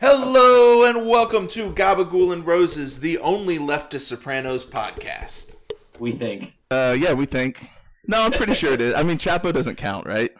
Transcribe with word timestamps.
Hello 0.00 0.84
and 0.84 1.08
welcome 1.08 1.48
to 1.48 1.72
Gabagool 1.72 2.32
and 2.32 2.46
Roses, 2.46 3.00
the 3.00 3.18
only 3.18 3.58
leftist 3.58 4.02
Sopranos 4.06 4.64
podcast. 4.64 5.56
We 5.98 6.12
think. 6.12 6.52
Uh, 6.70 6.96
yeah, 6.98 7.14
we 7.14 7.26
think. 7.26 7.68
No, 8.06 8.22
I'm 8.22 8.30
pretty 8.32 8.54
sure 8.54 8.72
it 8.72 8.80
is. 8.80 8.94
I 8.94 9.02
mean, 9.02 9.18
Chapo 9.18 9.52
doesn't 9.52 9.74
count, 9.76 10.06
right? 10.06 10.30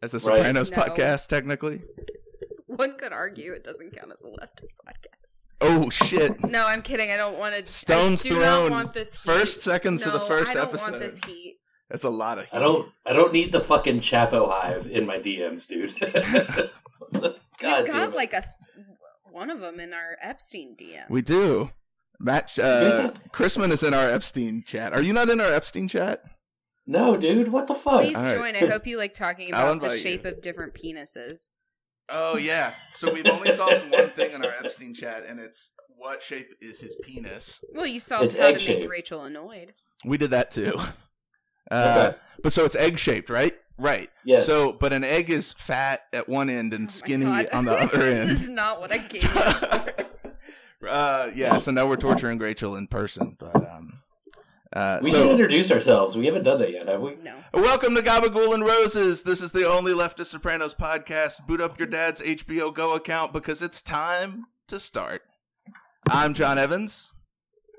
As 0.00 0.14
a 0.14 0.18
Right. 0.18 0.22
Sopranos 0.38 0.70
No. 0.70 0.76
podcast, 0.76 1.26
technically. 1.26 1.82
One 2.66 2.96
could 2.96 3.12
argue 3.12 3.52
it 3.52 3.64
doesn't 3.64 3.96
count 3.96 4.12
as 4.12 4.24
a 4.24 4.28
leftist 4.28 4.74
podcast. 4.86 5.40
Oh 5.60 5.90
shit! 5.90 6.42
No, 6.48 6.66
I'm 6.66 6.80
kidding. 6.80 7.10
I 7.10 7.16
don't 7.16 7.36
want 7.38 7.54
to. 7.56 7.70
Stones 7.70 8.24
I 8.24 8.28
do 8.28 8.34
thrown. 8.36 8.42
not 8.42 8.70
want 8.70 8.94
this 8.94 9.14
heat. 9.22 9.30
First 9.32 9.62
seconds 9.62 10.06
no, 10.06 10.12
of 10.12 10.20
the 10.20 10.26
first 10.26 10.52
I 10.52 10.54
don't 10.54 10.68
episode. 10.68 10.90
want 10.92 11.02
this 11.02 11.20
heat. 11.26 11.58
That's 11.90 12.04
a 12.04 12.10
lot 12.10 12.38
of. 12.38 12.46
I 12.52 12.60
don't. 12.60 12.88
I 13.04 13.12
don't 13.12 13.32
need 13.32 13.50
the 13.50 13.60
fucking 13.60 14.00
Chapo 14.00 14.48
hive 14.48 14.86
in 14.86 15.04
my 15.04 15.18
DMs, 15.18 15.66
dude. 15.66 15.98
God 17.12 17.22
We've 17.22 17.32
damn 17.60 17.86
got 17.86 18.08
it. 18.10 18.14
like 18.14 18.32
a 18.32 18.44
one 19.32 19.50
of 19.50 19.60
them 19.60 19.80
in 19.80 19.92
our 19.92 20.16
Epstein 20.20 20.76
DM. 20.78 21.08
We 21.08 21.22
do. 21.22 21.70
Matt 22.18 22.52
Is 22.58 22.64
uh. 22.64 23.12
Chrisman 23.32 23.72
is 23.72 23.82
in 23.82 23.94
our 23.94 24.08
Epstein 24.10 24.62
chat. 24.66 24.92
Are 24.92 25.00
you 25.02 25.12
not 25.12 25.30
in 25.30 25.40
our 25.40 25.52
Epstein 25.52 25.88
chat? 25.88 26.22
no, 26.86 27.16
dude. 27.16 27.52
What 27.52 27.66
the 27.66 27.74
fuck? 27.74 28.02
Please 28.02 28.16
All 28.16 28.24
right. 28.24 28.36
join. 28.36 28.56
I 28.56 28.66
hope 28.70 28.86
you 28.86 28.96
like 28.98 29.14
talking 29.14 29.48
about 29.54 29.80
the 29.80 29.96
shape 29.96 30.24
you. 30.24 30.30
of 30.30 30.40
different 30.42 30.74
penises. 30.74 31.50
Oh 32.08 32.36
yeah. 32.36 32.72
So 32.94 33.12
we've 33.12 33.26
only 33.26 33.52
solved 33.52 33.88
one 33.90 34.10
thing 34.10 34.32
in 34.32 34.44
our 34.44 34.52
Epstein 34.64 34.94
chat, 34.94 35.24
and 35.26 35.38
it's 35.40 35.70
what 35.96 36.22
shape 36.22 36.48
is 36.60 36.80
his 36.80 36.94
penis. 37.04 37.60
Well, 37.72 37.86
you 37.86 38.00
solved 38.00 38.24
It's 38.26 38.34
how 38.34 38.42
to 38.42 38.48
egg 38.48 38.54
make 38.54 38.60
shaped. 38.62 38.90
Rachel 38.90 39.22
annoyed. 39.24 39.74
We 40.04 40.18
did 40.18 40.30
that 40.30 40.50
too. 40.50 40.74
Uh, 41.70 42.08
Okay. 42.10 42.18
But 42.42 42.52
so 42.52 42.64
it's 42.64 42.74
egg 42.74 42.98
shaped, 42.98 43.30
right? 43.30 43.54
Right. 43.80 44.10
Yes. 44.24 44.44
So, 44.44 44.74
but 44.74 44.92
an 44.92 45.04
egg 45.04 45.30
is 45.30 45.54
fat 45.54 46.02
at 46.12 46.28
one 46.28 46.50
end 46.50 46.74
and 46.74 46.88
Oh 46.88 46.92
skinny 46.92 47.24
on 47.24 47.64
the 47.64 47.72
other 47.80 47.96
this 47.96 48.18
end. 48.18 48.30
This 48.30 48.42
is 48.42 48.48
not 48.50 48.78
what 48.78 48.92
I 48.92 48.98
gave 48.98 49.24
you. 49.24 50.88
uh, 50.88 51.30
yeah. 51.34 51.56
So 51.56 51.70
now 51.70 51.86
we're 51.86 51.96
torturing 51.96 52.38
Rachel 52.38 52.76
in 52.76 52.88
person, 52.88 53.36
but 53.38 53.56
um, 53.56 54.00
uh, 54.74 54.98
we 55.02 55.10
so 55.10 55.22
should 55.22 55.30
introduce 55.30 55.70
ourselves. 55.70 56.14
We 56.14 56.26
haven't 56.26 56.42
done 56.42 56.58
that 56.58 56.70
yet, 56.70 56.88
have 56.88 57.00
we? 57.00 57.16
No. 57.22 57.36
welcome 57.54 57.94
to 57.94 58.02
Gabagool 58.02 58.52
and 58.52 58.64
Roses. 58.64 59.22
This 59.22 59.40
is 59.40 59.52
the 59.52 59.66
only 59.66 59.92
leftist 59.92 60.26
Sopranos 60.26 60.74
podcast. 60.74 61.46
Boot 61.46 61.62
up 61.62 61.78
your 61.78 61.88
dad's 61.88 62.20
HBO 62.20 62.74
Go 62.74 62.94
account 62.94 63.32
because 63.32 63.62
it's 63.62 63.80
time 63.80 64.44
to 64.68 64.78
start. 64.78 65.22
I'm 66.10 66.34
John 66.34 66.58
Evans. 66.58 67.14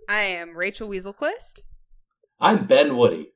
I 0.09 0.22
am 0.22 0.58
Rachel 0.58 0.89
Weaselquist. 0.89 1.59
I'm 2.39 2.66
Ben 2.66 2.98
Woody. 2.98 3.33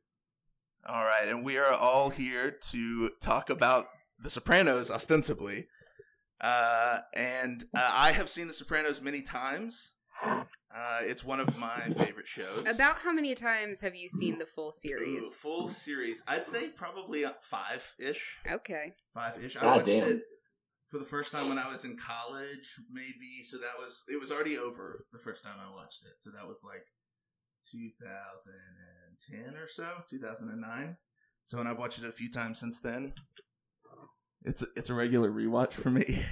All 0.87 1.03
right, 1.03 1.27
and 1.27 1.43
we 1.43 1.57
are 1.57 1.73
all 1.73 2.11
here 2.11 2.51
to 2.69 3.09
talk 3.19 3.49
about 3.49 3.87
The 4.19 4.29
Sopranos, 4.29 4.91
ostensibly. 4.91 5.65
Uh, 6.39 6.99
and 7.15 7.65
uh, 7.75 7.91
I 7.91 8.11
have 8.11 8.29
seen 8.29 8.47
The 8.47 8.53
Sopranos 8.53 9.01
many 9.01 9.23
times. 9.23 9.93
Uh, 10.23 10.99
it's 11.01 11.23
one 11.23 11.39
of 11.39 11.57
my 11.57 11.79
favorite 11.97 12.27
shows. 12.27 12.65
About 12.67 12.97
how 12.97 13.11
many 13.11 13.33
times 13.33 13.81
have 13.81 13.95
you 13.95 14.07
seen 14.09 14.37
the 14.37 14.45
full 14.45 14.67
Ooh, 14.67 14.73
series? 14.73 15.39
full 15.41 15.69
series. 15.69 16.21
I'd 16.27 16.45
say 16.45 16.69
probably 16.69 17.25
five 17.49 17.95
ish. 17.97 18.21
Okay. 18.49 18.93
Five 19.15 19.43
ish. 19.43 19.55
I 19.55 19.61
God 19.61 19.77
watched 19.77 19.87
damn. 19.87 20.07
it 20.07 20.21
for 20.91 20.99
the 20.99 21.05
first 21.05 21.31
time 21.31 21.49
when 21.49 21.57
I 21.57 21.71
was 21.71 21.83
in 21.83 21.97
college, 21.97 22.75
maybe. 22.91 23.43
So 23.49 23.57
that 23.57 23.79
was 23.79 24.03
it 24.07 24.19
was 24.19 24.31
already 24.31 24.57
over 24.57 25.05
the 25.11 25.19
first 25.19 25.43
time 25.43 25.55
I 25.59 25.73
watched 25.73 26.03
it. 26.05 26.13
So 26.19 26.29
that 26.31 26.45
was 26.45 26.59
like 26.63 26.85
2010 29.27 29.55
or 29.61 29.67
so, 29.67 29.87
2009. 30.09 30.97
So 31.43 31.59
and 31.59 31.69
I've 31.69 31.77
watched 31.77 31.99
it 31.99 32.05
a 32.05 32.11
few 32.11 32.31
times 32.31 32.59
since 32.59 32.79
then. 32.79 33.13
It's 34.43 34.61
a, 34.61 34.67
it's 34.75 34.89
a 34.89 34.93
regular 34.93 35.31
rewatch 35.31 35.73
for 35.73 35.89
me. 35.89 36.23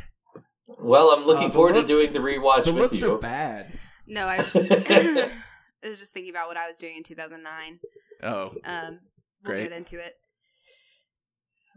Well, 0.79 1.09
I'm 1.11 1.25
looking 1.25 1.49
Uh, 1.49 1.53
forward 1.53 1.75
looks- 1.75 1.87
to 1.87 1.93
doing 1.93 2.13
the 2.13 2.19
rewatch 2.19 2.65
the 2.65 2.73
with 2.73 2.81
looks 2.83 2.99
you. 3.01 3.13
are 3.15 3.17
bad. 3.17 3.77
No, 4.07 4.25
I 4.25 4.37
was 4.37 4.53
just 4.53 4.71
I 4.71 5.89
was 5.89 5.99
just 5.99 6.13
thinking 6.13 6.31
about 6.31 6.47
what 6.47 6.57
I 6.57 6.67
was 6.67 6.77
doing 6.77 6.97
in 6.97 7.03
2009. 7.03 7.79
Oh, 8.23 8.53
Um, 8.63 8.99
we'll 9.43 9.53
Great. 9.55 9.63
get 9.69 9.71
into 9.77 9.97
it. 9.97 10.13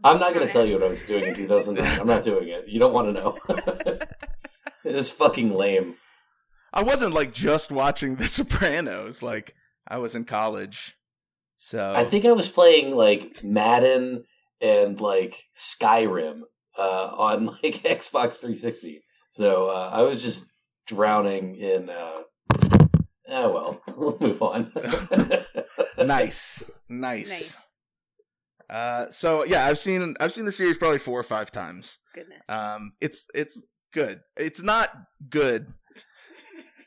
I'm 0.03 0.19
not 0.19 0.33
going 0.33 0.45
to 0.45 0.53
tell 0.53 0.65
you 0.65 0.75
what 0.75 0.83
I 0.83 0.89
was 0.89 1.03
doing 1.05 1.23
in 1.25 1.35
2009. 1.35 1.99
I'm 1.99 2.07
not 2.07 2.23
doing 2.23 2.47
it. 2.49 2.65
You 2.67 2.79
don't 2.79 2.93
want 2.93 3.07
to 3.15 3.21
know. 3.21 3.37
it 4.85 4.95
is 4.95 5.09
fucking 5.09 5.53
lame. 5.53 5.95
I 6.71 6.83
wasn't 6.83 7.13
like 7.15 7.33
just 7.33 7.71
watching 7.71 8.15
The 8.15 8.27
Sopranos. 8.27 9.23
Like 9.23 9.55
I 9.87 9.97
was 9.97 10.15
in 10.15 10.23
college, 10.25 10.95
so 11.57 11.93
I 11.95 12.03
think 12.03 12.25
I 12.25 12.31
was 12.31 12.49
playing 12.49 12.95
like 12.95 13.43
Madden 13.43 14.23
and 14.61 14.99
like 14.99 15.43
Skyrim 15.55 16.41
uh, 16.77 16.81
on 16.81 17.45
like 17.63 17.83
Xbox 17.83 18.35
360. 18.35 19.03
So 19.31 19.69
uh, 19.69 19.89
I 19.91 20.01
was 20.03 20.21
just 20.21 20.45
drowning 20.85 21.55
in. 21.55 21.89
Uh... 21.89 22.21
Oh 23.29 23.51
well, 23.51 23.81
we'll 23.97 24.17
move 24.19 24.41
on. 24.41 24.71
nice, 25.97 26.63
nice. 26.89 27.29
Nice. 27.29 27.77
Uh, 28.69 29.09
so 29.11 29.43
yeah, 29.45 29.65
I've 29.65 29.79
seen 29.79 30.15
I've 30.19 30.33
seen 30.33 30.45
the 30.45 30.51
series 30.51 30.77
probably 30.77 30.99
four 30.99 31.19
or 31.19 31.23
five 31.23 31.51
times. 31.51 31.99
Goodness. 32.13 32.49
Um, 32.49 32.93
it's 33.01 33.25
it's 33.33 33.61
good. 33.93 34.21
It's 34.35 34.61
not 34.61 34.91
good. 35.29 35.73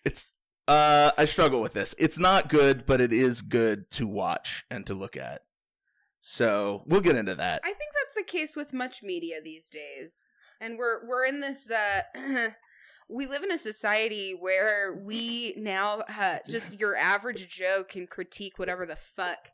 It's 0.04 0.34
uh, 0.70 1.10
I 1.18 1.24
struggle 1.24 1.60
with 1.60 1.72
this. 1.72 1.96
It's 1.98 2.16
not 2.16 2.48
good, 2.48 2.86
but 2.86 3.00
it 3.00 3.12
is 3.12 3.42
good 3.42 3.90
to 3.92 4.06
watch 4.06 4.64
and 4.70 4.86
to 4.86 4.94
look 4.94 5.16
at. 5.16 5.42
So 6.20 6.84
we'll 6.86 7.00
get 7.00 7.16
into 7.16 7.34
that. 7.34 7.60
I 7.64 7.72
think 7.72 7.90
that's 8.00 8.14
the 8.14 8.22
case 8.22 8.54
with 8.54 8.72
much 8.72 9.02
media 9.02 9.40
these 9.42 9.68
days. 9.68 10.30
And 10.60 10.78
we're 10.78 11.08
we're 11.08 11.24
in 11.24 11.40
this 11.40 11.72
uh 11.72 12.50
we 13.08 13.26
live 13.26 13.42
in 13.42 13.50
a 13.50 13.58
society 13.58 14.36
where 14.38 15.02
we 15.04 15.54
now 15.56 16.02
uh, 16.08 16.38
just 16.48 16.78
your 16.78 16.94
average 16.94 17.48
Joe 17.48 17.82
can 17.88 18.06
critique 18.06 18.58
whatever 18.58 18.86
the 18.86 18.96
fuck 18.96 19.48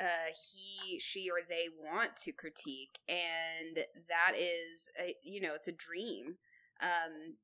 uh 0.00 0.04
he 0.30 0.98
she 1.00 1.28
or 1.28 1.38
they 1.46 1.66
want 1.84 2.16
to 2.16 2.32
critique 2.32 3.00
and 3.08 3.84
that 4.08 4.34
is 4.38 4.90
a, 4.98 5.16
you 5.24 5.40
know 5.40 5.54
it's 5.54 5.66
a 5.66 5.72
dream 5.72 6.36
um 6.80 7.34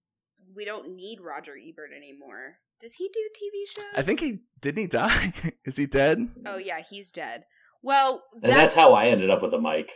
we 0.54 0.64
don't 0.64 0.94
need 0.94 1.20
roger 1.20 1.54
ebert 1.56 1.90
anymore 1.92 2.58
does 2.82 2.94
he 2.94 3.08
do 3.08 3.20
tv 3.34 3.74
shows 3.74 3.84
I 3.94 4.02
think 4.02 4.20
he 4.20 4.40
didn't 4.60 4.82
he 4.82 4.86
die? 4.88 5.32
is 5.64 5.76
he 5.78 5.86
dead? 5.86 6.28
oh 6.44 6.58
yeah 6.58 6.80
he's 6.90 7.10
dead 7.12 7.44
well 7.82 8.22
and 8.42 8.52
that's 8.52 8.74
how 8.74 8.92
I 8.94 9.06
ended 9.06 9.30
up 9.30 9.40
with 9.42 9.54
a 9.54 9.60
mic. 9.60 9.90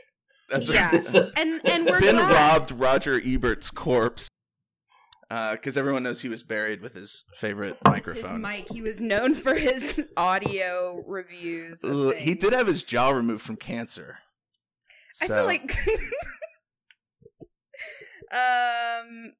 That's 0.48 0.68
Yeah. 0.68 0.90
right. 0.90 1.30
and 1.36 1.60
and 1.68 1.86
we're 1.86 2.00
Ben 2.00 2.14
glad. 2.14 2.32
robbed 2.32 2.70
Roger 2.72 3.20
Ebert's 3.24 3.70
corpse 3.70 4.28
because 5.28 5.76
everyone 5.76 6.04
knows 6.04 6.20
he 6.20 6.28
was 6.28 6.44
buried 6.44 6.80
with 6.82 6.94
his 6.94 7.24
favorite 7.34 7.76
microphone. 7.84 8.22
his 8.22 8.32
microphone. 8.32 8.42
mic. 8.42 8.72
He 8.72 8.80
was 8.82 9.00
known 9.00 9.34
for 9.34 9.54
his 9.54 10.04
audio 10.16 11.02
reviews. 11.06 11.82
Of 11.82 12.14
he 12.14 12.34
did 12.34 12.52
have 12.52 12.68
his 12.68 12.84
jaw 12.84 13.10
removed 13.10 13.42
from 13.44 13.56
cancer. 13.56 14.18
I 15.20 15.26
feel 15.26 15.44
like. 15.46 15.72
um, 18.32 19.32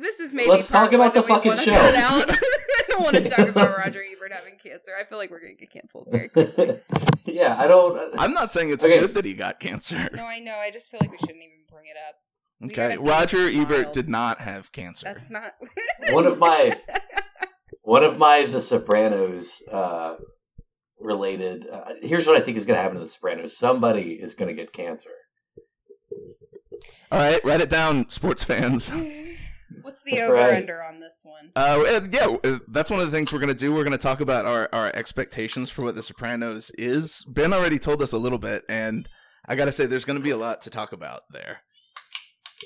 this 0.00 0.20
is 0.20 0.32
maybe. 0.32 0.48
Let's 0.50 0.68
talk 0.68 0.92
about 0.92 1.14
the 1.14 1.22
that 1.22 1.28
fucking 1.28 1.56
show. 1.56 1.72
I 1.74 2.82
don't 2.88 3.02
want 3.02 3.16
to 3.16 3.28
talk 3.28 3.48
about 3.48 3.76
Roger 3.78 4.02
Ebert 4.02 4.32
having 4.32 4.56
cancer. 4.62 4.92
I 4.98 5.04
feel 5.04 5.18
like 5.18 5.30
we're 5.30 5.40
going 5.40 5.56
to 5.56 5.60
get 5.60 5.70
canceled 5.72 6.08
very 6.10 6.28
quickly. 6.28 6.80
yeah, 7.26 7.56
I 7.58 7.66
don't. 7.66 8.14
I'm 8.18 8.32
not 8.32 8.52
saying 8.52 8.70
it's 8.70 8.84
Okay. 8.84 9.00
good 9.00 9.14
that 9.14 9.24
he 9.24 9.34
got 9.34 9.60
cancer. 9.60 10.08
No, 10.14 10.24
I 10.24 10.38
know. 10.38 10.54
I 10.54 10.70
just 10.70 10.90
feel 10.90 11.00
like 11.00 11.10
we 11.10 11.18
shouldn't 11.18 11.38
even 11.42 11.64
bring 11.70 11.86
it 11.86 11.96
up. 12.08 12.14
We 12.60 12.70
Okay, 12.70 12.96
Roger 12.96 13.48
Ebert 13.48 13.82
mild. 13.86 13.92
did 13.94 14.08
not 14.08 14.40
have 14.40 14.70
cancer. 14.72 15.04
That's 15.04 15.28
not. 15.30 15.54
One 16.10 16.26
of 16.26 16.38
my 16.38 16.76
one 17.82 18.04
of 18.04 18.18
my 18.18 18.46
The 18.46 18.60
Sopranos 18.60 19.62
uh, 19.72 20.14
related. 21.00 21.64
Uh, 21.72 21.94
here's 22.02 22.26
what 22.26 22.36
I 22.36 22.40
think 22.44 22.56
is 22.56 22.64
going 22.64 22.76
to 22.76 22.82
happen 22.82 22.98
to 22.98 23.04
The 23.04 23.08
Sopranos. 23.10 23.56
Somebody 23.56 24.12
is 24.22 24.34
going 24.34 24.48
to 24.48 24.54
get 24.54 24.72
cancer. 24.72 25.10
All 27.10 27.18
right, 27.18 27.44
write 27.44 27.60
it 27.60 27.68
down, 27.68 28.08
sports 28.10 28.42
fans. 28.44 28.90
What's 29.82 30.02
the 30.02 30.12
Right. 30.12 30.22
over 30.22 30.36
under 30.38 30.82
on 30.82 31.00
this 31.00 31.22
one? 31.24 31.50
Uh, 31.56 32.00
yeah, 32.10 32.36
uh, 32.44 32.58
that's 32.68 32.90
one 32.90 33.00
of 33.00 33.10
the 33.10 33.16
things 33.16 33.32
we're 33.32 33.38
gonna 33.40 33.54
do. 33.54 33.72
We're 33.74 33.84
gonna 33.84 33.98
talk 33.98 34.20
about 34.20 34.46
our, 34.46 34.68
our 34.72 34.90
expectations 34.94 35.70
for 35.70 35.82
what 35.82 35.94
The 35.94 36.02
Sopranos 36.02 36.70
is. 36.78 37.24
Ben 37.28 37.52
already 37.52 37.78
told 37.78 38.02
us 38.02 38.12
a 38.12 38.18
little 38.18 38.38
bit, 38.38 38.64
and 38.68 39.08
I 39.46 39.54
gotta 39.54 39.72
say, 39.72 39.86
there's 39.86 40.04
gonna 40.04 40.20
be 40.20 40.30
a 40.30 40.36
lot 40.36 40.62
to 40.62 40.70
talk 40.70 40.92
about 40.92 41.22
there. 41.30 41.58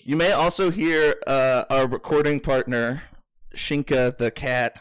You 0.04 0.16
may 0.16 0.32
also 0.32 0.70
hear 0.70 1.16
uh, 1.26 1.64
our 1.70 1.86
recording 1.86 2.38
partner, 2.40 3.02
Shinka 3.54 4.16
the 4.18 4.30
cat, 4.30 4.80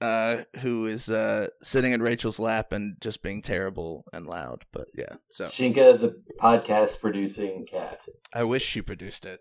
uh, 0.00 0.44
who 0.60 0.86
is 0.86 1.10
uh, 1.10 1.48
sitting 1.62 1.92
in 1.92 2.00
Rachel's 2.00 2.38
lap 2.38 2.72
and 2.72 2.96
just 3.02 3.22
being 3.22 3.42
terrible 3.42 4.04
and 4.14 4.26
loud. 4.26 4.64
But 4.72 4.88
yeah, 4.96 5.16
so 5.30 5.44
Shinka, 5.44 6.00
the 6.00 6.22
podcast 6.40 7.02
producing 7.02 7.66
cat. 7.70 8.00
I 8.32 8.44
wish 8.44 8.64
she 8.64 8.80
produced 8.80 9.26
it. 9.26 9.40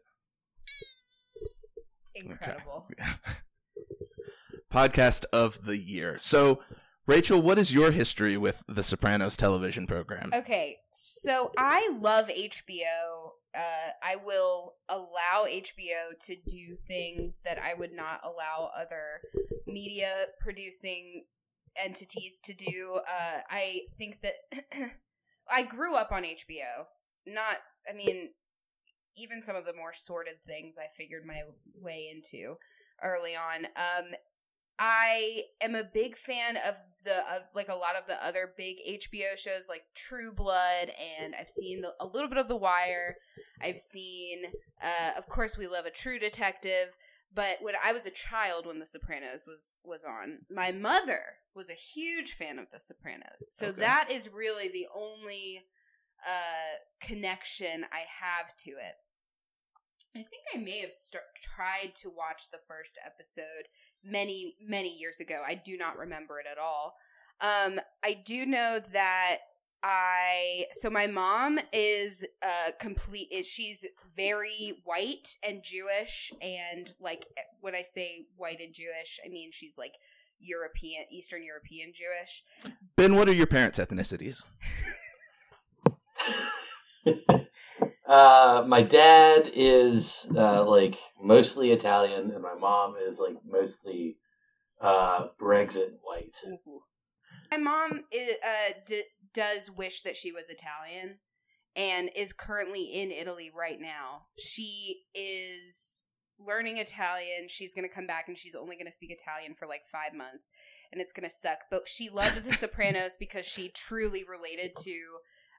Incredible. 2.25 2.87
Podcast 4.73 5.25
of 5.33 5.65
the 5.65 5.77
year. 5.77 6.19
So, 6.21 6.59
Rachel, 7.07 7.41
what 7.41 7.57
is 7.57 7.73
your 7.73 7.91
history 7.91 8.37
with 8.37 8.63
the 8.67 8.83
Sopranos 8.83 9.35
television 9.35 9.87
program? 9.87 10.31
Okay, 10.33 10.77
so 10.91 11.51
I 11.57 11.89
love 11.99 12.27
HBO 12.27 13.31
uh, 13.55 13.91
I 14.03 14.15
will 14.17 14.75
allow 14.87 15.45
HBO 15.47 16.17
to 16.21 16.35
do 16.47 16.75
things 16.87 17.41
that 17.45 17.57
I 17.57 17.73
would 17.73 17.93
not 17.93 18.21
allow 18.23 18.69
other 18.75 19.21
media 19.65 20.27
producing 20.39 21.25
entities 21.75 22.39
to 22.43 22.53
do. 22.53 22.99
Uh, 23.07 23.39
I 23.49 23.81
think 23.97 24.21
that 24.21 24.35
I 25.51 25.63
grew 25.63 25.95
up 25.95 26.11
on 26.11 26.23
HBO. 26.23 26.85
Not, 27.25 27.57
I 27.89 27.93
mean, 27.93 28.29
even 29.15 29.41
some 29.41 29.55
of 29.55 29.65
the 29.65 29.73
more 29.73 29.93
sordid 29.93 30.43
things 30.45 30.77
I 30.77 30.87
figured 30.95 31.25
my 31.25 31.41
way 31.79 32.09
into 32.13 32.57
early 33.03 33.35
on. 33.35 33.65
Um, 33.75 34.13
I 34.77 35.43
am 35.61 35.75
a 35.75 35.83
big 35.83 36.15
fan 36.15 36.57
of 36.57 36.75
the 37.03 37.17
of 37.33 37.43
like 37.53 37.67
a 37.69 37.75
lot 37.75 37.95
of 37.95 38.07
the 38.07 38.23
other 38.25 38.53
big 38.55 38.77
HBO 38.87 39.37
shows 39.37 39.67
like 39.67 39.83
True 39.93 40.31
Blood, 40.33 40.91
and 41.19 41.35
I've 41.35 41.49
seen 41.49 41.81
the, 41.81 41.93
a 41.99 42.05
little 42.05 42.29
bit 42.29 42.37
of 42.37 42.47
The 42.47 42.55
Wire. 42.55 43.17
I've 43.61 43.79
seen, 43.79 44.43
uh, 44.81 45.11
of 45.17 45.27
course, 45.27 45.57
we 45.57 45.67
love 45.67 45.85
a 45.85 45.91
True 45.91 46.17
Detective. 46.19 46.97
But 47.33 47.57
when 47.61 47.75
I 47.83 47.93
was 47.93 48.05
a 48.05 48.11
child, 48.11 48.65
when 48.65 48.79
The 48.79 48.85
Sopranos 48.85 49.45
was 49.45 49.77
was 49.83 50.05
on, 50.05 50.39
my 50.49 50.71
mother 50.71 51.21
was 51.53 51.69
a 51.69 51.73
huge 51.73 52.31
fan 52.31 52.57
of 52.57 52.71
The 52.71 52.79
Sopranos. 52.79 53.47
So 53.51 53.67
Okay. 53.67 53.81
that 53.81 54.09
is 54.11 54.29
really 54.33 54.69
the 54.69 54.87
only 54.95 55.65
uh, 56.27 57.05
connection 57.05 57.85
I 57.91 58.03
have 58.21 58.55
to 58.65 58.71
it. 58.71 58.95
I 60.15 60.19
think 60.19 60.43
I 60.55 60.57
may 60.57 60.79
have 60.79 60.91
st- 60.91 61.23
tried 61.41 61.93
to 61.95 62.09
watch 62.09 62.49
the 62.51 62.59
first 62.67 62.97
episode 63.05 63.67
many 64.03 64.55
many 64.65 64.95
years 64.97 65.19
ago. 65.19 65.41
I 65.45 65.55
do 65.55 65.77
not 65.77 65.97
remember 65.97 66.39
it 66.39 66.45
at 66.51 66.57
all. 66.57 66.95
Um, 67.41 67.79
I 68.03 68.13
do 68.25 68.45
know 68.45 68.79
that 68.91 69.37
I 69.81 70.65
so 70.73 70.89
my 70.89 71.07
mom 71.07 71.59
is 71.71 72.25
uh 72.41 72.71
complete 72.79 73.29
is 73.31 73.47
she's 73.47 73.85
very 74.15 74.81
white 74.83 75.37
and 75.47 75.63
Jewish 75.63 76.33
and 76.41 76.91
like 76.99 77.25
when 77.61 77.75
I 77.75 77.81
say 77.81 78.25
white 78.35 78.59
and 78.59 78.73
Jewish, 78.73 79.19
I 79.25 79.29
mean 79.29 79.51
she's 79.53 79.77
like 79.77 79.93
European 80.39 81.05
Eastern 81.11 81.43
European 81.43 81.93
Jewish. 81.93 82.43
Ben, 82.95 83.15
what 83.15 83.29
are 83.29 83.35
your 83.35 83.47
parents' 83.47 83.79
ethnicities? 83.79 84.43
uh, 88.07 88.63
my 88.67 88.81
dad 88.81 89.51
is 89.53 90.27
uh, 90.35 90.63
like 90.65 90.97
mostly 91.21 91.71
Italian, 91.71 92.31
and 92.31 92.41
my 92.41 92.55
mom 92.55 92.95
is 93.07 93.19
like 93.19 93.37
mostly 93.47 94.17
uh, 94.81 95.27
Brexit 95.41 95.93
white. 96.01 96.37
My 97.51 97.57
mom 97.57 98.03
i 98.13 98.35
uh, 98.45 98.73
d- 98.85 99.03
does 99.33 99.71
wish 99.71 100.01
that 100.03 100.15
she 100.15 100.31
was 100.31 100.49
Italian 100.49 101.17
and 101.75 102.09
is 102.15 102.33
currently 102.33 102.83
in 102.83 103.11
Italy 103.11 103.51
right 103.55 103.79
now. 103.79 104.25
She 104.37 105.03
is 105.13 106.03
learning 106.39 106.77
Italian. 106.77 107.47
She's 107.47 107.73
going 107.73 107.87
to 107.87 107.93
come 107.93 108.07
back 108.07 108.27
and 108.27 108.37
she's 108.37 108.55
only 108.55 108.75
going 108.75 108.85
to 108.85 108.91
speak 108.91 109.11
Italian 109.11 109.53
for 109.53 109.67
like 109.67 109.83
five 109.91 110.13
months 110.13 110.51
and 110.91 111.01
it's 111.01 111.13
going 111.13 111.27
to 111.27 111.35
suck. 111.35 111.59
But 111.69 111.87
she 111.87 112.09
loved 112.09 112.43
The 112.43 112.53
Sopranos 112.53 113.17
because 113.19 113.45
she 113.45 113.69
truly 113.69 114.23
related 114.23 114.75
to 114.83 114.99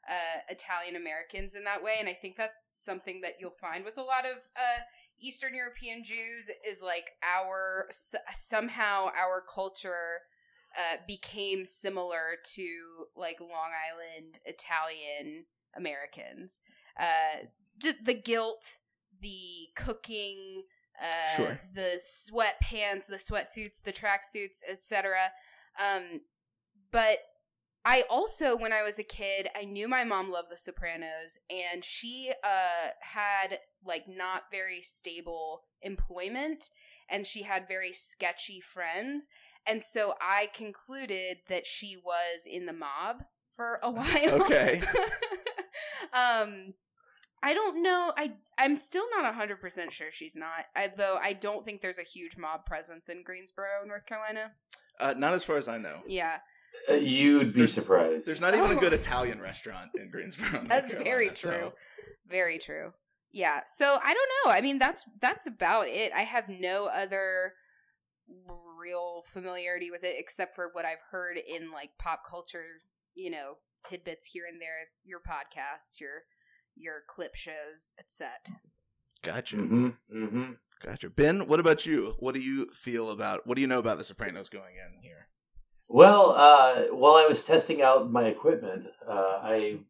uh, 0.09 0.41
Italian 0.49 0.97
Americans 0.97 1.55
in 1.55 1.65
that 1.65 1.83
way. 1.83 1.97
And 1.99 2.09
I 2.09 2.15
think 2.15 2.37
that's 2.37 2.59
something 2.71 3.21
that 3.23 3.35
you'll 3.41 3.51
find 3.51 3.85
with 3.85 3.99
a 3.99 4.03
lot 4.03 4.25
of 4.25 4.39
uh, 4.57 4.81
Eastern 5.21 5.55
European 5.55 6.03
Jews 6.05 6.51
is 6.69 6.81
like 6.83 7.11
our 7.23 7.87
s- 7.91 8.15
somehow 8.35 9.11
our 9.17 9.43
culture 9.43 10.21
uh, 10.77 10.97
became 11.07 11.67
similar 11.67 12.37
to 12.55 12.67
like 13.17 13.41
Long 13.41 13.71
Island 13.91 14.39
Italian 14.45 15.45
Americans. 15.77 16.61
Uh, 16.99 17.47
just 17.79 18.05
the 18.05 18.15
guilt, 18.15 18.65
the 19.21 19.69
cooking, 19.77 20.63
uh, 21.01 21.37
Sure. 21.37 21.61
the 21.75 22.01
sweatpants, 22.01 23.07
the 23.07 23.17
sweatsuits, 23.17 23.83
the 23.83 23.93
tracksuits, 23.93 24.59
etc. 24.69 25.17
Um, 25.83 26.21
but 26.91 27.19
I 27.85 28.05
also, 28.11 28.57
when 28.57 28.73
I 28.73 28.83
was 28.83 28.99
a 28.99 29.05
kid, 29.05 29.49
I 29.57 29.65
knew 29.65 29.89
my 29.89 30.05
mom 30.05 30.31
loved 30.31 30.51
The 30.51 30.59
Sopranos, 30.59 31.39
and 31.49 31.83
she 31.83 32.33
uh, 32.45 32.91
had 33.01 33.61
like 33.85 34.05
not 34.07 34.45
very 34.51 34.83
stable 34.83 35.63
employment, 35.81 36.65
and 37.09 37.27
she 37.27 37.43
had 37.43 37.67
very 37.67 37.93
sketchy 37.93 38.61
friends, 38.61 39.31
and 39.67 39.81
so 39.81 40.15
I 40.21 40.51
concluded 40.55 41.39
that 41.49 41.67
she 41.67 41.97
was 41.97 42.47
in 42.47 42.67
the 42.67 42.75
mob 42.75 43.25
for 43.51 43.79
a 43.83 43.91
while. 43.91 44.43
Okay. 44.43 44.83
um, 46.13 46.75
I 47.43 47.55
don't 47.55 47.83
know. 47.83 48.13
I 48.17 48.33
I'm 48.59 48.77
still 48.77 49.07
not 49.17 49.35
hundred 49.35 49.61
percent 49.61 49.93
sure 49.93 50.11
she's 50.11 50.37
not. 50.37 50.67
I, 50.77 50.93
though 50.95 51.19
I 51.21 51.33
don't 51.33 51.65
think 51.65 51.81
there's 51.81 51.99
a 51.99 52.03
huge 52.03 52.37
mob 52.37 52.67
presence 52.67 53.09
in 53.09 53.23
Greensboro, 53.23 53.87
North 53.87 54.05
Carolina. 54.05 54.53
Uh, 54.99 55.15
not 55.17 55.33
as 55.33 55.43
far 55.43 55.57
as 55.57 55.67
I 55.67 55.79
know. 55.79 56.01
Yeah, 56.07 56.41
You'd 56.89 57.53
be 57.53 57.61
There's- 57.61 57.73
surprised. 57.73 58.27
There's 58.27 58.41
not 58.41 58.55
even 58.55 58.71
a 58.73 58.75
Oh. 58.75 58.81
good 58.81 58.93
Italian 59.03 59.41
restaurant 59.41 59.91
in 59.95 60.11
Greensboro. 60.11 60.51
North 60.51 60.69
that's 60.69 60.91
Carolina, 60.91 61.05
very 61.11 61.35
so- 61.35 61.51
true. 61.51 61.73
Very 62.27 62.59
true. 62.59 62.93
Yeah. 63.33 63.63
So 63.67 63.99
I 64.03 64.15
don't 64.15 64.31
know. 64.45 64.53
I 64.53 64.61
mean, 64.61 64.79
that's 64.79 65.05
that's 65.21 65.47
about 65.47 65.89
it. 65.89 66.13
I 66.13 66.23
have 66.23 66.49
no 66.49 66.87
other 66.87 67.55
real 68.81 69.23
familiarity 69.27 69.91
with 69.91 70.05
it 70.05 70.15
except 70.19 70.55
for 70.55 70.71
what 70.73 70.85
I've 70.85 71.03
heard 71.11 71.37
in 71.39 71.71
like 71.73 71.91
pop 71.99 72.23
culture, 72.29 72.65
you 73.15 73.31
know, 73.31 73.55
tidbits 73.89 74.27
here 74.27 74.45
and 74.51 74.61
there, 74.61 74.89
your 75.05 75.21
podcasts, 75.21 76.01
your 76.01 76.23
your 76.77 77.03
clip 77.09 77.35
shows, 77.35 77.93
etc. 77.99 78.31
Gotcha. 79.23 79.57
hmm 79.57 79.89
hmm 80.11 80.53
Gotcha. 80.83 81.11
Ben, 81.11 81.47
what 81.47 81.61
about 81.61 81.85
you? 81.85 82.15
What 82.21 82.33
do 82.35 82.41
you 82.41 82.71
feel 82.73 83.11
about? 83.11 83.47
What 83.47 83.57
do 83.57 83.61
you 83.61 83.67
know 83.67 83.81
about 83.81 83.99
The 83.99 84.05
Sopranos 84.05 84.49
going 84.49 84.77
in 84.77 85.03
here? 85.03 85.29
Well, 85.93 86.37
uh, 86.37 86.95
while 86.95 87.15
I 87.15 87.27
was 87.27 87.43
testing 87.43 87.83
out 87.83 88.13
my 88.13 88.27
equipment, 88.27 88.87
uh, 89.09 89.41
I 89.43 89.81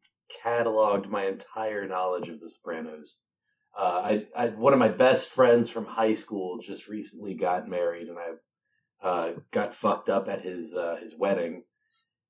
cataloged 0.42 1.10
my 1.10 1.26
entire 1.26 1.86
knowledge 1.86 2.30
of 2.30 2.40
The 2.40 2.48
Sopranos. 2.48 3.18
Uh, 3.78 3.82
I, 3.82 4.26
I, 4.34 4.46
one 4.46 4.72
of 4.72 4.78
my 4.78 4.88
best 4.88 5.28
friends 5.28 5.68
from 5.68 5.84
high 5.84 6.14
school 6.14 6.58
just 6.58 6.88
recently 6.88 7.34
got 7.34 7.68
married, 7.68 8.08
and 8.08 8.16
I 8.18 9.06
uh, 9.06 9.32
got 9.50 9.74
fucked 9.74 10.08
up 10.08 10.26
at 10.26 10.40
his 10.40 10.74
uh, 10.74 10.96
his 11.02 11.14
wedding. 11.18 11.64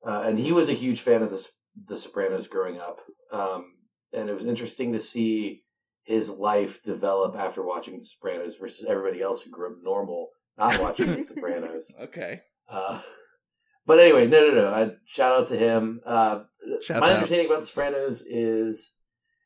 Uh, 0.04 0.22
and 0.26 0.40
he 0.40 0.50
was 0.50 0.68
a 0.68 0.74
huge 0.74 1.00
fan 1.00 1.22
of 1.22 1.30
the, 1.30 1.46
the 1.86 1.96
Sopranos 1.96 2.48
growing 2.48 2.80
up, 2.80 2.98
um, 3.32 3.66
and 4.12 4.28
it 4.28 4.34
was 4.34 4.46
interesting 4.46 4.94
to 4.94 5.00
see 5.00 5.62
his 6.02 6.28
life 6.28 6.82
develop 6.82 7.36
after 7.36 7.64
watching 7.64 8.00
The 8.00 8.04
Sopranos 8.04 8.56
versus 8.56 8.84
everybody 8.88 9.22
else 9.22 9.42
who 9.42 9.50
grew 9.50 9.70
up 9.70 9.78
normal 9.80 10.30
not 10.58 10.80
watching 10.80 11.06
The 11.06 11.22
Sopranos. 11.22 11.94
Okay. 12.00 12.40
But 13.86 13.98
anyway, 13.98 14.26
no, 14.26 14.50
no, 14.50 14.54
no. 14.62 14.68
I 14.74 14.90
shout 15.06 15.32
out 15.32 15.48
to 15.48 15.56
him. 15.56 16.00
Uh, 16.06 16.40
my 16.90 16.96
out. 16.96 17.02
understanding 17.04 17.46
about 17.46 17.60
The 17.60 17.66
Sopranos 17.66 18.22
is, 18.22 18.92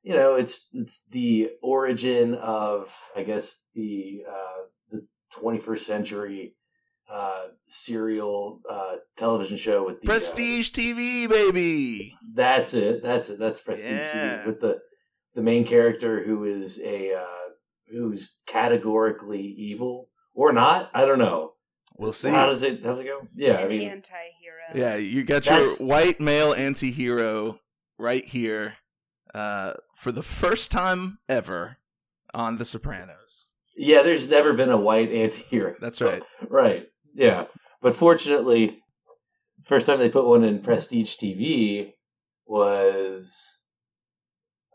you 0.03 0.13
know, 0.15 0.35
it's 0.35 0.69
it's 0.73 1.03
the 1.11 1.51
origin 1.63 2.35
of, 2.35 2.95
I 3.17 3.23
guess, 3.23 3.65
the 3.75 4.23
uh, 4.29 4.67
the 4.91 5.07
21st 5.41 5.79
century 5.79 6.57
uh, 7.11 7.45
serial 7.69 8.61
uh, 8.71 8.97
television 9.17 9.57
show 9.57 9.85
with 9.87 10.01
the 10.01 10.09
uh, 10.09 10.11
Prestige 10.13 10.71
TV, 10.73 11.29
baby. 11.29 12.15
that's 12.35 12.75
it. 12.75 13.03
That's 13.03 13.31
it. 13.31 13.39
That's 13.39 13.61
Prestige 13.61 13.91
Yeah. 13.93 14.39
TV 14.43 14.47
with 14.47 14.61
the 14.61 14.79
the 15.35 15.43
main 15.43 15.67
character 15.67 16.23
who 16.25 16.45
is 16.45 16.79
a 16.81 17.15
uh, 17.15 17.25
who's 17.91 18.39
categorically 18.47 19.43
evil 19.43 20.09
or 20.35 20.53
not. 20.53 20.91
I 20.95 21.05
don't 21.07 21.19
know. 21.19 21.53
We'll 21.97 22.13
see. 22.13 22.29
How 22.29 22.47
does 22.47 22.63
it? 22.63 22.85
How's 22.85 22.99
it 22.99 23.05
go? 23.05 23.29
Yeah, 23.37 23.59
I 23.59 23.69
mean, 23.69 23.89
anti-hero. 23.89 24.63
Yeah, 24.75 24.97
you 24.97 25.23
got 25.23 25.47
your 25.47 25.71
white 25.77 26.21
male 26.21 26.53
anti-hero 26.53 27.61
right 27.99 28.25
here 28.25 28.75
uh, 29.33 29.75
for 29.97 30.11
the 30.11 30.23
first 30.23 30.71
time 30.71 31.19
ever 31.29 31.77
on 32.33 32.59
The 32.59 32.65
Sopranos. 32.65 33.47
Yeah, 33.77 34.03
there's 34.03 34.29
never 34.29 34.53
been 34.55 34.71
a 34.71 34.77
white 34.77 35.13
anti-hero. 35.13 35.75
That's 35.81 36.01
right. 36.01 36.23
Right. 36.49 36.87
Yeah. 37.15 37.45
But 37.81 37.95
fortunately, 37.95 38.79
first 39.65 39.87
time 39.87 39.99
they 39.99 40.09
put 40.09 40.27
one 40.27 40.45
in 40.45 40.63
Prestige 40.63 41.17
TV 41.17 41.93
was 42.47 43.59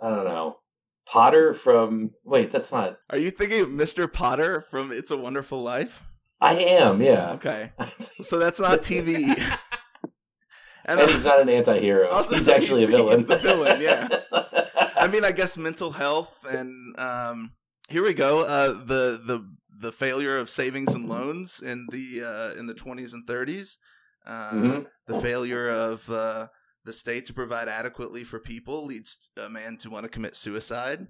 I 0.02 0.10
don't 0.10 0.26
know. 0.26 0.58
Potter 1.06 1.54
from 1.54 2.12
wait, 2.24 2.52
that's 2.52 2.72
not 2.72 2.98
Are 3.10 3.18
you 3.18 3.32
thinking 3.32 3.62
of 3.62 3.70
Mr. 3.70 4.12
Potter 4.12 4.66
from 4.70 4.92
It's 4.92 5.12
a 5.12 5.18
Wonderful 5.18 5.62
Life? 5.62 6.04
I 6.42 6.56
am, 6.56 7.02
yeah. 7.02 7.32
Okay, 7.34 7.72
so 8.24 8.40
that's 8.40 8.60
not 8.60 8.82
TV. 8.82 9.26
and 10.86 11.00
he's 11.02 11.26
not 11.26 11.42
an 11.42 11.50
anti-hero. 11.50 12.10
Also, 12.10 12.36
he's 12.36 12.48
actually 12.50 12.82
he's- 12.86 12.94
a 12.94 12.98
villain. 12.98 13.20
he's 13.20 13.28
the 13.28 13.38
villain, 13.38 13.82
yeah. 13.82 14.08
I 14.96 15.08
mean, 15.08 15.24
I 15.24 15.32
guess 15.32 15.58
mental 15.58 15.92
health 15.92 16.34
and 16.48 16.98
um, 17.00 17.52
here 17.90 18.04
we 18.04 18.14
go. 18.14 18.44
Uh, 18.44 18.74
the 18.74 19.22
the 19.26 19.50
the 19.82 19.92
failure 19.94 20.38
of 20.38 20.50
savings 20.50 20.94
and 20.94 21.08
loans 21.08 21.62
in 21.62 21.88
the 21.92 22.24
uh, 22.56 22.60
in 22.60 22.68
the 22.68 22.74
twenties 22.74 23.14
and 23.14 23.26
thirties. 23.28 23.78
Uh, 24.26 24.52
Mhm. 24.52 24.86
The 25.08 25.22
failure 25.22 25.70
of 25.70 26.10
uh, 26.10 26.48
the 26.84 26.94
state 26.94 27.26
to 27.28 27.34
provide 27.34 27.68
adequately 27.70 28.24
for 28.24 28.40
people 28.40 28.86
leads 28.86 29.30
a 29.42 29.50
man 29.50 29.78
to 29.78 29.90
want 29.90 30.04
to 30.04 30.10
commit 30.10 30.36
suicide. 30.36 31.08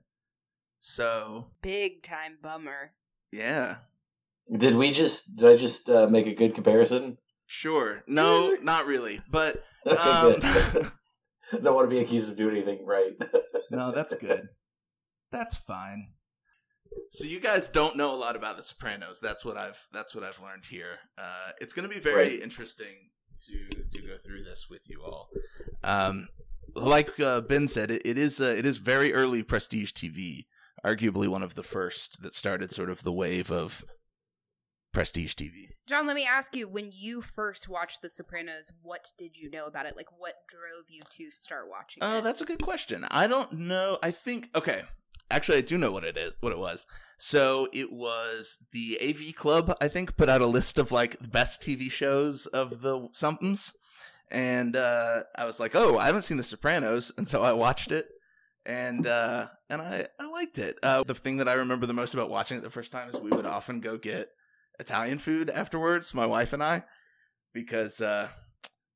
So 0.81 1.47
Big 1.61 2.03
time 2.03 2.37
bummer. 2.41 2.91
yeah, 3.31 3.77
Did 4.55 4.75
we 4.75 4.91
just? 4.91 5.35
Did 5.35 5.49
I 5.49 5.55
just 5.55 5.89
uh, 5.89 6.07
make 6.07 6.27
a 6.27 6.33
good 6.35 6.55
comparison? 6.55 7.17
sure. 7.47 8.03
No, 8.07 8.55
not 8.61 8.85
really, 8.85 9.21
but 9.29 9.63
Okay, 9.85 9.97
um. 9.97 10.41
Don't 11.63 11.73
want 11.75 11.89
to 11.89 11.95
be 11.95 12.01
accused 12.01 12.29
of 12.29 12.37
doing 12.37 12.57
anything 12.57 12.85
right. 12.85 13.13
no, 13.71 13.91
that's 13.91 14.13
good. 14.15 14.49
That's 15.31 15.55
fine. 15.55 16.09
So 17.11 17.23
you 17.23 17.39
guys 17.39 17.67
don't 17.67 17.95
know 17.97 18.13
a 18.13 18.17
lot 18.17 18.35
about 18.35 18.57
The 18.57 18.61
Sopranos. 18.63 19.19
That's 19.19 19.43
what 19.43 19.57
I've 19.57 19.87
that's 19.91 20.13
what 20.13 20.23
I've 20.23 20.39
learned 20.41 20.65
here. 20.69 20.99
Uh, 21.17 21.51
it's 21.59 21.73
going 21.73 21.87
to 21.89 21.93
be 21.93 21.99
very 21.99 22.29
Right. 22.33 22.41
interesting 22.41 23.09
to 23.47 23.67
to 23.93 24.01
go 24.05 24.17
through 24.23 24.43
this 24.43 24.67
with 24.69 24.81
you 24.89 25.01
all. 25.03 25.29
Um, 25.83 26.27
like 26.75 27.19
uh, 27.19 27.41
Ben 27.41 27.67
said, 27.67 27.89
it, 27.89 28.03
it 28.05 28.17
is 28.19 28.39
uh, 28.39 28.55
it 28.57 28.65
is 28.65 28.77
very 28.77 29.11
early 29.13 29.41
prestige 29.41 29.91
TV. 29.91 30.45
Arguably 30.85 31.27
one 31.27 31.43
of 31.43 31.55
the 31.55 31.63
first 31.63 32.21
that 32.21 32.33
started 32.35 32.71
sort 32.71 32.89
of 32.91 33.03
the 33.03 33.11
wave 33.13 33.49
of 33.51 33.83
prestige 34.99 35.33
TV. 35.33 35.69
John, 35.87 36.05
let 36.07 36.15
me 36.17 36.25
ask 36.25 36.53
you: 36.53 36.67
When 36.67 36.91
you 36.93 37.21
first 37.21 37.69
watched 37.69 38.01
The 38.01 38.09
Sopranos, 38.09 38.69
what 38.81 39.13
did 39.17 39.37
you 39.37 39.49
know 39.49 39.65
about 39.65 39.85
it? 39.85 39.95
Like, 39.95 40.09
what 40.17 40.33
drove 40.49 40.89
you 40.89 40.99
to 41.17 41.31
start 41.31 41.69
watching? 41.69 42.03
Oh, 42.03 42.17
it? 42.17 42.23
that's 42.25 42.41
a 42.41 42.45
good 42.45 42.61
question. 42.61 43.05
I 43.09 43.25
don't 43.27 43.53
know. 43.53 43.97
I 44.03 44.11
think 44.11 44.49
okay. 44.53 44.83
Actually, 45.31 45.59
I 45.59 45.61
do 45.61 45.77
know 45.77 45.91
what 45.91 46.03
it 46.03 46.17
is. 46.17 46.33
What 46.41 46.51
it 46.51 46.57
was. 46.57 46.85
So 47.17 47.69
it 47.71 47.93
was 47.93 48.57
the 48.73 48.99
AV 49.01 49.33
Club. 49.35 49.73
I 49.79 49.87
think 49.87 50.17
put 50.17 50.27
out 50.27 50.41
a 50.41 50.45
list 50.45 50.77
of 50.77 50.91
like 50.91 51.17
the 51.19 51.29
best 51.29 51.61
TV 51.61 51.89
shows 51.89 52.45
of 52.47 52.81
the 52.81 53.07
somethings, 53.13 53.71
and 54.29 54.75
uh, 54.75 55.23
I 55.37 55.45
was 55.45 55.61
like, 55.61 55.75
oh, 55.75 55.97
I 55.97 56.07
haven't 56.07 56.23
seen 56.23 56.35
The 56.35 56.43
Sopranos, 56.43 57.13
and 57.17 57.25
so 57.25 57.41
I 57.41 57.53
watched 57.53 57.93
it, 57.93 58.09
and 58.65 59.07
uh, 59.07 59.47
and 59.69 59.81
I 59.81 60.07
I 60.19 60.25
liked 60.25 60.57
it. 60.57 60.77
Uh, 60.83 61.03
the 61.03 61.15
thing 61.15 61.37
that 61.37 61.47
I 61.47 61.53
remember 61.53 61.85
the 61.85 61.93
most 61.93 62.13
about 62.13 62.29
watching 62.29 62.57
it 62.57 62.63
the 62.65 62.69
first 62.69 62.91
time 62.91 63.09
is 63.09 63.21
we 63.21 63.29
would 63.29 63.45
often 63.45 63.79
go 63.79 63.97
get 63.97 64.31
Italian 64.79 65.19
food 65.19 65.49
afterwards, 65.49 66.13
my 66.13 66.25
wife 66.25 66.53
and 66.53 66.63
I, 66.63 66.83
because 67.53 68.01
uh, 68.01 68.29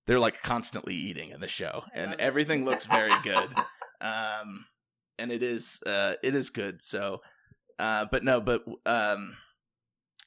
they're 0.07 0.19
like 0.19 0.41
constantly 0.41 0.95
eating 0.95 1.29
in 1.29 1.41
the 1.41 1.47
show, 1.47 1.83
and 1.93 2.15
everything 2.19 2.65
looks 2.65 2.85
very 2.85 3.13
good. 3.23 3.49
um, 4.01 4.65
and 5.17 5.31
it 5.31 5.43
is 5.43 5.81
uh, 5.85 6.13
it 6.23 6.35
is 6.35 6.49
good. 6.49 6.81
So, 6.81 7.21
uh, 7.79 8.05
but 8.11 8.23
no, 8.23 8.41
but 8.41 8.63
um, 8.85 9.37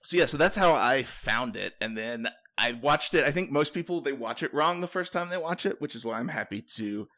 so 0.03 0.17
yeah, 0.17 0.27
so 0.27 0.37
that's 0.37 0.57
how 0.57 0.75
I 0.75 1.03
found 1.03 1.57
it, 1.57 1.75
and 1.81 1.97
then 1.97 2.29
I 2.59 2.73
watched 2.73 3.15
it. 3.15 3.25
I 3.25 3.31
think 3.31 3.51
most 3.51 3.75
people 3.75 4.01
they 4.01 4.13
watch 4.13 4.43
it 4.43 4.55
wrong 4.55 4.81
the 4.81 4.87
first 4.87 5.13
time 5.13 5.29
they 5.29 5.37
watch 5.37 5.67
it, 5.67 5.81
which 5.81 5.95
is 5.95 6.05
why 6.05 6.19
I'm 6.19 6.29
happy 6.29 6.63
to 6.77 7.09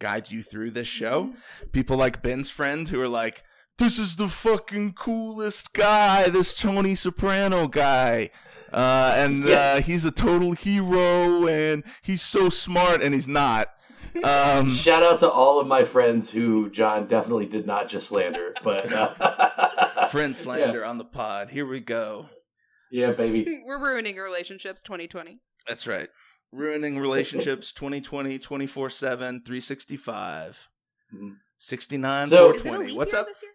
guide 0.00 0.30
you 0.30 0.42
through 0.42 0.72
this 0.72 0.88
show. 0.88 1.32
People 1.72 1.96
like 1.96 2.22
Ben's 2.22 2.50
friend 2.50 2.88
who 2.88 3.00
are 3.00 3.08
like, 3.08 3.42
"This 3.78 3.98
is 3.98 4.16
the 4.16 4.28
fucking 4.28 4.92
coolest 4.94 5.72
guy, 5.72 6.28
this 6.28 6.54
Tony 6.54 6.94
Soprano 6.94 7.66
guy." 7.68 8.30
Uh, 8.72 9.14
and 9.18 9.46
uh, 9.46 9.76
he's 9.82 10.04
a 10.04 10.10
total 10.10 10.52
hero, 10.52 11.46
and 11.46 11.84
he's 12.02 12.22
so 12.22 12.48
smart, 12.48 13.02
and 13.02 13.12
he's 13.14 13.28
not. 13.28 13.68
Um, 14.24 14.70
Shout 14.74 15.02
out 15.02 15.18
to 15.20 15.30
all 15.30 15.60
of 15.60 15.66
my 15.66 15.84
friends 15.84 16.30
who 16.30 16.70
John 16.70 17.06
definitely 17.06 17.46
did 17.46 17.66
not 17.66 17.88
just 17.88 18.08
slander, 18.08 18.54
but 18.64 18.90
uh, 18.92 20.06
friend 20.08 20.34
slander 20.36 20.84
on 20.86 20.96
the 20.98 21.04
pod. 21.04 21.50
Here 21.50 21.66
we 21.66 21.80
go. 21.80 22.28
Yeah, 22.90 23.08
yeah, 23.08 23.12
baby. 23.12 23.62
We're 23.66 23.78
ruining 23.82 24.16
relationships. 24.16 24.82
2020. 24.82 25.40
That's 25.68 25.86
right. 25.86 26.08
Ruining 26.50 26.98
relationships 26.98 27.72
2020, 27.72 28.38
24 28.38 28.90
7, 28.90 29.42
365, 29.44 30.68
Mhm. 31.14 31.36
69, 31.58 32.26
So- 32.28 32.50
Is 32.50 32.56
it 32.56 32.60
a 32.60 32.62
420. 32.62 32.88
leap 32.90 32.96
What's 32.98 33.14
up? 33.14 33.26
this 33.26 33.42
year? 33.42 33.52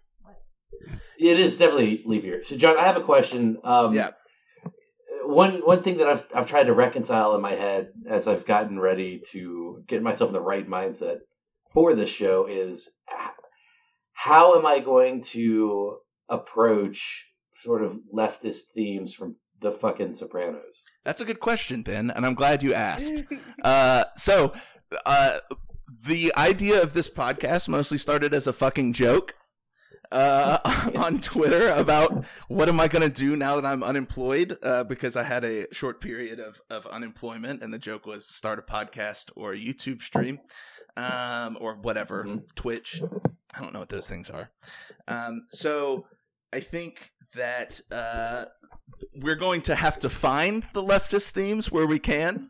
It 1.19 1.39
is 1.39 1.57
definitely 1.57 2.03
leap 2.05 2.24
year. 2.24 2.43
So, 2.43 2.55
John, 2.57 2.77
I 2.77 2.83
have 2.86 2.97
a 2.97 3.01
question. 3.03 3.57
Um, 3.63 3.93
Yeah. 3.93 4.12
One 5.25 5.55
one 5.65 5.83
thing 5.83 5.97
that 5.97 6.07
I've 6.07 6.25
I've 6.33 6.47
tried 6.47 6.65
to 6.67 6.74
reconcile 6.74 7.36
in 7.36 7.41
my 7.41 7.53
head 7.53 7.89
as 8.09 8.29
I've 8.29 8.45
gotten 8.45 8.79
ready 8.79 9.21
to 9.31 9.83
get 9.86 10.01
myself 10.01 10.29
in 10.29 10.33
the 10.33 10.39
right 10.39 10.65
mindset 10.69 11.17
for 11.74 11.93
this 11.95 12.09
show 12.09 12.47
is 12.50 12.89
how 14.13 14.57
am 14.57 14.65
I 14.65 14.79
going 14.79 15.21
to 15.24 15.97
approach 16.29 17.25
sort 17.57 17.83
of 17.83 17.97
leftist 18.13 18.71
themes 18.74 19.13
from 19.13 19.36
the 19.62 19.71
fucking 19.71 20.13
Sopranos? 20.13 20.83
That's 21.03 21.19
a 21.19 21.25
good 21.25 21.39
question, 21.39 21.81
Ben, 21.81 22.09
and 22.09 22.25
I'm 22.25 22.33
glad 22.36 22.63
you 22.63 22.74
asked. 22.74 23.24
Uh, 23.63 24.05
so, 24.17 24.53
uh, 25.05 25.39
the 26.05 26.31
idea 26.38 26.81
of 26.81 26.93
this 26.93 27.09
podcast 27.09 27.67
mostly 27.67 27.97
started 27.97 28.33
as 28.33 28.45
a 28.45 28.53
fucking 28.53 28.93
joke 28.93 29.33
uh, 30.11 30.59
on 30.95 31.19
Twitter 31.21 31.69
about 31.69 32.25
what 32.47 32.69
am 32.69 32.79
I 32.79 32.87
going 32.87 33.09
to 33.09 33.15
do 33.15 33.35
now 33.35 33.55
that 33.55 33.65
I'm 33.65 33.83
unemployed 33.83 34.57
uh, 34.63 34.83
because 34.83 35.15
I 35.15 35.23
had 35.23 35.43
a 35.43 35.65
short 35.73 36.01
period 36.01 36.39
of, 36.39 36.61
of 36.69 36.85
unemployment, 36.87 37.61
and 37.61 37.73
the 37.73 37.77
joke 37.79 38.05
was 38.05 38.25
start 38.27 38.59
a 38.59 38.61
podcast 38.61 39.31
or 39.35 39.53
a 39.53 39.57
YouTube 39.57 40.01
stream 40.01 40.39
um, 40.95 41.57
or 41.59 41.75
whatever, 41.75 42.23
Mhm. 42.23 42.43
Twitch. 42.55 43.01
I 43.53 43.61
don't 43.61 43.73
know 43.73 43.79
what 43.79 43.89
those 43.89 44.07
things 44.07 44.29
are. 44.29 44.51
Um, 45.07 45.47
so, 45.51 46.07
I 46.53 46.59
think 46.59 47.11
that 47.35 47.81
uh, 47.91 48.45
we're 49.15 49.35
going 49.35 49.61
to 49.63 49.75
have 49.75 49.99
to 49.99 50.09
find 50.09 50.65
the 50.73 50.81
leftist 50.81 51.29
themes 51.29 51.71
where 51.71 51.85
we 51.85 51.99
can 51.99 52.49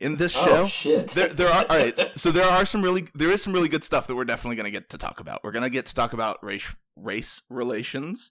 in 0.00 0.16
this 0.16 0.36
Oh 0.36 0.44
show 0.46 0.66
shit! 0.66 1.08
there, 1.10 1.28
there 1.28 1.48
are 1.48 1.64
all 1.68 1.76
right. 1.78 1.98
So 2.16 2.30
there 2.30 2.44
are 2.44 2.64
some 2.64 2.82
really, 2.82 3.08
there 3.14 3.30
is 3.30 3.42
some 3.42 3.52
really 3.52 3.68
good 3.68 3.84
stuff 3.84 4.06
that 4.06 4.14
we're 4.14 4.24
definitely 4.24 4.56
going 4.56 4.64
to 4.64 4.70
get 4.70 4.88
to 4.90 4.98
talk 4.98 5.20
about. 5.20 5.42
We're 5.44 5.52
going 5.52 5.64
to 5.64 5.70
get 5.70 5.86
to 5.86 5.94
talk 5.94 6.12
about 6.12 6.42
race, 6.44 6.74
race 6.96 7.42
relations, 7.48 8.30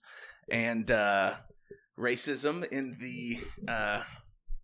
and 0.50 0.90
uh, 0.90 1.34
racism 1.98 2.66
in 2.68 2.96
the 3.00 3.40
uh, 3.70 4.02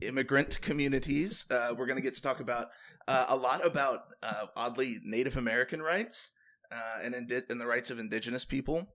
immigrant 0.00 0.60
communities. 0.60 1.46
Uh, 1.50 1.74
we're 1.76 1.86
going 1.86 1.96
to 1.96 2.02
get 2.02 2.14
to 2.14 2.22
talk 2.22 2.40
about 2.40 2.68
uh, 3.08 3.26
a 3.28 3.36
lot 3.36 3.64
about 3.64 4.00
uh, 4.22 4.46
oddly 4.56 4.98
Native 5.04 5.36
American 5.36 5.82
rights 5.82 6.32
uh, 6.72 6.98
and 7.02 7.14
indi- 7.14 7.42
and 7.48 7.60
the 7.60 7.66
rights 7.66 7.90
of 7.90 7.98
Indigenous 7.98 8.44
people, 8.44 8.94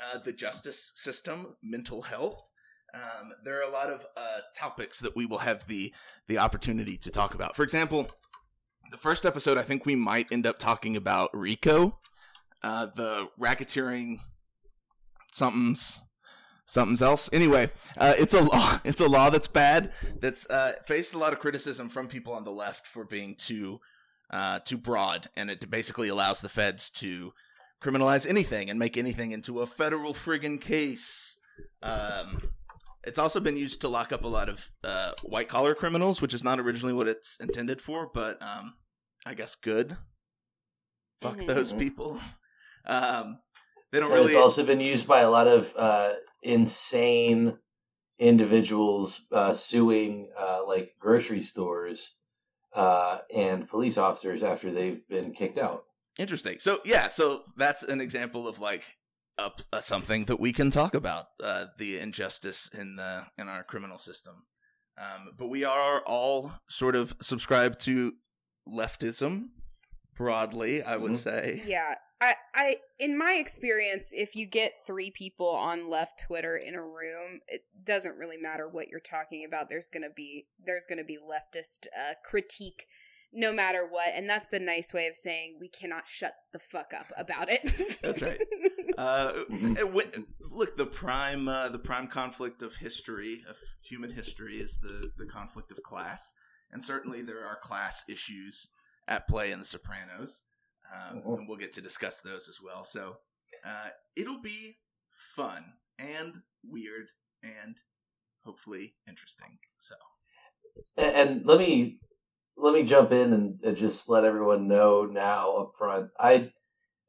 uh, 0.00 0.18
the 0.18 0.32
justice 0.32 0.92
system, 0.96 1.56
mental 1.62 2.02
health. 2.02 2.38
Um, 2.96 3.32
there 3.44 3.58
are 3.58 3.68
a 3.68 3.72
lot 3.72 3.90
of 3.90 4.06
uh, 4.16 4.40
topics 4.54 5.00
that 5.00 5.14
we 5.14 5.26
will 5.26 5.38
have 5.38 5.66
the 5.68 5.92
the 6.28 6.38
opportunity 6.38 6.96
to 6.96 7.10
talk 7.10 7.34
about. 7.34 7.54
For 7.54 7.62
example, 7.62 8.10
the 8.90 8.96
first 8.96 9.26
episode, 9.26 9.58
I 9.58 9.62
think 9.62 9.84
we 9.84 9.94
might 9.94 10.32
end 10.32 10.46
up 10.46 10.58
talking 10.58 10.96
about 10.96 11.30
RICO, 11.36 11.98
uh, 12.62 12.86
the 12.94 13.28
racketeering 13.38 14.20
something's 15.32 16.00
something's 16.64 17.02
else. 17.02 17.28
Anyway, 17.32 17.70
uh, 17.98 18.14
it's 18.18 18.34
a 18.34 18.42
law. 18.42 18.80
It's 18.84 19.00
a 19.00 19.08
law 19.08 19.30
that's 19.30 19.48
bad. 19.48 19.92
That's 20.20 20.48
uh, 20.48 20.74
faced 20.86 21.14
a 21.14 21.18
lot 21.18 21.32
of 21.32 21.38
criticism 21.38 21.88
from 21.88 22.08
people 22.08 22.32
on 22.32 22.44
the 22.44 22.52
left 22.52 22.86
for 22.86 23.04
being 23.04 23.34
too 23.36 23.80
uh, 24.30 24.60
too 24.64 24.78
broad, 24.78 25.28
and 25.36 25.50
it 25.50 25.70
basically 25.70 26.08
allows 26.08 26.40
the 26.40 26.48
feds 26.48 26.90
to 26.90 27.32
criminalize 27.82 28.26
anything 28.26 28.70
and 28.70 28.78
make 28.78 28.96
anything 28.96 29.32
into 29.32 29.60
a 29.60 29.66
federal 29.66 30.14
friggin' 30.14 30.60
case. 30.60 31.38
Um, 31.82 32.50
it's 33.06 33.18
also 33.18 33.40
been 33.40 33.56
used 33.56 33.80
to 33.82 33.88
lock 33.88 34.12
up 34.12 34.24
a 34.24 34.28
lot 34.28 34.48
of 34.48 34.68
uh, 34.84 35.12
white 35.22 35.48
collar 35.48 35.74
criminals, 35.74 36.20
which 36.20 36.34
is 36.34 36.42
not 36.44 36.58
originally 36.58 36.92
what 36.92 37.08
it's 37.08 37.36
intended 37.38 37.80
for, 37.80 38.10
but 38.12 38.40
um, 38.42 38.74
I 39.24 39.34
guess 39.34 39.54
good. 39.54 39.96
Fuck 41.20 41.38
Mhm. 41.38 41.46
those 41.46 41.72
people. 41.72 42.20
Um, 42.84 43.40
they 43.90 44.00
don't 44.00 44.10
And 44.10 44.20
really. 44.20 44.32
It's 44.32 44.42
also 44.42 44.64
been 44.64 44.80
used 44.80 45.06
by 45.06 45.20
a 45.20 45.30
lot 45.30 45.46
of 45.46 45.74
uh, 45.76 46.14
insane 46.42 47.58
individuals 48.18 49.22
uh, 49.32 49.54
suing 49.54 50.30
uh, 50.38 50.66
like 50.66 50.94
grocery 50.98 51.42
stores 51.42 52.16
uh, 52.74 53.20
and 53.34 53.68
police 53.68 53.98
officers 53.98 54.42
after 54.42 54.72
they've 54.72 55.06
been 55.08 55.32
kicked 55.32 55.58
out. 55.58 55.84
Interesting. 56.18 56.58
So 56.58 56.80
yeah, 56.84 57.08
so 57.08 57.44
that's 57.56 57.82
an 57.82 58.00
example 58.00 58.48
of 58.48 58.58
like 58.58 58.95
a, 59.38 59.50
a 59.72 59.82
something 59.82 60.24
that 60.26 60.40
we 60.40 60.52
can 60.52 60.70
talk 60.70 60.94
about 60.94 61.26
uh, 61.42 61.66
the 61.78 61.98
injustice 61.98 62.70
in 62.72 62.96
the 62.96 63.26
in 63.38 63.48
our 63.48 63.62
criminal 63.62 63.98
system. 63.98 64.44
Um, 64.98 65.32
but 65.38 65.48
we 65.48 65.64
are 65.64 66.00
all 66.06 66.54
sort 66.68 66.96
of 66.96 67.14
subscribed 67.20 67.80
to 67.80 68.14
leftism 68.66 69.48
broadly. 70.16 70.82
I 70.82 70.96
would 70.96 71.12
Mhm. 71.12 71.16
say. 71.16 71.62
Yeah. 71.66 71.94
I, 72.18 72.34
I, 72.54 72.76
in 72.98 73.18
my 73.18 73.34
experience, 73.34 74.08
if 74.10 74.34
you 74.34 74.46
get 74.46 74.72
three 74.86 75.10
people 75.10 75.50
on 75.50 75.90
left 75.90 76.18
Twitter 76.26 76.56
in 76.56 76.74
a 76.74 76.82
room, 76.82 77.40
it 77.46 77.64
doesn't 77.84 78.16
really 78.16 78.38
matter 78.38 78.66
what 78.66 78.88
you're 78.88 79.00
talking 79.00 79.44
about. 79.44 79.68
There's 79.68 79.90
gonna 79.90 80.08
be 80.08 80.46
there's 80.64 80.86
gonna 80.88 81.04
be 81.04 81.18
leftist 81.18 81.86
uh, 81.94 82.14
critique, 82.24 82.86
no 83.36 83.52
matter 83.52 83.86
what, 83.88 84.08
and 84.14 84.28
that's 84.28 84.48
the 84.48 84.58
nice 84.58 84.92
way 84.94 85.06
of 85.06 85.14
saying 85.14 85.58
we 85.60 85.68
cannot 85.68 86.08
shut 86.08 86.32
the 86.52 86.58
fuck 86.58 86.92
up 86.94 87.06
about 87.16 87.48
it. 87.50 87.98
That's 88.02 88.22
right. 88.22 88.40
Uh, 88.96 89.44
Mhm. 89.50 90.24
look, 90.40 90.74
the 90.78 90.86
prime 90.86 91.48
uh, 91.48 91.68
the 91.68 91.78
prime 91.78 92.06
conflict 92.08 92.62
of 92.62 92.76
history 92.76 93.44
of 93.46 93.56
human 93.82 94.10
history 94.10 94.56
is 94.56 94.78
the 94.80 95.12
the 95.18 95.26
conflict 95.26 95.70
of 95.70 95.82
class, 95.82 96.32
and 96.70 96.82
certainly 96.82 97.20
there 97.20 97.44
are 97.44 97.58
class 97.60 98.04
issues 98.08 98.68
at 99.06 99.28
play 99.28 99.52
in 99.52 99.58
The 99.58 99.66
Sopranos, 99.66 100.40
um, 100.90 101.20
Mhm. 101.20 101.38
and 101.40 101.46
we'll 101.48 101.58
get 101.58 101.74
to 101.74 101.82
discuss 101.82 102.20
those 102.22 102.48
as 102.48 102.58
well. 102.62 102.84
So, 102.86 103.18
Uh, 103.64 103.90
it'll 104.14 104.40
be 104.40 104.78
fun 105.34 105.74
and 105.98 106.42
weird 106.62 107.08
and 107.42 107.76
hopefully 108.44 108.96
interesting. 109.06 109.58
So 109.80 109.96
And, 110.96 111.14
and 111.16 111.46
let 111.46 111.58
me 111.58 112.00
let 112.56 112.74
me 112.74 112.82
jump 112.82 113.12
in 113.12 113.32
and, 113.32 113.60
and 113.62 113.76
just 113.76 114.08
let 114.08 114.24
everyone 114.24 114.68
know 114.68 115.04
now 115.04 115.56
up 115.56 115.72
front. 115.78 116.10
I 116.18 116.52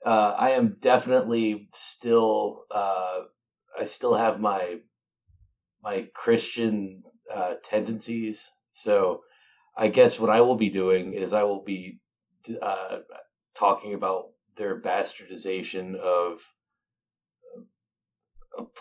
uh, 0.05 0.35
I 0.37 0.51
am 0.51 0.77
definitely 0.79 1.69
still 1.73 2.63
uh, 2.71 3.21
I 3.79 3.85
still 3.85 4.15
have 4.15 4.39
my 4.39 4.79
my 5.83 6.07
Christian 6.13 7.03
uh, 7.33 7.55
tendencies. 7.63 8.51
So 8.73 9.21
I 9.75 9.87
guess 9.87 10.19
what 10.19 10.29
I 10.29 10.41
will 10.41 10.55
be 10.55 10.69
doing 10.69 11.13
is 11.13 11.33
I 11.33 11.43
will 11.43 11.63
be 11.63 11.99
uh, 12.61 12.99
talking 13.55 13.93
about 13.93 14.29
their 14.57 14.81
bastardization 14.81 15.95
of 15.95 16.39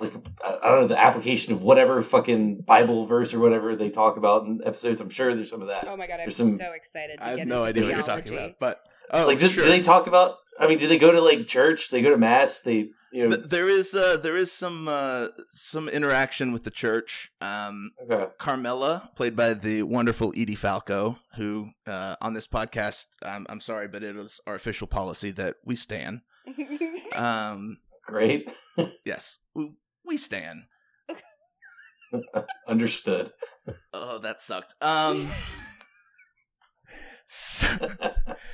I 0.00 0.68
don't 0.68 0.80
know 0.80 0.86
the 0.86 0.98
application 0.98 1.52
of 1.52 1.62
whatever 1.62 2.00
fucking 2.02 2.62
Bible 2.62 3.06
verse 3.06 3.34
or 3.34 3.38
whatever 3.38 3.76
they 3.76 3.90
talk 3.90 4.16
about 4.16 4.44
in 4.44 4.60
episodes. 4.64 5.00
I'm 5.00 5.10
sure 5.10 5.34
there's 5.34 5.50
some 5.50 5.62
of 5.62 5.68
that. 5.68 5.86
Oh 5.88 5.96
my 5.96 6.06
god, 6.06 6.20
I'm 6.20 6.30
some- 6.30 6.54
so 6.54 6.72
excited 6.72 7.20
to 7.20 7.26
I 7.26 7.30
get 7.30 7.38
have 7.40 7.48
no 7.48 7.56
into 7.56 7.68
idea 7.68 7.82
what 7.84 7.94
you're 7.94 8.02
talking 8.02 8.32
about, 8.32 8.58
but 8.58 8.80
oh, 9.10 9.26
like, 9.26 9.38
do, 9.38 9.48
sure. 9.48 9.64
do 9.64 9.70
they 9.70 9.82
talk 9.82 10.06
about? 10.06 10.36
I 10.58 10.66
mean, 10.66 10.78
do 10.78 10.88
they 10.88 10.98
go 10.98 11.12
to 11.12 11.20
like 11.20 11.46
church? 11.46 11.90
They 11.90 12.02
go 12.02 12.10
to 12.10 12.16
mass. 12.16 12.60
They 12.60 12.90
you 13.12 13.28
know. 13.28 13.36
There 13.36 13.68
is 13.68 13.94
uh, 13.94 14.18
there 14.18 14.36
is 14.36 14.52
some 14.52 14.88
uh, 14.88 15.28
some 15.50 15.88
interaction 15.88 16.52
with 16.52 16.64
the 16.64 16.70
church. 16.70 17.32
Um, 17.40 17.92
okay. 18.02 18.26
Carmela, 18.38 19.10
played 19.14 19.36
by 19.36 19.54
the 19.54 19.84
wonderful 19.84 20.32
Edie 20.36 20.54
Falco, 20.54 21.18
who 21.36 21.70
uh, 21.86 22.16
on 22.20 22.34
this 22.34 22.46
podcast, 22.46 23.06
I'm, 23.22 23.46
I'm 23.48 23.60
sorry, 23.60 23.88
but 23.88 24.02
it 24.02 24.16
is 24.16 24.40
our 24.46 24.54
official 24.54 24.86
policy 24.86 25.30
that 25.32 25.56
we 25.64 25.76
stand. 25.76 26.20
Um, 27.14 27.78
Great. 28.04 28.46
Yes, 29.04 29.38
we, 29.54 29.72
we 30.04 30.16
stand. 30.16 30.64
Understood. 32.68 33.32
Oh, 33.92 34.18
that 34.18 34.40
sucked. 34.40 34.74
Um, 34.80 35.28
so, 37.26 37.66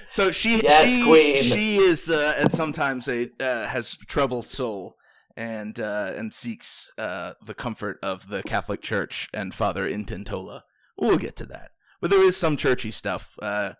so 0.09 0.31
she 0.31 0.61
Yes, 0.63 0.87
she 0.87 1.05
queen. 1.05 1.37
she 1.37 1.77
is 1.77 2.09
uh, 2.09 2.35
and 2.39 2.51
sometimes 2.53 3.09
a 3.09 3.31
uh, 3.41 3.67
has 3.67 3.97
troubled 4.07 4.47
soul 4.47 4.97
and 5.37 5.79
uh, 5.79 6.13
and 6.17 6.33
seeks 6.33 6.91
uh, 6.99 7.33
the 7.45 7.55
comfort 7.55 7.99
of 8.03 8.29
the 8.29 8.43
Catholic 8.43 8.81
Church 8.83 9.29
and 9.35 9.55
Father 9.55 9.89
Intintola. 9.89 10.63
We'll 10.99 11.19
get 11.19 11.37
to 11.37 11.47
that, 11.47 11.73
but 12.01 12.11
there 12.11 12.23
is 12.23 12.37
some 12.37 12.57
churchy 12.57 12.91
stuff. 12.91 13.37
Uh, 13.41 13.73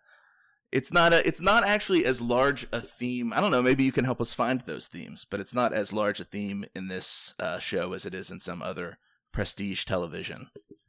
it's 0.73 0.93
not 0.93 1.13
a 1.13 1.27
it's 1.27 1.41
not 1.41 1.65
actually 1.65 2.05
as 2.05 2.21
large 2.21 2.67
a 2.73 2.81
theme. 2.81 3.33
I 3.33 3.41
don't 3.41 3.51
know. 3.51 3.63
Maybe 3.63 3.85
you 3.85 3.93
can 3.93 4.05
help 4.05 4.21
us 4.21 4.33
find 4.33 4.61
those 4.63 4.87
themes, 4.87 5.27
but 5.29 5.39
it's 5.41 5.55
not 5.55 5.73
as 5.73 5.93
large 5.93 6.19
a 6.21 6.25
theme 6.25 6.65
in 6.75 6.89
this 6.89 7.35
uh, 7.39 7.59
show 7.59 7.93
as 7.93 8.05
it 8.07 8.15
is 8.15 8.31
in 8.31 8.41
some 8.41 8.63
other 8.63 8.99
prestige 9.33 9.85
television. 9.85 10.49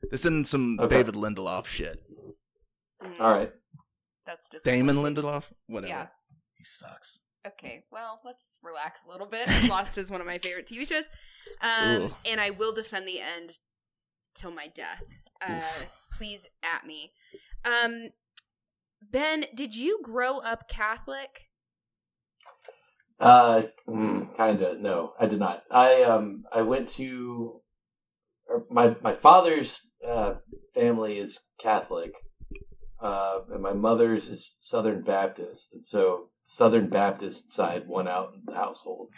This 0.09 0.21
isn't 0.21 0.47
some 0.47 0.79
Okay. 0.79 0.97
David 0.97 1.15
Lindelof 1.15 1.65
shit. 1.65 2.01
Mm, 3.03 3.19
All 3.19 3.31
right. 3.31 3.51
That's 4.25 4.47
disappointing. 4.49 4.85
Damon 4.87 4.97
Lindelof, 5.03 5.43
whatever. 5.67 5.89
Yeah. 5.93 6.07
He 6.55 6.63
sucks. 6.63 7.19
Okay, 7.45 7.83
well, 7.91 8.21
let's 8.23 8.57
relax 8.63 9.03
a 9.05 9.11
little 9.11 9.27
bit. 9.27 9.45
Lost 9.67 9.97
is 9.97 10.09
one 10.09 10.21
of 10.21 10.27
my 10.27 10.37
favorite 10.37 10.65
TV 10.65 10.87
shows. 10.87 11.09
Um, 11.61 12.13
and 12.29 12.39
I 12.39 12.51
will 12.51 12.73
defend 12.73 13.05
the 13.05 13.19
end 13.19 13.57
till 14.33 14.51
my 14.51 14.67
death. 14.73 15.03
Uh, 15.45 15.59
please 16.17 16.47
at 16.63 16.85
me. 16.87 17.11
Um, 17.65 18.11
ben, 19.11 19.45
did 19.53 19.75
you 19.75 19.99
grow 20.03 20.39
up 20.39 20.67
Catholic? 20.69 21.49
Uh, 23.19 23.63
mm, 23.87 24.35
kinda. 24.35 24.75
No, 24.79 25.13
I 25.19 25.27
did 25.27 25.39
not. 25.39 25.63
I 25.71 26.03
um, 26.03 26.43
I 26.53 26.61
went 26.61 26.89
to 26.89 27.61
my 28.69 28.95
my 29.01 29.13
father's 29.13 29.81
uh, 30.07 30.35
family 30.73 31.19
is 31.19 31.39
Catholic, 31.61 32.11
uh, 33.01 33.39
and 33.51 33.61
my 33.61 33.73
mother's 33.73 34.27
is 34.27 34.57
Southern 34.59 35.03
Baptist, 35.03 35.73
and 35.73 35.85
so 35.85 36.29
Southern 36.47 36.89
Baptist 36.89 37.49
side 37.53 37.87
won 37.87 38.07
out 38.07 38.33
in 38.33 38.41
the 38.45 38.55
household. 38.55 39.09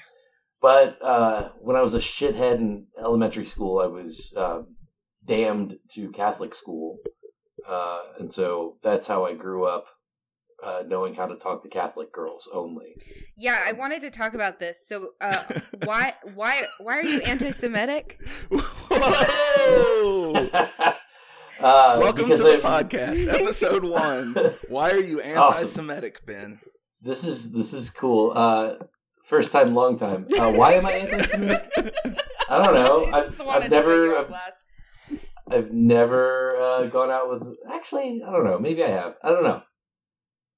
But 0.62 0.98
uh, 1.02 1.50
when 1.60 1.76
I 1.76 1.82
was 1.82 1.96
a 1.96 2.00
shithead 2.00 2.56
in 2.56 2.88
elementary 3.00 3.46
school, 3.46 3.80
I 3.80 3.88
was 3.88 4.34
um, 4.38 4.76
damned 5.26 5.78
to 5.92 6.12
Catholic 6.12 6.56
school, 6.56 6.98
uh, 7.68 8.02
and 8.20 8.32
so 8.32 8.78
that's 8.84 9.08
how 9.08 9.26
I 9.26 9.34
grew 9.34 9.66
up, 9.66 9.86
uh, 10.64 10.84
knowing 10.88 11.16
how 11.16 11.26
to 11.26 11.36
talk 11.36 11.64
to 11.64 11.70
Catholic 11.70 12.12
girls 12.12 12.48
only. 12.54 12.94
Yeah, 13.38 13.62
I 13.66 13.72
wanted 13.74 14.02
to 14.02 14.12
talk 14.12 14.34
about 14.34 14.60
this. 14.60 14.88
So, 14.88 15.10
uh, 15.22 15.44
why, 15.84 16.14
why, 16.34 16.64
why 16.80 17.00
are 17.00 17.04
you 17.04 17.20
anti-Semitic? 17.22 18.20
Whoa! 18.50 20.34
uh, 20.54 20.94
Welcome 21.60 22.30
to 22.30 22.38
the 22.38 22.52
I'm- 22.54 22.62
podcast, 22.62 23.28
episode 23.34 23.84
one. 23.84 24.36
Why 24.70 24.92
are 24.92 25.00
you 25.00 25.20
anti-Semitic, 25.22 26.26
Ben? 26.26 26.60
This 27.02 27.24
is 27.24 27.52
this 27.52 27.72
is 27.74 27.90
cool. 27.92 28.32
Uh, 28.36 28.76
first 29.24 29.52
time, 29.52 29.68
long 29.68 29.98
time. 30.00 30.26
Uh, 30.38 30.52
why 30.52 30.74
am 30.74 30.86
I 30.88 30.94
anti-Semitic? 30.94 31.72
I 32.50 32.64
don't 32.64 32.74
know. 32.74 33.06
I 33.14 33.20
just 33.22 33.40
I've, 33.40 33.46
wanted 33.46 33.64
I've 33.66 33.70
to 33.70 33.82
put 33.82 33.90
you 33.90 33.92
never 33.92 34.16
on 34.16 34.22
I've, 34.24 34.28
blast. 34.30 34.64
I've 35.50 35.72
never 35.72 36.56
uh, 36.56 36.86
gone 36.88 37.12
out 37.12 37.30
with. 37.30 37.58
Actually, 37.72 38.22
I 38.26 38.32
don't 38.32 38.46
know. 38.46 38.60
Maybe 38.60 38.84
I 38.84 38.90
have. 38.90 39.16
I 39.24 39.30
don't 39.30 39.44
know. 39.44 39.62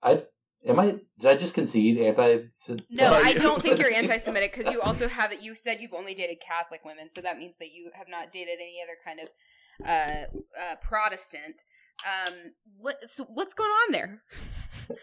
I 0.02 0.24
am 0.66 0.80
I. 0.80 1.00
Did 1.20 1.30
I 1.30 1.36
just 1.36 1.54
concede 1.54 1.98
anti? 1.98 2.44
No, 2.90 3.12
I 3.12 3.34
don't 3.34 3.62
think 3.62 3.80
you're 3.80 3.92
anti-Semitic 3.94 4.56
because 4.56 4.72
you 4.72 4.82
also 4.82 5.08
have 5.08 5.32
it. 5.32 5.42
You 5.42 5.56
said 5.56 5.80
you've 5.82 5.94
only 5.94 6.14
dated 6.14 6.38
Catholic 6.46 6.86
women, 6.86 7.10
so 7.10 7.22
that 7.22 7.38
means 7.38 7.58
that 7.58 7.72
you 7.72 7.92
have 7.96 8.08
not 8.10 8.32
dated 8.32 8.60
any 8.62 8.78
other 8.82 8.98
kind 9.04 9.20
of 9.20 9.30
uh, 9.86 10.72
uh, 10.72 10.76
Protestant. 10.82 11.64
Um, 12.06 12.34
what? 12.78 13.10
So 13.10 13.26
what's 13.26 13.54
going 13.54 13.70
on 13.70 13.92
there? 13.92 14.22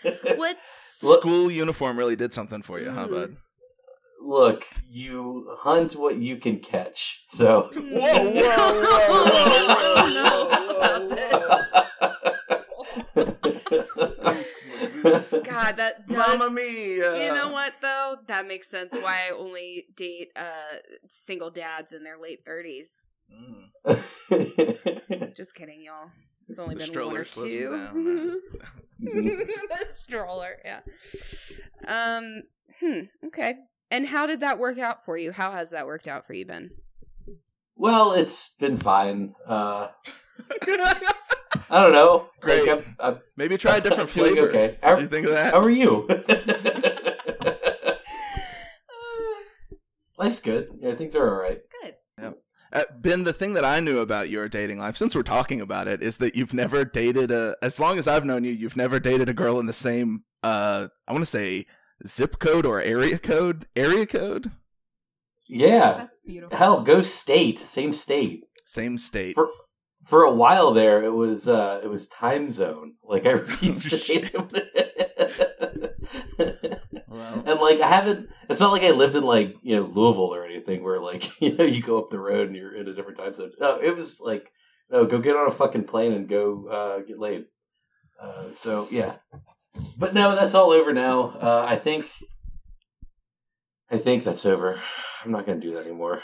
What's 0.37 1.01
Look- 1.03 1.20
School 1.20 1.51
uniform 1.51 1.99
really 1.99 2.16
did 2.16 2.33
something 2.33 2.62
for 2.62 2.81
you, 2.81 2.90
huh, 2.90 3.09
bud? 3.09 3.37
Look, 4.26 4.64
you 4.88 5.54
hunt 5.58 5.96
what 5.96 6.16
you 6.16 6.38
can 6.38 6.60
catch. 6.60 7.24
So. 7.28 7.70
Whoa, 7.74 8.30
whoa, 8.30 8.82
whoa, 8.82 9.24
whoa. 9.28 9.34
God? 15.42 15.76
That 15.76 16.08
does. 16.08 16.38
Mamma 16.38 16.50
mia! 16.50 17.26
You 17.26 17.34
know 17.34 17.52
what 17.52 17.74
though? 17.82 18.16
That 18.28 18.46
makes 18.46 18.68
sense. 18.68 18.94
Why 18.94 19.28
I 19.28 19.32
only 19.37 19.87
date 19.94 20.30
uh 20.37 20.78
single 21.08 21.50
dads 21.50 21.92
in 21.92 22.02
their 22.02 22.18
late 22.18 22.44
thirties. 22.46 23.06
Mm. 23.30 25.34
Just 25.37 25.54
kidding, 25.54 25.82
y'all. 25.82 26.08
It's 26.48 26.58
only 26.58 26.76
The 26.76 26.90
been 26.90 27.06
one 27.06 27.16
or 27.16 27.24
two. 27.24 28.40
the 29.00 29.87
stroller, 29.90 30.56
yeah. 30.64 30.80
Um. 31.87 32.42
Hmm. 32.80 33.00
Okay. 33.26 33.54
And 33.90 34.07
how 34.09 34.27
did 34.27 34.40
that 34.40 34.59
work 34.59 34.79
out 34.79 35.05
for 35.05 35.16
you? 35.16 35.33
How 35.33 35.53
has 35.53 35.70
that 35.70 35.87
worked 35.87 36.09
out 36.09 36.27
for 36.27 36.33
you, 36.33 36.47
Ben? 36.47 36.70
well, 37.77 38.12
it's 38.12 38.51
been 38.61 38.77
fine. 38.77 39.35
Uh, 39.47 39.88
I 41.70 41.83
don't 41.83 41.92
know. 41.92 42.29
Great. 42.40 42.66
Like, 42.66 42.79
I'm, 42.79 42.97
I'm 43.01 43.18
Maybe 43.37 43.57
try 43.57 43.77
a 43.77 43.81
different 43.81 44.11
doing 44.14 44.35
flavor. 44.35 44.49
Okay. 44.49 44.79
How, 44.83 44.97
do 44.97 45.03
you 45.03 45.09
think 45.09 45.27
of 45.27 45.33
that? 45.33 45.53
how 45.53 45.61
are 45.61 45.70
you? 45.70 46.09
Life's 50.18 50.40
good. 50.40 50.68
Yeah, 50.81 50.94
things 50.94 51.14
are 51.14 51.29
all 51.29 51.40
right. 51.40 51.61
Good. 51.83 51.94
Uh, 52.73 52.83
ben, 52.99 53.23
the 53.23 53.33
thing 53.33 53.55
that 53.55 53.64
I 53.64 53.79
knew 53.79 53.99
about 53.99 54.31
your 54.31 54.49
dating 54.49 54.81
life, 54.81 54.97
since 54.97 55.14
we're 55.14 55.23
talking 55.23 55.61
about 55.61 55.87
it, 55.87 56.03
is 56.03 56.16
that 56.16 56.35
you've 56.35 56.53
never 56.53 56.85
dated 56.85 57.31
a. 57.31 57.55
As 57.62 57.79
long 57.79 57.99
as 57.99 58.09
I've 58.09 58.25
known 58.25 58.42
you, 58.42 58.51
you've 58.51 58.77
never 58.77 58.99
dated 58.99 59.29
a 59.29 59.33
girl 59.33 59.61
in 59.61 59.66
the 59.66 59.73
same. 59.73 60.25
uh 60.42 60.88
I 61.07 61.12
want 61.12 61.23
to 61.23 61.31
say 61.31 61.66
zip 62.07 62.38
code 62.38 62.66
or 62.66 62.80
area 62.80 63.18
code. 63.18 63.66
Area 63.76 64.07
code. 64.07 64.52
Yeah. 65.48 65.94
That's 65.98 66.18
beautiful. 66.18 66.57
Hell, 66.57 66.83
go 66.83 67.00
state. 67.02 67.59
Same 67.59 67.92
state. 67.92 68.44
Same 68.64 68.98
state. 68.98 69.35
For 69.35 69.48
for 70.04 70.22
a 70.22 70.35
while 70.35 70.72
there, 70.72 71.02
it 71.02 71.12
was 71.12 71.48
uh 71.48 71.80
it 71.83 71.88
was 71.88 72.09
time 72.09 72.50
zone. 72.50 72.94
Like 73.02 73.26
I 73.26 73.30
refused 73.33 73.92
Oh, 73.92 73.96
to 73.96 74.04
date 74.07 74.35
him. 74.35 74.48
Well, 77.09 77.44
and 77.46 77.61
like 77.61 77.80
I 77.80 77.88
haven't. 77.88 78.28
It's 78.50 78.61
not 78.61 78.72
like 78.72 78.83
I 78.83 78.90
lived 78.90 79.14
in 79.14 79.22
like 79.22 79.54
you 79.62 79.76
know 79.76 79.83
Louisville 79.83 80.35
or 80.35 80.44
anything 80.44 80.83
where 80.83 81.00
like 81.00 81.30
you 81.40 81.57
know 81.57 81.64
you 81.64 81.83
go 81.83 81.98
up 81.98 82.11
the 82.11 82.18
road 82.18 82.48
and 82.48 82.57
you're 82.57 82.74
in 82.74 82.88
a 82.88 82.94
different 82.94 83.18
time 83.18 83.35
zone. 83.35 83.52
No, 83.61 83.78
it 83.80 83.96
was 83.96 84.20
like 84.20 84.50
no, 84.90 85.07
go 85.07 85.18
get 85.18 85.37
on 85.37 85.48
a 85.48 85.52
fucking 85.52 85.85
plane 85.85 86.12
and 86.12 86.28
go 86.28 86.68
uh, 86.68 87.07
get 87.07 87.18
laid. 87.18 87.44
Uh, 88.20 88.48
so 88.57 88.88
yeah, 88.90 89.14
but 89.98 90.14
no, 90.14 90.34
that's 90.34 90.54
all 90.54 90.70
over 90.70 90.92
now. 90.92 91.37
Uh, 91.40 91.64
I 91.68 91.76
think. 91.76 92.06
I 93.90 93.98
think 93.98 94.24
that's 94.24 94.44
over. 94.46 94.80
I'm 95.24 95.30
not 95.30 95.46
going 95.46 95.60
to 95.60 95.66
do 95.66 95.74
that 95.74 95.84
anymore. 95.87 96.22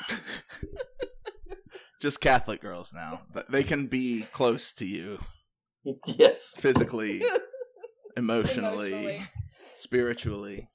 just 2.01 2.21
Catholic 2.21 2.61
girls 2.61 2.93
now. 2.93 3.23
But 3.33 3.51
They 3.51 3.63
can 3.63 3.87
be 3.87 4.27
close 4.33 4.73
to 4.75 4.87
you 4.87 5.19
yes. 6.07 6.55
physically, 6.59 7.23
emotionally, 8.17 8.93
Emotionally. 8.93 9.23
spiritually. 9.79 10.69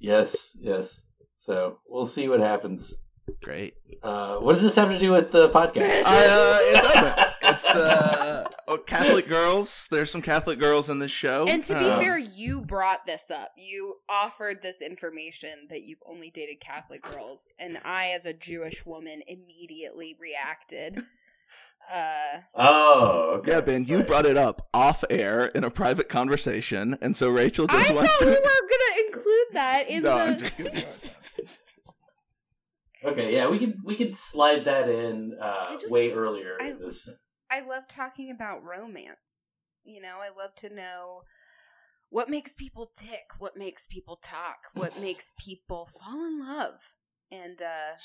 Yes, 0.00 0.56
yes. 0.60 1.00
So 1.38 1.78
we'll 1.86 2.06
see 2.06 2.28
what 2.28 2.40
happens. 2.40 2.94
Great. 3.40 3.74
Uh, 4.02 4.36
what 4.38 4.54
does 4.54 4.62
this 4.62 4.74
have 4.76 4.88
to 4.90 4.98
do 4.98 5.10
with 5.12 5.32
the 5.32 5.48
podcast? 5.50 6.02
Uh, 6.06 6.58
it 6.62 6.82
doesn't. 6.82 7.28
It's 7.44 7.64
uh, 7.66 8.48
oh, 8.68 8.78
Catholic 8.78 9.28
girls. 9.28 9.86
There's 9.90 10.10
some 10.10 10.22
Catholic 10.22 10.58
girls 10.60 10.88
in 10.88 11.00
this 11.00 11.10
show. 11.10 11.44
And 11.48 11.62
to 11.64 11.74
be 11.78 11.84
Um, 11.84 12.00
fair, 12.00 12.16
you 12.16 12.62
brought 12.62 13.04
this 13.04 13.30
up. 13.32 13.50
You 13.58 13.96
offered 14.08 14.62
this 14.62 14.80
information 14.80 15.66
that 15.68 15.82
you've 15.82 15.98
only 16.08 16.30
dated 16.30 16.60
Catholic 16.60 17.02
girls, 17.02 17.52
and 17.58 17.78
I, 17.84 18.10
as 18.10 18.24
a 18.26 18.32
Jewish 18.32 18.86
woman, 18.86 19.22
immediately 19.26 20.16
reacted. 20.18 21.02
Uh, 21.92 22.38
oh, 22.54 23.34
okay. 23.40 23.50
Yeah, 23.50 23.60
Ben, 23.60 23.84
you 23.86 23.98
Right. 23.98 24.06
brought 24.06 24.24
it 24.24 24.36
up 24.38 24.68
off 24.72 25.04
air 25.10 25.46
in 25.46 25.64
a 25.64 25.70
private 25.70 26.08
conversation, 26.08 26.96
and 27.02 27.16
so 27.16 27.28
Rachel 27.28 27.66
I 27.68 27.72
just 27.74 27.86
thought 27.88 27.96
wants 27.96 28.20
we 28.20 28.26
were 28.28 28.34
to. 28.34 28.40
gonna 28.40 29.06
include 29.06 29.46
that 29.52 29.88
in 29.88 30.02
no, 30.04 30.14
the. 30.16 30.22
I'm 30.32 30.38
just 30.38 30.56
giving 30.56 30.74
you 30.76 30.82
a 30.82 30.86
hard 30.86 31.02
time. 31.02 31.10
Okay, 33.04 33.34
yeah, 33.34 33.48
we 33.48 33.58
could 33.58 33.76
we 33.84 33.96
could 33.96 34.14
slide 34.14 34.64
that 34.66 34.88
in 34.88 35.36
uh, 35.40 35.72
just- 35.72 35.90
way 35.90 36.12
earlier. 36.12 36.56
I- 36.60 36.68
in 36.68 36.78
this. 36.80 37.08
I 37.50 37.60
love 37.60 37.86
talking 37.86 38.30
about 38.30 38.64
romance. 38.64 39.50
You 39.84 40.00
know, 40.00 40.18
I 40.20 40.28
love 40.28 40.54
to 40.56 40.74
know 40.74 41.22
what 42.08 42.30
makes 42.30 42.54
people 42.54 42.90
tick, 42.96 43.26
what 43.38 43.56
makes 43.56 43.86
people 43.86 44.16
talk, 44.22 44.56
what 44.74 44.98
makes 45.00 45.32
people 45.38 45.86
fall 46.00 46.24
in 46.26 46.40
love. 46.46 46.80
And 47.30 47.60
uh 47.60 47.96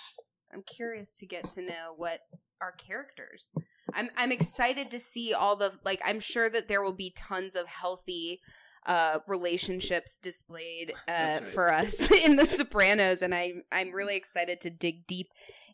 I'm 0.54 0.64
curious 0.64 1.18
to 1.20 1.26
get 1.26 1.50
to 1.52 1.62
know 1.62 1.94
what 1.96 2.22
our 2.62 2.72
characters. 2.72 3.52
I'm 3.94 4.10
I'm 4.18 4.32
excited 4.32 4.90
to 4.92 5.00
see 5.00 5.34
all 5.34 5.56
the 5.56 5.74
like 5.86 6.02
I'm 6.04 6.20
sure 6.20 6.50
that 6.50 6.68
there 6.68 6.82
will 6.82 6.96
be 6.96 7.14
tons 7.16 7.56
of 7.56 7.68
healthy 7.68 8.42
uh 8.88 9.20
relationships 9.28 10.18
displayed 10.18 10.94
uh 11.08 11.40
right. 11.42 11.48
for 11.48 11.72
us 11.72 12.10
in 12.26 12.36
the 12.36 12.46
Sopranos 12.46 13.22
and 13.22 13.36
I'm 13.36 13.64
I'm 13.72 13.92
really 13.92 14.16
excited 14.16 14.60
to 14.62 14.70
dig 14.70 15.06
deep 15.08 15.28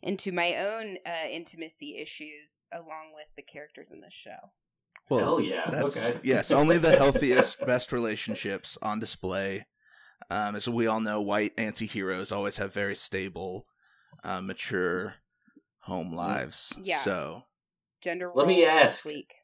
into 0.04 0.32
my 0.32 0.54
own 0.56 0.98
uh, 1.06 1.28
intimacy 1.30 1.96
issues 1.96 2.60
along 2.70 3.12
with 3.14 3.26
the 3.36 3.42
characters 3.42 3.90
in 3.90 4.02
this 4.02 4.12
show. 4.12 4.52
Well, 5.08 5.20
Hell 5.20 5.40
yeah! 5.40 5.64
That's, 5.70 5.96
okay. 5.96 6.18
yes, 6.22 6.50
only 6.50 6.78
the 6.78 6.96
healthiest, 6.96 7.64
best 7.66 7.90
relationships 7.90 8.78
on 8.80 9.00
display. 9.00 9.66
Um, 10.30 10.56
as 10.56 10.68
we 10.68 10.86
all 10.86 11.00
know, 11.00 11.20
white 11.20 11.52
anti-heroes 11.58 12.32
always 12.32 12.56
have 12.56 12.72
very 12.72 12.96
stable, 12.96 13.66
uh, 14.22 14.40
mature 14.40 15.16
home 15.80 16.12
lives. 16.12 16.72
Yeah. 16.82 17.00
So, 17.00 17.42
Gender 18.02 18.30
Let 18.34 18.46
me 18.46 18.64
ask. 18.64 18.96
this 18.96 19.04
week. 19.04 19.34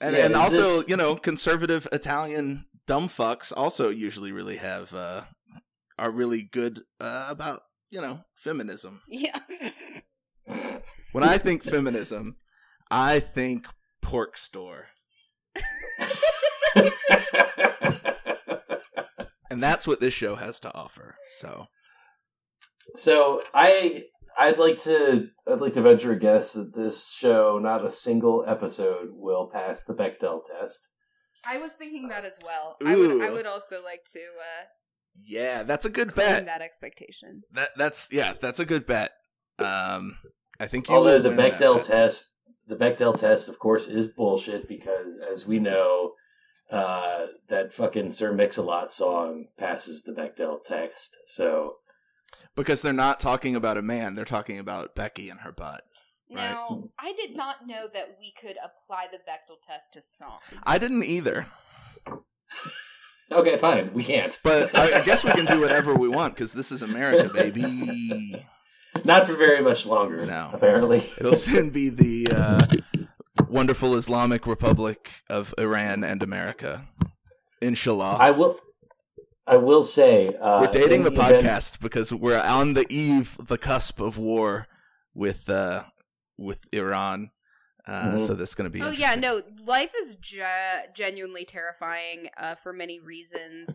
And, 0.00 0.16
Yeah, 0.16 0.26
and 0.26 0.34
also, 0.34 0.80
this- 0.80 0.88
you 0.88 0.96
know, 0.96 1.16
conservative 1.16 1.86
Italian 1.92 2.66
dumb 2.86 3.08
fucks 3.08 3.52
also 3.56 3.90
usually 3.90 4.32
really 4.32 4.56
have 4.56 4.94
uh, 4.94 5.22
are 5.98 6.10
really 6.10 6.42
good 6.42 6.82
uh, 7.00 7.26
about 7.28 7.62
you 7.90 8.00
know 8.00 8.20
feminism. 8.34 9.02
Yeah. 9.08 9.38
When 11.12 11.24
I 11.24 11.38
think 11.38 11.62
feminism, 11.62 12.36
I 12.90 13.20
think 13.20 13.66
pork 14.02 14.36
store, 14.38 14.86
and 19.50 19.62
that's 19.62 19.86
what 19.86 20.00
this 20.00 20.14
show 20.14 20.36
has 20.36 20.60
to 20.60 20.74
offer. 20.74 21.16
So. 21.40 21.66
so 22.96 23.42
I 23.54 24.04
I'd 24.38 24.58
like 24.58 24.80
to 24.82 25.28
I'd 25.50 25.60
like 25.60 25.74
to 25.74 25.82
venture 25.82 26.12
a 26.12 26.18
guess 26.18 26.52
that 26.52 26.74
this 26.74 27.10
show, 27.10 27.58
not 27.58 27.84
a 27.84 27.90
single 27.90 28.44
episode, 28.46 29.08
will 29.12 29.50
pass 29.52 29.84
the 29.84 29.94
Bechdel 29.94 30.42
test. 30.46 30.88
I 31.46 31.58
was 31.58 31.72
thinking 31.72 32.08
that 32.08 32.24
as 32.24 32.38
well. 32.44 32.76
I 32.84 32.96
would 32.96 33.20
I 33.20 33.30
would 33.30 33.46
also 33.46 33.82
like 33.82 34.04
to 34.12 34.20
uh 34.20 34.66
Yeah, 35.14 35.64
that's 35.64 35.84
a 35.84 35.90
good 35.90 36.14
bet. 36.14 36.46
that 36.46 36.62
expectation. 36.62 37.42
That 37.52 37.70
that's 37.76 38.08
yeah, 38.12 38.34
that's 38.40 38.60
a 38.60 38.64
good 38.64 38.86
bet. 38.86 39.12
Um, 39.58 40.16
I 40.60 40.66
think 40.66 40.88
you 40.88 40.94
Although 40.94 41.18
the 41.18 41.30
win 41.30 41.36
that 41.36 41.54
Bechdel 41.54 41.84
test, 41.84 42.26
the 42.66 42.76
Bechdel 42.76 43.18
test, 43.18 43.48
of 43.48 43.58
course, 43.58 43.88
is 43.88 44.06
bullshit 44.06 44.68
because, 44.68 45.18
as 45.30 45.46
we 45.46 45.58
know, 45.58 46.12
uh, 46.70 47.26
that 47.48 47.72
fucking 47.72 48.10
Sir 48.10 48.32
Mix-a-Lot 48.32 48.92
song 48.92 49.46
passes 49.58 50.02
the 50.02 50.12
Bechdel 50.12 50.62
test. 50.62 51.16
So 51.26 51.76
because 52.58 52.82
they're 52.82 52.92
not 52.92 53.20
talking 53.20 53.56
about 53.56 53.78
a 53.78 53.82
man; 53.82 54.14
they're 54.14 54.24
talking 54.24 54.58
about 54.58 54.94
Becky 54.94 55.30
and 55.30 55.40
her 55.40 55.52
butt. 55.52 55.84
Right. 56.30 56.42
Now, 56.42 56.90
I 56.98 57.14
did 57.14 57.34
not 57.34 57.66
know 57.66 57.88
that 57.92 58.16
we 58.20 58.32
could 58.32 58.56
apply 58.62 59.06
the 59.10 59.18
Bechdel 59.18 59.56
test 59.66 59.94
to 59.94 60.02
songs. 60.02 60.42
I 60.66 60.78
didn't 60.78 61.04
either, 61.04 61.46
okay, 63.32 63.56
fine, 63.56 63.94
we 63.94 64.04
can't. 64.04 64.38
but 64.42 64.76
I, 64.76 65.00
I 65.00 65.04
guess 65.04 65.24
we 65.24 65.30
can 65.30 65.46
do 65.46 65.60
whatever 65.62 65.94
we 65.94 66.08
want 66.08 66.34
because 66.34 66.52
this 66.52 66.70
is 66.70 66.82
America, 66.82 67.30
baby. 67.32 68.44
Not 69.04 69.26
for 69.26 69.34
very 69.34 69.62
much 69.62 69.86
longer. 69.86 70.26
No. 70.26 70.50
apparently. 70.52 71.10
It'll 71.18 71.36
soon 71.36 71.70
be 71.70 71.88
the 71.88 72.28
uh, 72.34 72.66
wonderful 73.48 73.94
Islamic 73.94 74.46
Republic 74.46 75.22
of 75.30 75.54
Iran 75.58 76.04
and 76.04 76.22
America. 76.22 76.88
Inshallah. 77.60 78.16
I 78.18 78.30
will. 78.32 78.58
I 79.48 79.56
will 79.56 79.84
say 79.84 80.28
uh, 80.40 80.60
we're 80.60 80.66
dating 80.72 81.04
in 81.06 81.14
the 81.14 81.20
event- 81.20 81.44
podcast 81.44 81.80
because 81.80 82.12
we're 82.12 82.38
on 82.40 82.74
the 82.74 82.86
eve, 82.90 83.36
the 83.40 83.58
cusp 83.58 84.00
of 84.00 84.18
war 84.18 84.66
with 85.14 85.48
uh, 85.48 85.84
with 86.36 86.60
Iran. 86.72 87.30
Uh, 87.86 88.02
Mhm. 88.18 88.26
So 88.26 88.34
that's 88.34 88.54
going 88.54 88.70
to 88.70 88.78
be. 88.78 88.82
Oh 88.82 88.90
yeah, 88.90 89.14
no, 89.14 89.40
life 89.64 89.92
is 89.98 90.16
ge- 90.20 90.42
genuinely 90.94 91.46
terrifying 91.46 92.28
uh, 92.36 92.54
for 92.54 92.74
many 92.74 93.00
reasons. 93.00 93.74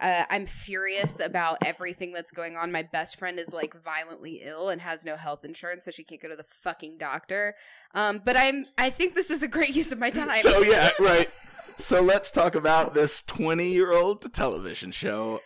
Uh, 0.00 0.24
I'm 0.28 0.46
furious 0.46 1.20
about 1.20 1.58
everything 1.64 2.12
that's 2.12 2.32
going 2.32 2.56
on. 2.56 2.72
My 2.72 2.82
best 2.82 3.20
friend 3.20 3.38
is 3.38 3.52
like 3.52 3.80
violently 3.84 4.40
ill 4.42 4.68
and 4.68 4.80
has 4.80 5.04
no 5.04 5.14
health 5.16 5.44
insurance, 5.44 5.84
so 5.84 5.92
she 5.92 6.02
can't 6.02 6.20
go 6.20 6.28
to 6.28 6.34
the 6.34 6.42
fucking 6.42 6.98
doctor. 6.98 7.54
Um, 7.94 8.20
but 8.24 8.36
I'm 8.36 8.66
I 8.78 8.90
think 8.90 9.14
this 9.14 9.30
is 9.30 9.44
a 9.44 9.48
great 9.48 9.76
use 9.76 9.92
of 9.92 10.00
my 10.00 10.10
time. 10.10 10.32
So 10.40 10.62
yeah, 10.62 10.90
right. 10.98 11.30
So 11.78 12.00
let's 12.00 12.30
talk 12.30 12.54
about 12.54 12.94
this 12.94 13.22
twenty-year-old 13.22 14.32
television 14.32 14.92
show. 14.92 15.40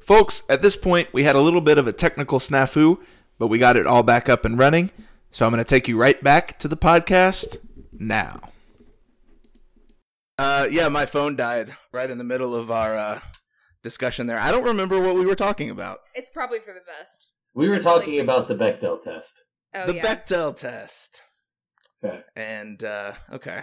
Folks, 0.00 0.42
at 0.48 0.60
this 0.62 0.76
point, 0.76 1.08
we 1.12 1.24
had 1.24 1.34
a 1.36 1.40
little 1.40 1.60
bit 1.62 1.78
of 1.78 1.86
a 1.86 1.92
technical 1.92 2.38
snafu, 2.38 2.98
but 3.38 3.46
we 3.46 3.58
got 3.58 3.76
it 3.76 3.86
all 3.86 4.02
back 4.02 4.28
up 4.28 4.44
and 4.44 4.58
running. 4.58 4.90
So 5.30 5.46
I'm 5.46 5.52
going 5.52 5.64
to 5.64 5.68
take 5.68 5.88
you 5.88 5.96
right 5.96 6.22
back 6.22 6.58
to 6.60 6.68
the 6.68 6.76
podcast 6.76 7.56
now. 7.92 8.40
Uh, 10.38 10.66
yeah, 10.70 10.88
my 10.88 11.06
phone 11.06 11.36
died 11.36 11.74
right 11.92 12.10
in 12.10 12.18
the 12.18 12.24
middle 12.24 12.54
of 12.54 12.70
our 12.70 12.96
uh, 12.96 13.20
discussion 13.82 14.26
there. 14.26 14.38
I 14.38 14.50
don't 14.50 14.64
remember 14.64 15.00
what 15.00 15.14
we 15.14 15.24
were 15.24 15.34
talking 15.36 15.70
about. 15.70 16.00
it's 16.14 16.30
probably 16.32 16.58
for 16.58 16.74
the 16.74 16.80
best. 16.86 17.32
We 17.54 17.68
were 17.68 17.76
I 17.76 17.78
talking 17.78 18.14
we- 18.14 18.20
about 18.20 18.48
the 18.48 18.54
Bechdel 18.56 19.02
test. 19.02 19.42
Oh 19.74 19.86
the 19.86 19.94
yeah, 19.96 20.02
Bechdel 20.04 20.56
test. 20.56 21.22
Okay. 22.04 22.20
And 22.36 22.82
uh, 22.84 23.12
okay, 23.32 23.62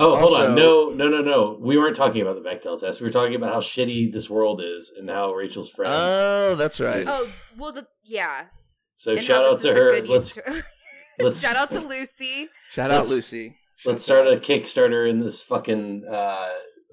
Oh, 0.00 0.16
hold 0.16 0.40
on. 0.40 0.54
No, 0.56 0.90
no, 0.90 1.08
no, 1.08 1.22
no. 1.22 1.56
We 1.60 1.76
weren't 1.78 1.94
talking 1.94 2.20
about 2.20 2.34
the 2.42 2.48
Bechdel 2.48 2.80
test. 2.80 3.00
We 3.00 3.06
were 3.06 3.12
talking 3.12 3.36
about 3.36 3.52
how 3.52 3.60
shitty 3.60 4.12
this 4.12 4.28
world 4.28 4.60
is 4.60 4.92
and 4.96 5.08
how 5.08 5.32
Rachel's 5.34 5.70
friend. 5.70 5.92
oh, 5.94 6.54
that's 6.56 6.80
right. 6.80 7.04
oh 7.06 7.32
well, 7.56 7.72
the, 7.72 7.86
yeah. 8.04 8.46
so 8.96 9.12
And 9.12 9.22
shout 9.22 9.44
out 9.44 9.60
to 9.60 9.68
is 9.68 9.76
her. 9.76 10.02
Let's 10.02 10.32
to- 10.32 10.64
let's 11.20 11.40
Shout 11.40 11.56
out 11.56 11.70
to 11.70 11.80
Lucy. 11.80 12.48
Shout 12.70 12.90
out 12.90 12.98
let's- 13.00 13.10
Lucy. 13.10 13.56
let's 13.86 14.04
Shout 14.04 14.24
start 14.24 14.28
a. 14.28 14.36
Kickstarter 14.40 15.08
in 15.08 15.20
this 15.20 15.40
fucking 15.40 16.04
uh 16.10 16.48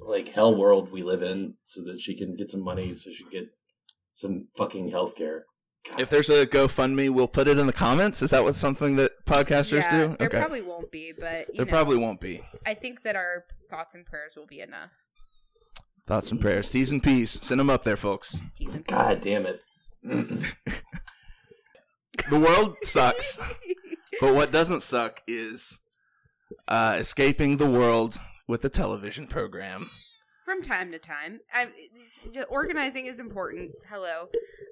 like 0.07 0.29
hell 0.29 0.55
world 0.55 0.91
we 0.91 1.01
live 1.03 1.23
in, 1.23 1.55
so 1.63 1.81
that 1.83 1.99
she 2.01 2.15
can 2.15 2.35
get 2.35 2.49
some 2.51 2.63
money, 2.63 2.93
so 2.93 3.09
she 3.11 3.23
can 3.23 3.31
get 3.31 3.47
some 4.13 4.47
fucking 4.57 4.91
healthcare. 4.91 5.41
God. 5.89 5.99
If 5.99 6.09
there's 6.09 6.29
a 6.29 6.45
GoFundMe, 6.45 7.09
we'll 7.09 7.27
put 7.27 7.47
it 7.47 7.57
in 7.57 7.67
the 7.67 7.73
comments. 7.73 8.21
Is 8.21 8.29
that 8.31 8.43
what 8.43 8.55
something 8.55 8.95
that 8.97 9.25
podcasters 9.25 9.81
yeah, 9.81 10.07
do? 10.07 10.15
there 10.19 10.29
probably 10.29 10.61
won't 10.61 10.91
be, 10.91 11.11
but 11.11 11.47
you 11.49 11.55
there 11.55 11.65
know, 11.65 11.71
probably 11.71 11.97
won't 11.97 12.21
be. 12.21 12.41
I 12.65 12.73
think 12.73 13.03
that 13.03 13.15
our 13.15 13.45
thoughts 13.69 13.95
and 13.95 14.05
prayers 14.05 14.33
will 14.35 14.45
be 14.45 14.61
enough. 14.61 15.05
Thoughts 16.07 16.31
and 16.31 16.41
prayers, 16.41 16.69
T's 16.69 16.91
and 16.91 17.01
P's. 17.01 17.39
Send 17.41 17.59
them 17.59 17.69
up 17.69 17.83
there, 17.83 17.97
folks. 17.97 18.39
T's 18.55 18.73
and 18.73 18.85
God 18.85 19.21
damn 19.21 19.45
it. 19.45 19.61
The 22.29 22.39
world 22.39 22.77
sucks, 22.83 23.37
but 24.19 24.33
what 24.33 24.51
doesn't 24.51 24.83
suck 24.83 25.21
is 25.27 25.79
uh, 26.67 26.97
escaping 26.99 27.57
the 27.57 27.69
world 27.69 28.21
with 28.47 28.63
a 28.63 28.69
television 28.69 29.27
program. 29.27 29.89
From 30.51 30.61
time 30.61 30.91
to 30.91 30.99
time, 30.99 31.39
I, 31.53 31.69
organizing 32.49 33.05
is 33.05 33.21
important. 33.21 33.71
Hello, 33.89 34.27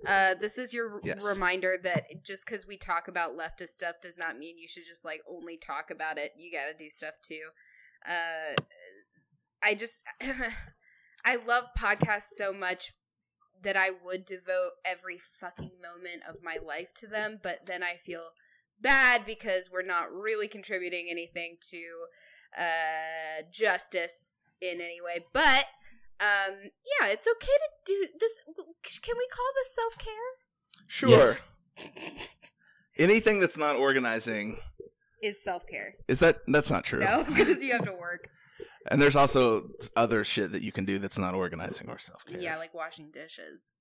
uh, 0.06 0.36
this 0.36 0.58
is 0.58 0.74
your 0.74 1.00
Yes. 1.06 1.24
reminder 1.24 1.78
that 1.82 2.22
just 2.22 2.46
because 2.46 2.68
we 2.68 2.76
talk 2.76 3.08
about 3.08 3.38
leftist 3.38 3.70
stuff 3.70 4.02
does 4.02 4.18
not 4.18 4.38
mean 4.38 4.58
you 4.58 4.68
should 4.68 4.84
just 4.86 5.06
like 5.06 5.22
only 5.26 5.56
talk 5.56 5.90
about 5.90 6.18
it. 6.18 6.34
You 6.38 6.52
got 6.52 6.66
to 6.66 6.74
do 6.74 6.90
stuff 6.90 7.22
too. 7.22 7.52
Uh, 8.06 8.62
I 9.64 9.74
just 9.74 10.04
I 11.24 11.38
love 11.38 11.70
podcasts 11.80 12.32
so 12.36 12.52
much 12.52 12.92
that 13.64 13.78
I 13.78 13.92
would 14.04 14.26
devote 14.26 14.72
every 14.84 15.18
fucking 15.18 15.72
moment 15.82 16.24
of 16.28 16.44
my 16.44 16.58
life 16.62 16.94
to 16.96 17.08
them, 17.08 17.40
but 17.42 17.68
then 17.68 17.84
I 17.84 17.96
feel 17.96 18.32
bad 18.82 19.26
because 19.26 19.70
we're 19.72 19.82
not 19.82 20.12
really 20.12 20.50
contributing 20.50 21.08
anything 21.10 21.56
to 21.70 21.80
uh 22.58 23.44
justice 23.50 24.42
in 24.62 24.82
any 24.82 25.00
way. 25.04 25.26
But 25.34 25.66
Um, 26.22 26.56
yeah, 27.00 27.08
it's 27.08 27.26
okay 27.28 27.48
to 27.48 27.70
do 27.86 28.08
this. 28.20 28.42
Can 29.02 29.16
we 29.18 29.28
call 29.34 29.46
this 29.56 29.74
self 29.76 29.98
care? 29.98 30.30
Sure. 30.88 31.38
Yes. 31.78 32.28
Anything 32.98 33.40
that's 33.40 33.58
not 33.58 33.78
organizing 33.78 34.58
Is 35.24 35.42
self 35.44 35.66
care? 35.68 35.94
is 36.08 36.20
that 36.20 36.40
that's 36.48 36.70
not 36.70 36.84
true. 36.84 37.00
No, 37.00 37.24
because 37.36 37.64
you 37.64 37.72
have 37.72 37.86
to 37.86 37.94
work. 37.94 38.28
And 38.92 39.02
there's 39.02 39.16
also 39.16 39.70
other 39.96 40.24
shit 40.24 40.52
that 40.52 40.62
you 40.62 40.72
can 40.72 40.84
do 40.86 41.00
that's 41.00 41.18
not 41.18 41.36
organizing 41.36 41.88
or 41.90 42.00
self 42.00 42.26
care. 42.26 42.40
Yeah, 42.40 42.58
like 42.58 42.74
washing 42.74 43.12
dishes. 43.12 43.76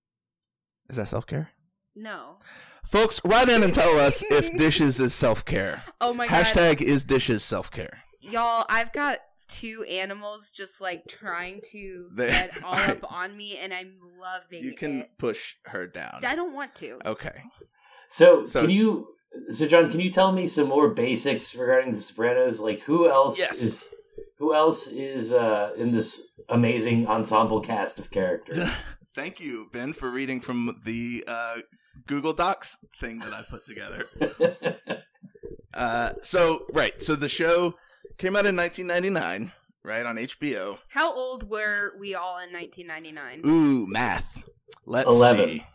Is 0.89 0.97
that 0.97 1.09
self 1.09 1.27
care? 1.27 1.51
No. 1.97 2.39
Folks, 2.87 3.21
write 3.25 3.49
in 3.49 3.63
and 3.65 3.75
tell 3.75 3.99
us 3.99 4.23
if 4.31 4.57
dishes 4.57 5.01
is 5.01 5.13
self 5.15 5.45
care. 5.45 5.83
Oh 6.01 6.15
my 6.15 6.29
god, 6.29 6.45
Hashtag 6.47 6.81
is 6.81 7.05
dishes 7.05 7.43
self 7.43 7.71
care. 7.71 8.05
y'all! 8.21 8.65
I've 8.69 8.93
got 8.93 9.19
two 9.49 9.85
animals 9.89 10.51
just 10.55 10.81
like 10.81 11.05
trying 11.09 11.61
to 11.73 12.09
They- 12.15 12.29
get 12.29 12.63
all 12.65 12.75
Alright. 12.75 12.91
up 13.03 13.13
on 13.13 13.37
me, 13.37 13.57
and 13.59 13.73
I'm 13.73 13.95
loving 14.21 14.63
You 14.65 14.75
can 14.75 15.01
it. 15.03 15.11
push 15.19 15.55
her 15.67 15.87
down. 15.87 16.21
I 16.27 16.35
don't 16.37 16.55
want 16.55 16.75
to. 16.77 16.99
Okay. 17.07 17.43
So, 18.11 18.45
So- 18.45 18.63
can 18.63 18.71
you, 18.71 19.09
so 19.53 19.67
John, 19.67 19.91
can 19.91 20.01
you 20.01 20.11
tell 20.11 20.33
me 20.33 20.47
some 20.47 20.69
more 20.69 20.89
basics 20.91 21.55
regarding 21.55 21.93
The 21.93 22.01
Sopranos? 22.01 22.61
Like, 22.61 22.81
who 22.83 23.09
else 23.09 23.39
Yes. 23.39 23.63
is, 23.63 23.89
who 24.39 24.55
else 24.55 24.87
is 24.89 25.33
uh, 25.33 25.73
in 25.77 25.93
this 25.93 26.21
amazing 26.49 27.07
ensemble 27.07 27.61
cast 27.61 27.99
of 27.99 28.11
characters? 28.11 28.71
Thank 29.15 29.41
you, 29.41 29.67
Ben, 29.73 29.93
for 29.93 30.11
reading 30.11 30.41
from 30.41 30.81
the 30.85 31.25
uh, 31.27 31.57
Google 32.07 32.33
Docs 32.33 32.79
thing 33.01 33.19
that 33.21 33.33
I 33.35 33.43
put 33.43 33.67
together. 33.67 34.07
Uh, 35.75 36.15
so 36.23 36.65
right, 36.73 37.01
so 37.01 37.15
the 37.15 37.29
show 37.29 37.75
came 38.19 38.37
out 38.37 38.47
in 38.47 38.57
1999, 38.57 39.53
right 39.85 40.05
on 40.05 40.17
HBO. 40.17 40.79
How 40.89 41.15
old 41.15 41.49
were 41.49 41.93
we 41.99 42.15
all 42.15 42.39
in 42.39 42.53
1999? 42.53 43.43
Ooh, 43.47 43.87
math. 43.87 44.45
Let's 44.85 45.09
11. 45.09 45.49
see. 45.49 45.67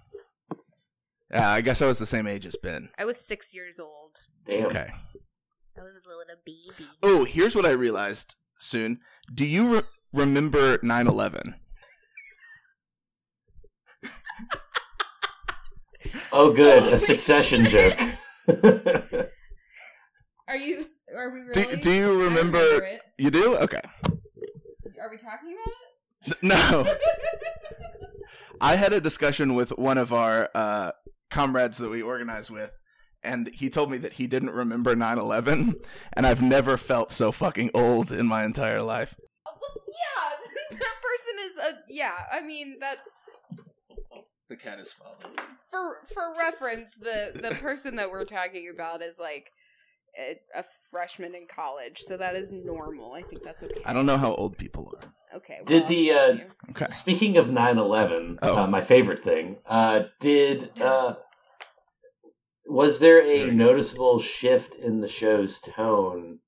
Yeah, 1.31 1.49
I 1.49 1.61
guess 1.61 1.81
I 1.81 1.87
was 1.87 1.97
the 1.97 2.05
same 2.05 2.27
age 2.27 2.45
as 2.45 2.55
Ben. 2.61 2.89
I 2.97 3.05
was 3.05 3.17
six 3.17 3.55
years 3.55 3.79
old. 3.79 4.17
Damn. 4.45 4.65
Okay. 4.65 4.91
I 5.75 5.81
was 5.81 6.05
a 6.05 6.09
little 6.09 6.35
baby. 6.45 6.89
Oh, 7.01 7.23
here's 7.23 7.55
what 7.55 7.65
I 7.65 7.71
realized 7.71 8.35
soon. 8.59 8.99
Do 9.33 9.45
you 9.45 9.75
re- 9.75 9.81
remember 10.13 10.77
9/11? 10.79 11.55
Oh, 16.31 16.51
good, 16.51 16.83
a 16.93 16.99
succession 16.99 17.65
joke. 17.65 17.97
Are 20.47 20.55
you? 20.57 20.83
Are 21.15 21.31
we 21.31 21.39
Do, 21.53 21.61
really? 21.61 21.75
do 21.77 21.91
you 21.91 22.21
I 22.21 22.23
remember? 22.25 22.59
it. 22.83 23.01
You 23.17 23.31
do? 23.31 23.55
Okay. 23.57 23.81
Are 25.01 25.09
we 25.09 25.17
talking 25.17 25.55
about 25.55 25.73
it? 26.31 26.37
No. 26.41 26.95
I 28.61 28.75
had 28.75 28.93
a 28.93 29.01
discussion 29.01 29.55
with 29.55 29.77
one 29.77 29.97
of 29.97 30.13
our 30.13 30.49
uh, 30.55 30.91
comrades 31.29 31.77
that 31.79 31.89
we 31.89 32.01
organize 32.01 32.49
with, 32.49 32.71
and 33.21 33.49
he 33.53 33.69
told 33.69 33.91
me 33.91 33.97
that 33.99 34.13
he 34.13 34.27
didn't 34.27 34.51
remember 34.51 34.95
9 34.95 35.17
11, 35.17 35.75
and 36.13 36.25
I've 36.27 36.41
never 36.41 36.77
felt 36.77 37.11
so 37.11 37.31
fucking 37.31 37.71
old 37.73 38.11
in 38.11 38.25
my 38.27 38.45
entire 38.45 38.81
life. 38.81 39.15
Well, 39.45 39.83
yeah, 39.87 40.77
that 40.77 40.79
person 40.79 41.35
is 41.41 41.57
a 41.57 41.79
yeah. 41.89 42.13
I 42.31 42.41
mean, 42.41 42.77
that's 42.79 43.11
The 44.49 44.55
cat 44.55 44.79
is 44.79 44.93
following. 44.93 45.37
for 45.69 45.97
for 46.13 46.33
reference. 46.37 46.93
The 46.99 47.31
the 47.35 47.55
person 47.55 47.95
that 47.97 48.11
we're 48.11 48.25
talking 48.25 48.71
about 48.73 49.01
is 49.01 49.17
like 49.19 49.47
a, 50.19 50.39
a 50.55 50.63
freshman 50.91 51.35
in 51.35 51.47
college, 51.47 52.01
so 52.07 52.17
that 52.17 52.35
is 52.35 52.51
normal. 52.51 53.13
I 53.13 53.21
think 53.23 53.43
that's 53.43 53.63
okay. 53.63 53.81
I 53.85 53.93
don't 53.93 54.05
know 54.05 54.17
how 54.17 54.33
old 54.35 54.57
people 54.57 54.93
are. 55.01 55.13
Okay. 55.37 55.57
well, 55.59 55.65
Did 55.65 55.87
the, 55.87 56.11
uh. 56.11 56.37
Okay. 56.71 56.87
Speaking 56.89 57.37
of 57.37 57.47
9-11, 57.47 58.37
Oh. 58.41 58.57
uh, 58.59 58.67
my 58.67 58.81
favorite 58.81 59.23
thing, 59.23 59.57
uh, 59.65 60.03
did 60.19 60.79
uh, 60.79 61.15
was 62.65 62.99
there 62.99 63.21
a 63.21 63.51
noticeable 63.51 64.19
shift 64.19 64.75
in 64.75 65.01
the 65.01 65.07
show's 65.07 65.59
tone 65.59 66.39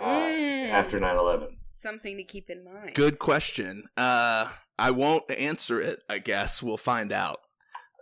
uh, 0.00 0.04
Mm. 0.06 0.70
after 0.70 0.98
9-11? 0.98 1.48
something 1.68 2.16
to 2.18 2.22
keep 2.24 2.50
in 2.50 2.64
mind? 2.64 2.94
Good 2.94 3.18
question. 3.18 3.84
Uh, 3.96 4.48
I 4.78 4.90
won't 4.90 5.30
answer 5.30 5.80
it. 5.80 6.02
I 6.08 6.18
guess 6.18 6.62
we'll 6.62 6.76
find 6.76 7.12
out. 7.12 7.40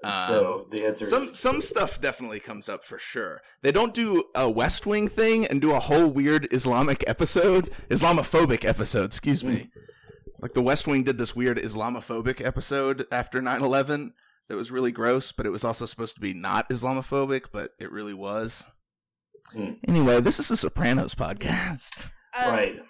Um, 0.03 0.13
so 0.27 0.67
the 0.71 0.87
answer 0.87 1.05
some 1.05 1.23
is 1.25 1.39
some 1.39 1.61
stuff 1.61 2.01
definitely 2.01 2.41
comes 2.41 2.69
up 2.69 2.85
for 2.85 2.99
sure. 2.99 3.43
They 3.63 3.73
don't 3.73 3.93
do 3.93 4.25
a 4.35 4.49
West 4.49 4.87
Wing 4.87 5.09
thing 5.09 5.47
and 5.47 5.61
do 5.61 5.73
a 5.73 5.81
whole 5.81 6.07
weird 6.07 6.53
Islamic 6.53 7.05
episode, 7.07 7.71
Islamophobic 7.91 8.65
episode. 8.65 9.07
Excuse 9.07 9.45
me. 9.45 9.71
Like 10.41 10.55
the 10.55 10.63
West 10.63 10.87
Wing 10.87 11.03
did 11.03 11.19
this 11.19 11.37
weird 11.37 11.59
Islamophobic 11.59 12.45
episode 12.45 13.07
after 13.13 13.43
9/11 13.43 14.13
that 14.49 14.57
was 14.57 14.71
really 14.71 14.91
gross, 14.91 15.33
but 15.33 15.47
it 15.47 15.51
was 15.51 15.65
also 15.65 15.87
supposed 15.87 16.15
to 16.15 16.21
be 16.21 16.33
not 16.33 16.69
Islamophobic, 16.71 17.45
but 17.53 17.73
it 17.79 17.93
really 17.93 18.15
was. 18.15 18.65
Hmm. 19.53 19.73
Anyway, 19.87 20.21
this 20.21 20.41
is 20.41 20.51
a 20.51 20.57
Sopranos 20.57 21.15
podcast. 21.15 22.11
Um, 22.35 22.53
right. 22.53 22.81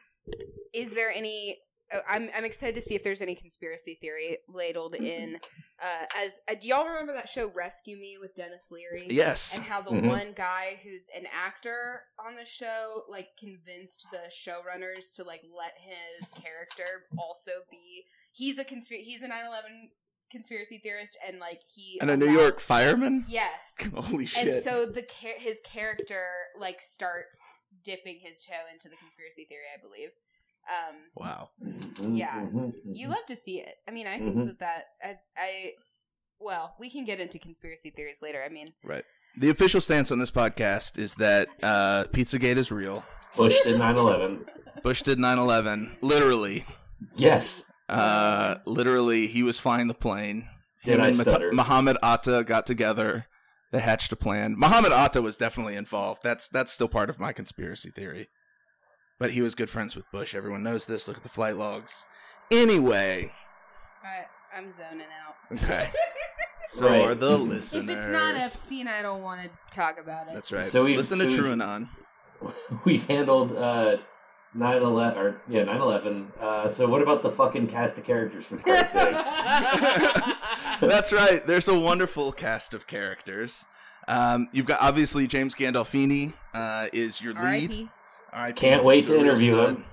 Is 0.75 0.95
there 0.95 1.11
any? 1.11 1.57
Uh, 1.93 1.99
I'm 2.09 2.29
I'm 2.37 2.45
excited 2.45 2.75
to 2.77 2.81
see 2.81 2.95
if 2.95 3.03
there's 3.03 3.23
any 3.23 3.35
conspiracy 3.35 3.99
theory 4.01 4.39
ladled 4.49 4.95
in. 4.95 5.39
Uh, 5.83 6.05
as 6.17 6.41
uh, 6.49 6.55
do 6.61 6.69
y'all 6.69 6.87
remember 6.87 7.13
that 7.15 7.29
show 7.29 7.51
Rescue 7.55 7.97
Me 7.97 8.17
with 8.21 8.35
Denis 8.37 8.69
Leary? 8.71 9.07
Yes. 9.09 9.55
and 9.57 9.65
how 9.65 9.81
the 9.81 9.91
Mhm. 9.91 10.09
one 10.09 10.33
guy 10.37 10.79
who's 10.85 11.09
an 11.17 11.27
actor 11.33 12.03
on 12.25 12.37
the 12.37 12.45
show 12.45 13.03
like 13.09 13.29
convinced 13.39 14.07
the 14.13 14.31
showrunners 14.31 15.15
to 15.17 15.25
like 15.25 15.43
let 15.57 15.73
his 15.79 16.31
character 16.31 17.07
also 17.19 17.51
be 17.71 18.05
he's 18.33 18.59
a 18.59 18.65
conspiracy 18.65 19.05
he's 19.05 19.23
a 19.23 19.29
9-11 19.29 19.91
conspiracy 20.31 20.79
theorist 20.79 21.17
and 21.27 21.41
like 21.41 21.61
he 21.75 21.99
And 22.01 22.11
a 22.11 22.17
New 22.17 22.31
York 22.31 22.61
fireman? 22.61 23.25
yes 23.27 23.75
Holy 23.95 24.27
shit. 24.27 24.47
and 24.49 24.63
so 24.63 24.87
the 24.87 25.05
his 25.39 25.61
character 25.65 26.25
like 26.59 26.81
starts 26.81 27.59
dipping 27.83 28.19
his 28.21 28.43
toe 28.43 28.53
into 28.73 28.89
the 28.89 28.97
conspiracy 28.97 29.45
theory 29.49 29.65
i 29.77 29.81
believe 29.81 30.11
um 30.69 30.97
wow. 31.17 31.49
Yeah. 32.01 32.43
Mhm, 32.43 32.73
you 32.85 33.09
love 33.09 33.25
to 33.29 33.37
see 33.37 33.61
it 33.61 33.75
i 33.89 33.91
mean 33.91 34.07
i 34.07 34.19
think 34.19 34.37
Mhm. 34.37 34.47
that 34.47 34.59
that 34.59 34.85
I, 35.03 35.17
I 35.39 35.73
well 36.39 36.75
we 36.79 36.91
can 36.91 37.05
get 37.05 37.21
into 37.21 37.39
conspiracy 37.39 37.91
theories 37.91 38.19
later 38.23 38.43
i 38.45 38.49
mean 38.49 38.69
right. 38.85 39.05
The 39.37 39.49
official 39.51 39.81
stance 39.81 40.11
on 40.11 40.19
this 40.19 40.33
podcast 40.33 40.99
is 40.99 41.15
that 41.15 41.47
uh, 41.63 42.03
Pizzagate 42.13 42.57
is 42.57 42.73
real. 42.73 43.05
Bush 43.37 43.57
did 43.63 43.77
9-11. 43.81 44.45
Bush 44.83 45.03
did 45.03 45.19
9/11. 45.19 45.99
Literally, 46.03 46.67
Yes. 47.15 47.63
uh, 47.89 48.57
literally, 48.67 49.29
he 49.29 49.45
was 49.45 49.57
flying 49.61 49.87
the 49.87 49.95
plane. 49.95 50.49
Did 50.85 50.95
Him 50.97 51.01
I 51.03 51.09
and 51.11 51.17
Mata- 51.19 51.31
stutter? 51.31 51.53
Muhammad 51.53 51.97
Atta 52.03 52.43
got 52.43 52.67
together. 52.67 53.27
They 53.71 53.79
hatched 53.79 54.11
a 54.11 54.17
plan. 54.17 54.57
Muhammad 54.59 54.91
Atta 54.93 55.23
was 55.23 55.37
definitely 55.37 55.77
involved. 55.77 56.23
That's 56.25 56.49
that's 56.49 56.73
still 56.73 56.89
part 56.89 57.09
of 57.09 57.21
my 57.21 57.33
conspiracy 57.33 57.91
theory. 57.91 58.29
But 59.21 59.33
he 59.33 59.43
was 59.43 59.55
good 59.55 59.71
friends 59.71 59.95
with 59.95 60.11
Bush. 60.11 60.35
Everyone 60.35 60.63
knows 60.65 60.87
this. 60.87 61.07
Look 61.07 61.19
at 61.19 61.23
the 61.23 61.29
flight 61.29 61.55
logs. 61.57 62.05
Anyway, 62.51 63.33
I, 64.03 64.25
i'm 64.53 64.73
zoning 64.73 65.07
out 65.25 65.37
okay. 65.63 65.91
So 66.71 66.87
Right. 66.89 67.01
are 67.03 67.15
the 67.17 67.37
listeners. 67.37 67.85
If 67.85 67.91
it's 67.97 68.09
not 68.13 68.35
Epstein, 68.37 68.87
I 68.89 69.03
don't 69.03 69.23
want 69.23 69.43
to 69.43 69.51
talk 69.77 69.99
about 70.01 70.29
it. 70.29 70.35
That's 70.35 70.51
right. 70.53 70.65
So 70.65 70.85
we've- 70.85 70.97
Listen 70.97 71.19
so 71.19 71.29
to 71.29 71.43
we've- 71.43 72.53
We've 72.85 73.05
handled 73.07 73.57
uh, 73.57 73.97
9-11, 74.57 75.17
or 75.17 75.41
yeah, 75.49 75.65
9-11. 75.65 76.39
Uh, 76.41 76.71
so 76.71 76.89
what 76.89 77.03
about 77.03 77.23
the 77.23 77.31
fucking 77.31 77.69
cast 77.69 77.99
of 77.99 78.05
characters, 78.05 78.47
for 78.47 78.57
Christ's 78.57 78.93
sake? 78.93 79.13
That's 80.81 81.13
right. 81.13 81.45
There's 81.45 81.69
a 81.69 81.79
wonderful 81.79 82.33
cast 82.33 82.73
of 82.73 82.87
characters. 82.87 83.65
Um, 84.09 84.49
you've 84.53 84.67
got 84.67 84.81
obviously 84.81 85.27
James 85.27 85.55
Gandolfini 85.55 86.33
uh, 86.55 86.87
is 86.93 87.21
your 87.21 87.35
lead. 87.35 87.89
R.I.P. 88.33 88.43
R.I.P. 88.43 88.61
Can't 88.61 88.85
wait 88.85 89.07
to 89.07 89.19
interview 89.19 89.53
stud. 89.55 89.69
him. 89.77 89.85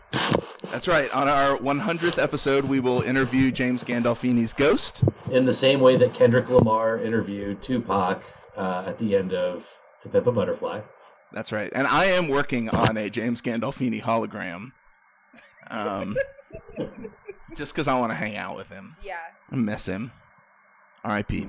That's 0.71 0.87
right. 0.87 1.13
On 1.15 1.27
our 1.27 1.57
100th 1.57 2.21
episode, 2.21 2.65
we 2.65 2.79
will 2.79 3.01
interview 3.01 3.51
James 3.51 3.83
Gandolfini's 3.83 4.53
ghost. 4.53 5.03
In 5.31 5.45
the 5.45 5.53
same 5.53 5.79
way 5.79 5.97
that 5.97 6.13
Kendrick 6.13 6.49
Lamar 6.49 6.99
interviewed 6.99 7.61
Tupac 7.61 8.23
uh, 8.55 8.85
at 8.87 8.99
the 8.99 9.15
end 9.15 9.33
of 9.33 9.65
To 10.03 10.09
Pimp 10.09 10.27
a 10.27 10.31
Butterfly. 10.31 10.81
That's 11.31 11.51
right. 11.51 11.71
And 11.73 11.87
I 11.87 12.05
am 12.05 12.27
working 12.27 12.69
on 12.69 12.97
a 12.97 13.09
James 13.09 13.41
Gandolfini 13.41 14.01
hologram. 14.01 14.71
Um, 15.69 16.15
just 17.55 17.73
because 17.73 17.87
I 17.87 17.99
want 17.99 18.11
to 18.11 18.15
hang 18.15 18.37
out 18.37 18.55
with 18.55 18.69
him. 18.69 18.95
Yeah. 19.03 19.17
I 19.51 19.55
miss 19.55 19.87
him. 19.87 20.11
R.I.P. 21.03 21.47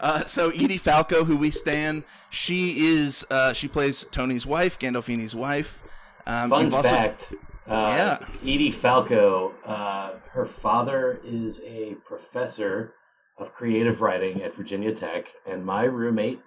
Uh, 0.00 0.24
so 0.24 0.50
Edie 0.50 0.78
Falco, 0.78 1.24
who 1.24 1.36
we 1.36 1.50
stand, 1.50 2.04
she 2.28 2.86
is 2.86 3.24
uh, 3.30 3.52
she 3.52 3.68
plays 3.68 4.04
Tony's 4.10 4.44
wife, 4.44 4.78
Gandolfini's 4.78 5.34
wife. 5.34 5.81
Um, 6.26 6.50
Fun 6.50 6.64
you've 6.64 6.74
also- 6.74 6.88
fact. 6.88 7.32
Uh, 7.66 7.94
Yeah. 7.96 8.18
Edie 8.42 8.72
Falco, 8.72 9.54
uh, 9.64 10.14
her 10.32 10.46
father 10.46 11.20
is 11.24 11.60
a 11.64 11.94
professor 12.04 12.92
of 13.38 13.54
creative 13.54 14.00
writing 14.00 14.42
at 14.42 14.52
Virginia 14.54 14.92
Tech, 14.94 15.26
and 15.46 15.64
my 15.64 15.84
roommate, 15.84 16.40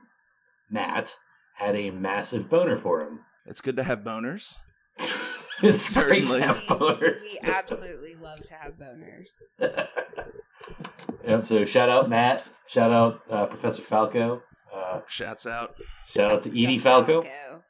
Matt, 0.69 1.15
had 1.55 1.75
a 1.75 1.89
massive 1.91 2.49
boner 2.49 2.75
for 2.75 3.01
him. 3.01 3.21
It's 3.45 3.61
good 3.61 3.77
to 3.77 3.83
have 3.83 3.99
boners. 3.99 4.57
it's 5.63 5.93
great 5.93 6.23
to 6.23 6.27
Certainly. 6.27 6.41
have 6.41 6.57
boners. 6.67 7.21
We 7.21 7.39
absolutely 7.43 8.15
love 8.15 8.43
to 8.45 8.53
have 8.55 8.73
boners. 8.73 9.41
yep. 11.25 11.45
So 11.45 11.63
shout 11.65 11.89
out 11.89 12.09
Matt. 12.09 12.43
Shout 12.67 12.91
out 12.91 13.21
uh, 13.29 13.45
Professor 13.45 13.81
Falco. 13.81 14.41
Uh, 14.73 14.99
Shouts 15.07 15.45
out. 15.45 15.75
shout 16.05 16.29
out 16.29 16.41
to 16.43 16.49
Edie 16.49 16.77
DeFalco. 16.77 17.23
Falco. 17.23 17.63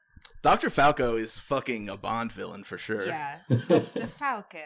Dr. 0.45 0.69
Falco 0.69 1.15
is 1.15 1.39
fucking 1.39 1.89
a 1.89 1.97
Bond 1.97 2.31
villain 2.31 2.63
for 2.63 2.77
sure. 2.77 3.08
Yeah, 3.08 3.39
DeFalco. 3.49 4.62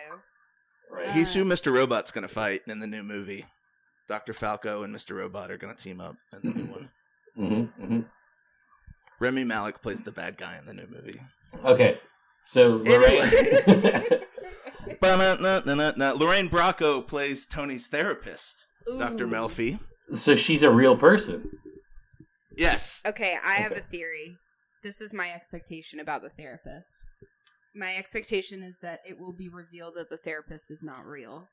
Right. 0.92 1.08
He's 1.12 1.34
who 1.34 1.46
Mr. 1.46 1.72
Robot's 1.74 2.12
going 2.12 2.24
to 2.24 2.34
fight 2.34 2.64
in 2.68 2.80
the 2.80 2.88
new 2.88 3.02
movie. 3.02 3.46
Dr. 4.10 4.34
Falco 4.34 4.84
and 4.84 4.94
Mr. 4.94 5.16
Robot 5.16 5.50
are 5.52 5.58
going 5.58 5.74
to 5.74 5.82
team 5.82 6.02
up 6.02 6.18
in 6.34 6.42
the 6.52 6.54
new 6.60 6.66
one. 6.70 6.90
hmm 7.36 7.62
hmm 7.86 8.00
Rami 9.22 9.46
Malek 9.46 9.82
plays 9.82 10.02
the 10.02 10.12
bad 10.12 10.38
guy 10.38 10.58
in 10.58 10.66
the 10.66 10.74
new 10.74 10.88
movie. 10.88 11.22
Okay. 11.64 11.98
So 12.44 12.82
Lorraine. 12.84 13.30
Lorraine 15.02 16.50
Bracco 16.50 17.08
plays 17.08 17.46
Tony's 17.46 17.88
therapist, 17.88 18.66
Dr. 18.86 19.28
Melfi. 19.28 19.80
so 20.12 20.36
she's 20.36 20.64
a 20.64 20.70
real 20.70 20.98
person. 20.98 21.50
Yes. 22.58 23.02
Okay, 23.06 23.38
I 23.42 23.54
have 23.56 23.72
Okay. 23.72 23.80
a 23.82 23.84
theory. 23.84 24.38
This 24.82 25.02
is 25.02 25.14
my 25.14 25.32
expectation 25.32 26.00
about 26.00 26.22
the 26.22 26.30
therapist. 26.30 27.06
My 27.76 27.96
expectation 27.96 28.64
is 28.64 28.80
that 28.80 29.02
it 29.06 29.20
will 29.20 29.34
be 29.34 29.50
revealed 29.50 29.96
that 29.96 30.10
the 30.10 30.18
therapist 30.18 30.72
is 30.72 30.82
not 30.82 31.06
real. 31.06 31.48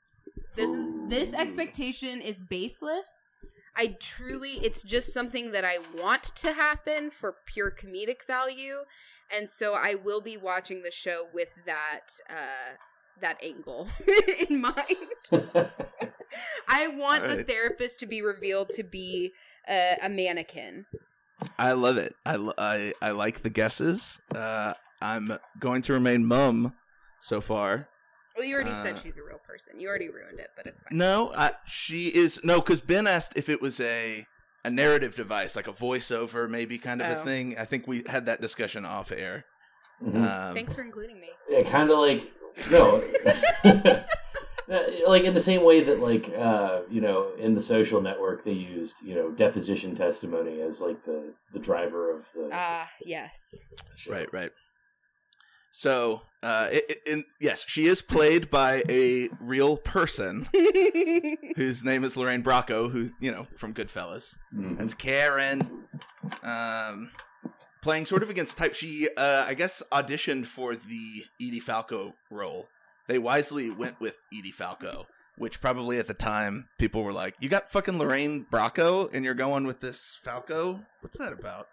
This 0.55 0.71
is 0.71 0.87
this 1.09 1.35
expectation 1.35 2.21
is 2.21 2.41
baseless. 2.41 3.27
I 3.77 3.97
truly 4.01 4.53
it's 4.62 4.83
just 4.83 5.12
something 5.12 5.53
that 5.53 5.65
I 5.65 5.79
want 6.01 6.25
to 6.37 6.53
happen 6.53 7.11
for 7.11 7.37
pure 7.47 7.71
comedic 7.71 8.27
value, 8.27 8.79
and 9.37 9.51
so 9.51 9.75
I 9.75 9.97
will 9.97 10.21
be 10.21 10.37
watching 10.37 10.83
the 10.83 10.91
show 10.91 11.27
with 11.35 11.51
that 11.67 12.09
uh 12.31 12.75
that 13.21 13.39
angle 13.43 13.89
in 14.49 14.61
mind. 14.61 14.77
I 16.69 16.89
want 16.89 17.29
the 17.29 17.45
therapist 17.45 17.99
to 18.01 18.07
be 18.07 18.23
revealed 18.23 18.71
to 18.77 18.83
be 18.83 19.33
uh, 19.69 19.97
a 20.03 20.09
mannequin. 20.09 20.87
I 21.59 21.72
love 21.72 21.96
it. 21.96 22.14
I, 22.25 22.37
I, 22.59 22.92
I 23.03 23.11
like 23.11 23.42
the 23.42 23.51
guesses. 23.51 24.20
Uh, 24.35 24.75
I'm 25.01 25.38
going 25.59 25.83
to 25.83 25.92
remain 25.92 26.25
mum 26.27 26.75
so 27.20 27.40
far. 27.40 27.88
Well, 28.37 28.44
you 28.46 28.55
already 28.55 28.70
Uh, 28.70 28.75
said 28.75 28.99
she's 28.99 29.16
a 29.16 29.22
real 29.22 29.38
person. 29.46 29.79
You 29.81 29.88
already 29.88 30.09
ruined 30.09 30.40
it, 30.40 30.49
but 30.57 30.66
it's 30.66 30.81
fine. 30.81 30.96
No, 30.99 31.33
I, 31.35 31.53
she 31.66 32.09
is 32.09 32.40
no, 32.44 32.61
because 32.61 32.81
Ben 32.81 33.07
asked 33.07 33.33
if 33.37 33.49
it 33.49 33.61
was 33.62 33.81
a 33.81 34.27
a 34.64 34.70
narrative 34.70 35.14
device, 35.14 35.55
like 35.57 35.68
a 35.68 35.72
voiceover, 35.72 36.49
maybe 36.51 36.77
kind 36.77 37.01
of 37.01 37.07
a 37.09 37.20
Oh. 37.20 37.25
thing. 37.25 37.57
I 37.59 37.64
think 37.64 37.87
we 37.87 38.03
had 38.09 38.27
that 38.27 38.40
discussion 38.40 38.85
off 38.85 39.12
air. 39.12 39.44
Mhm. 40.03 40.16
Um, 40.16 40.55
Thanks 40.55 40.75
for 40.75 40.83
including 40.83 41.20
me. 41.20 41.31
Yeah, 41.49 41.62
kind 41.62 41.90
of 41.90 41.99
like 41.99 42.31
no, 42.70 43.03
like 45.07 45.25
in 45.25 45.35
the 45.35 45.41
same 45.41 45.63
way 45.63 45.81
that 45.83 46.01
like 46.01 46.33
uh, 46.37 46.83
you 46.91 47.01
know 47.01 47.33
in 47.39 47.55
the 47.55 47.63
social 47.63 48.01
network 48.01 48.45
they 48.45 48.53
used 48.53 49.03
you 49.03 49.15
know 49.15 49.31
deposition 49.31 49.95
testimony 49.95 50.61
as 50.61 50.81
like 50.81 51.05
the 51.05 51.33
the 51.53 51.59
driver 51.59 52.11
of 52.15 52.27
the 52.35 52.49
Ah, 52.53 52.89
yes. 53.05 53.71
show. 53.97 54.13
Right, 54.13 54.33
right. 54.33 54.51
So, 55.73 56.23
uh, 56.43 56.69
it, 56.73 56.85
it, 56.89 56.99
in, 57.07 57.25
yes, 57.39 57.67
she 57.69 57.87
is 57.87 58.01
played 58.01 58.51
by 58.51 58.83
a 58.89 59.29
real 59.41 59.77
person 59.77 60.49
whose 61.57 61.85
name 61.85 62.03
is 62.03 62.17
Lorraine 62.17 62.43
Bracco, 62.43 62.91
who's 62.91 63.13
you 63.21 63.31
know 63.31 63.47
from 63.59 63.75
Goodfellas. 63.75 64.37
Mhm. 64.55 64.79
That's 64.79 64.95
Karen, 64.95 65.85
um, 66.43 67.11
playing 67.83 68.07
sort 68.07 68.23
of 68.23 68.31
against 68.31 68.57
type. 68.57 68.75
She, 68.75 69.09
uh, 69.19 69.45
I 69.47 69.53
guess, 69.55 69.83
auditioned 69.93 70.47
for 70.47 70.75
the 70.75 71.25
Edie 71.41 71.61
Falco 71.61 72.15
role. 72.31 72.69
They 73.09 73.19
wisely 73.19 73.71
went 73.71 74.01
with 74.01 74.16
Edie 74.37 74.51
Falco, 74.53 75.07
which 75.37 75.61
probably 75.61 75.99
at 75.99 76.07
the 76.09 76.14
time 76.14 76.69
people 76.79 77.03
were 77.05 77.12
like, 77.12 77.35
"You 77.40 77.49
got 77.49 77.71
fucking 77.71 77.99
Lorraine 77.99 78.47
Bracco, 78.51 79.09
and 79.12 79.25
you're 79.25 79.35
going 79.35 79.66
with 79.66 79.81
this 79.81 80.19
Falco? 80.23 80.81
What's 81.01 81.19
that 81.19 81.33
about?" 81.33 81.69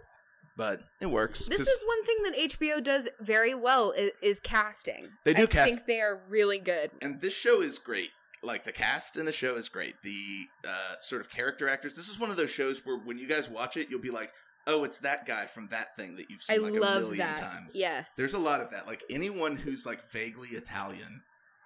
But 0.55 0.81
it 1.01 1.07
works. 1.07 1.47
This 1.47 1.61
is 1.67 1.83
one 1.87 2.05
thing 2.05 2.17
that 2.25 2.35
HBO 2.37 2.83
does 2.83 3.09
very 3.19 3.55
well 3.55 3.89
is, 3.91 4.11
is 4.21 4.39
casting. 4.39 5.07
They 5.23 5.33
do 5.33 5.43
I 5.43 5.45
cast- 5.47 5.67
think 5.69 5.85
they 5.87 5.99
are 5.99 6.21
really 6.29 6.59
good. 6.59 6.91
and 7.01 7.21
this 7.21 7.33
show 7.33 7.61
is 7.61 7.79
great. 7.79 8.09
Like 8.43 8.63
the 8.65 8.71
cast 8.73 9.17
in 9.17 9.25
the 9.25 9.31
show 9.31 9.55
is 9.55 9.67
great. 9.69 9.95
The 10.03 10.47
uh, 10.67 10.95
sort 11.01 11.21
of 11.21 11.29
character 11.29 11.67
actors. 11.67 11.95
This 11.95 12.09
is 12.09 12.19
one 12.19 12.29
of 12.29 12.37
those 12.37 12.51
shows 12.51 12.81
where 12.85 12.97
when 12.97 13.17
you 13.17 13.25
guys 13.27 13.49
watch 13.49 13.77
it, 13.77 13.89
you'll 13.89 14.01
be 14.01 14.11
like, 14.11 14.31
"Oh, 14.67 14.83
it's 14.83 14.99
that 14.99 15.25
guy 15.25 15.45
from 15.47 15.67
that 15.69 15.95
thing 15.97 16.15
that 16.17 16.29
you've 16.29 16.41
I 16.49 16.55
seen 16.55 16.63
like 16.63 16.73
a 16.73 16.99
million 16.99 17.17
that. 17.17 17.39
times." 17.39 17.71
Yes. 17.75 18.13
There's 18.15 18.33
a 18.33 18.39
lot 18.39 18.61
of 18.61 18.71
that. 18.71 18.87
Like 18.87 19.03
anyone 19.09 19.55
who's 19.55 19.85
like 19.85 20.09
vaguely 20.11 20.49
Italian 20.49 21.21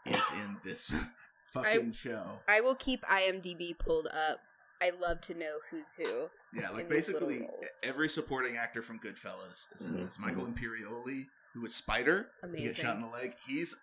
is 0.05 0.21
in 0.36 0.57
this 0.63 0.93
fucking 1.53 1.93
show. 1.93 2.39
I 2.47 2.62
will 2.62 2.75
keep 2.75 3.03
IMDb 3.03 3.77
pulled 3.77 4.07
up. 4.07 4.39
I 4.81 4.91
love 4.91 5.21
to 5.21 5.33
know 5.33 5.57
who's 5.71 5.93
who. 5.97 6.27
Yeah, 6.53 6.69
like 6.69 6.83
in 6.86 6.89
these 6.89 7.10
little 7.10 7.27
basically 7.27 7.49
every 7.83 8.10
supporting 8.10 8.57
actor 8.57 8.81
from 8.83 8.99
Goodfellas 8.99 9.65
is 9.75 9.86
in 9.86 9.93
Mhm, 9.95 10.05
this. 10.05 10.17
Michael 10.19 10.45
Imperioli, 10.45 11.25
who 11.53 11.62
was 11.62 11.73
Spider, 11.73 12.27
he 12.55 12.63
gets 12.63 12.75
shot 12.77 12.97
in 12.97 13.03
Amazing. 13.03 13.12
the 13.12 13.17
leg. 13.17 13.33
He's 13.47 13.75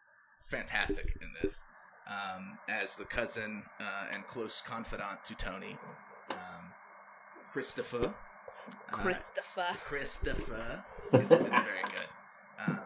fantastic 0.49 1.17
in 1.21 1.29
this 1.43 1.63
um, 2.07 2.59
as 2.69 2.97
the 2.97 3.05
cousin 3.05 3.65
uh, 3.81 4.07
and 4.13 4.25
close 4.29 4.63
confidant 4.65 5.25
to 5.25 5.35
Tony. 5.35 5.77
Um, 6.31 6.73
Christopher. 7.53 8.15
Uh, 8.69 8.73
Christopher. 8.91 9.77
Christopher. 9.85 10.85
It's, 11.13 11.23
it's 11.35 11.49
very 11.49 11.83
good. 11.83 12.67
Um, 12.67 12.81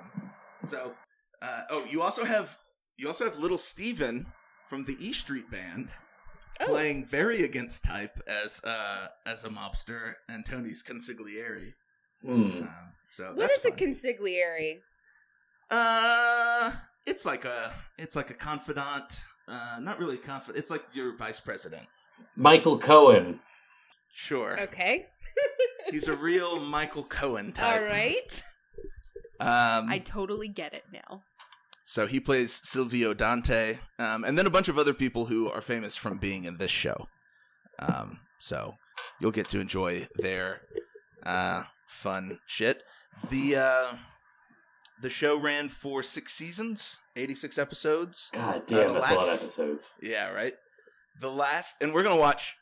so, 0.66 0.92
uh, 1.42 1.62
oh, 1.70 1.84
you 1.90 2.02
also 2.02 2.24
have 2.24 2.58
you 2.96 3.06
also 3.08 3.24
have 3.24 3.38
little 3.38 3.58
Steven 3.58 4.26
from 4.68 4.84
the 4.84 4.96
E 5.00 5.12
Street 5.12 5.50
Band 5.50 5.92
Oh, 6.60 6.66
playing 6.66 7.04
very 7.04 7.44
against 7.44 7.84
type 7.84 8.20
as 8.26 8.60
uh 8.64 9.06
as 9.26 9.44
a 9.44 9.48
mobster 9.48 10.14
and 10.28 10.44
Tony's 10.44 10.82
consigliere. 10.82 11.72
Um, 12.26 12.68
so 13.12 13.26
what 13.28 13.36
that's 13.36 13.58
is 13.60 13.66
a 13.66 13.68
fun. 13.70 13.78
consigliere? 13.78 14.80
uh, 15.70 16.72
it's 17.06 17.24
like 17.24 17.44
a 17.44 17.72
it's 17.98 18.16
like 18.16 18.30
a 18.30 18.34
confidant. 18.34 19.22
Uh, 19.46 19.78
not 19.80 19.98
really 19.98 20.16
confidant. 20.16 20.58
It's 20.58 20.70
like 20.70 20.84
your 20.92 21.16
vice 21.16 21.40
president. 21.40 21.86
Michael 22.36 22.78
Cohen. 22.78 23.40
Sure, 24.12 24.58
Okay. 24.60 25.06
He's 25.90 26.08
a 26.08 26.16
real 26.16 26.60
Michael 26.60 27.04
Cohen 27.04 27.52
type. 27.52 27.74
All 27.80 27.82
right. 27.86 28.42
Um, 29.40 29.88
I 29.88 30.00
totally 30.04 30.48
get 30.48 30.74
it 30.74 30.84
now. 30.92 31.22
So 31.84 32.06
he 32.06 32.20
plays 32.20 32.60
Silvio 32.64 33.14
Dante, 33.14 33.78
um, 33.98 34.22
and 34.24 34.36
then 34.36 34.46
a 34.46 34.50
bunch 34.50 34.68
of 34.68 34.78
other 34.78 34.92
people 34.92 35.26
who 35.26 35.48
are 35.50 35.62
famous 35.62 35.96
from 35.96 36.18
being 36.18 36.44
in 36.44 36.58
this 36.58 36.70
show. 36.70 37.06
Um, 37.78 38.20
so 38.38 38.74
you'll 39.20 39.30
get 39.30 39.48
to 39.50 39.60
enjoy 39.60 40.08
their 40.16 40.62
uh, 41.24 41.62
fun 41.86 42.40
shit. 42.46 42.82
The 43.30 43.56
uh, 43.56 43.92
the 45.00 45.08
show 45.08 45.38
ran 45.38 45.68
for 45.70 46.02
six 46.02 46.34
seasons, 46.34 46.98
eighty 47.16 47.34
six 47.34 47.56
episodes. 47.56 48.30
God 48.34 48.56
Uh, 48.56 48.60
damn, 48.66 48.88
the 48.88 48.94
that's 49.00 49.10
a 49.10 49.14
lot 49.14 49.22
of 49.22 49.28
last- 49.28 49.42
episodes. 49.44 49.90
Yeah, 50.02 50.28
right. 50.30 50.54
The 51.20 51.30
last, 51.30 51.76
and 51.80 51.94
we're 51.94 52.02
gonna 52.02 52.16
watch 52.16 52.54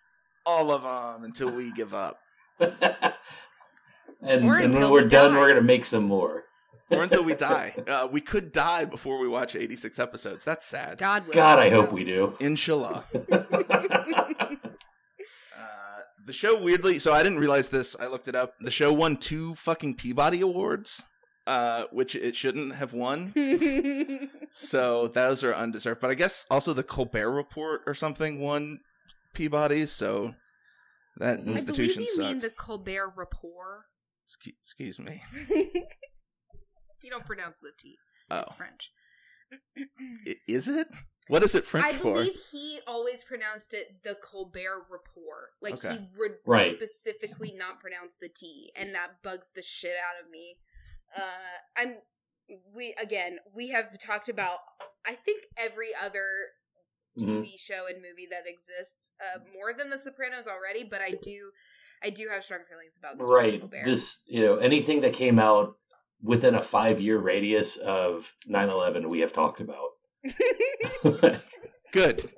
all 0.46 0.70
of 0.70 0.82
them 0.82 1.24
until 1.24 1.50
we 1.50 1.72
give 1.72 1.92
up, 1.94 2.18
and 4.22 4.44
Or 4.44 4.56
and 4.58 4.72
when 4.74 4.90
we're 4.90 5.02
we 5.02 5.08
done, 5.08 5.32
die. 5.32 5.38
we're 5.38 5.48
gonna 5.48 5.60
make 5.62 5.84
some 5.84 6.04
more. 6.04 6.44
or 6.90 7.02
until 7.02 7.22
we 7.24 7.34
die. 7.52 7.74
Uh, 7.86 8.08
we 8.10 8.20
could 8.20 8.52
die 8.52 8.84
before 8.84 9.18
we 9.18 9.28
watch 9.28 9.54
eighty 9.56 9.76
six 9.76 9.98
episodes. 9.98 10.44
That's 10.44 10.64
sad. 10.64 10.98
God 10.98 11.26
will. 11.26 11.34
God, 11.34 11.58
I 11.58 11.70
hope 11.70 11.92
we 11.92 12.04
do. 12.04 12.34
Inshallah. 12.40 13.04
Uh, 15.56 16.00
the 16.24 16.32
show 16.32 16.60
weirdly, 16.60 16.98
so 16.98 17.12
I 17.12 17.22
didn't 17.22 17.38
realize 17.38 17.68
this. 17.68 17.96
I 17.98 18.06
looked 18.06 18.28
it 18.28 18.34
up. 18.34 18.54
The 18.60 18.70
show 18.70 18.92
won 18.92 19.16
two 19.16 19.54
fucking 19.54 19.94
Peabody 19.96 20.40
awards, 20.40 21.02
uh, 21.46 21.84
which 21.92 22.14
it 22.14 22.36
shouldn't 22.36 22.74
have 22.76 22.92
won. 22.92 23.32
So 24.52 25.06
those 25.08 25.42
are 25.44 25.54
undeserved. 25.54 26.00
But 26.00 26.10
I 26.10 26.14
guess 26.14 26.44
also 26.50 26.72
the 26.72 26.82
Colbert 26.82 27.30
Report 27.30 27.82
or 27.86 27.94
something 27.94 28.40
won 28.40 28.80
Peabody. 29.34 29.86
So 29.86 30.34
that 31.18 31.28
I 31.28 31.32
I 31.32 31.36
believe 31.44 31.58
institution 31.58 32.02
you 32.02 32.08
sucks. 32.14 32.18
mean 32.28 32.38
the 32.38 32.50
Colbert 32.56 33.14
Rapport. 33.16 33.86
Excu- 34.26 34.54
Excuse 34.60 34.98
me. 34.98 35.22
you 37.02 37.10
don't 37.10 37.24
pronounce 37.26 37.60
the 37.60 37.70
T. 37.78 37.96
Oh, 38.30 38.40
It's 38.40 38.54
French. 38.54 38.90
Is 40.48 40.66
it? 40.68 40.88
What 41.28 41.42
is 41.42 41.54
it 41.54 41.64
French 41.64 41.86
I 41.86 41.92
for? 41.92 42.14
believe 42.14 42.36
he 42.52 42.78
always 42.86 43.22
pronounced 43.24 43.74
it 43.74 44.02
the 44.04 44.16
Colbert 44.22 44.86
Report. 44.90 45.50
Like 45.60 45.74
Okay. 45.74 45.92
he 45.92 46.08
would 46.18 46.36
Right. 46.44 46.76
specifically 46.76 47.52
not 47.56 47.80
pronounce 47.80 48.16
the 48.16 48.28
T, 48.28 48.72
and 48.76 48.94
that 48.94 49.22
bugs 49.22 49.50
the 49.54 49.62
shit 49.62 49.92
out 49.96 50.24
of 50.24 50.30
me. 50.30 50.58
Uh, 51.16 51.58
I'm 51.76 51.96
we 52.74 52.94
again 53.00 53.38
we 53.54 53.68
have 53.68 53.98
talked 53.98 54.28
about 54.28 54.58
I 55.04 55.14
think 55.14 55.44
every 55.56 55.88
other 56.00 56.26
TV 57.18 57.58
show 57.58 57.86
and 57.88 57.96
movie 58.02 58.26
that 58.30 58.44
exists 58.46 59.12
uh, 59.20 59.38
more 59.54 59.72
than 59.76 59.90
The 59.90 59.98
Sopranos 59.98 60.46
already, 60.46 60.84
but 60.88 61.00
I 61.00 61.10
do 61.10 61.50
I 62.02 62.10
do 62.10 62.28
have 62.30 62.44
strong 62.44 62.60
feelings 62.68 62.98
about 62.98 63.16
Stephen 63.16 63.32
Right. 63.32 63.60
Colbert. 63.60 63.84
This, 63.86 64.22
you 64.26 64.40
know, 64.42 64.56
anything 64.58 65.00
that 65.00 65.12
came 65.14 65.38
out 65.38 65.76
within 66.22 66.54
a 66.54 66.62
five 66.62 67.00
year 67.00 67.18
radius 67.18 67.76
of 67.78 68.34
9-11 68.48 69.06
we 69.08 69.20
have 69.20 69.32
talked 69.32 69.60
about. 69.60 69.90
Good. 71.92 72.30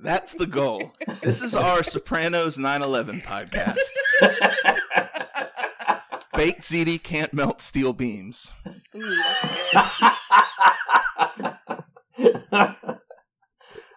That's 0.00 0.32
the 0.34 0.46
goal. 0.46 0.92
This 1.20 1.42
is 1.42 1.54
our 1.54 1.82
Sopranos 1.82 2.56
9/11 2.56 3.22
podcast. 3.22 3.76
Baked 6.34 6.62
ziti 6.62 7.02
can't 7.02 7.32
melt 7.34 7.60
steel 7.60 7.92
beams. 7.92 8.52
Ooh, 8.94 9.16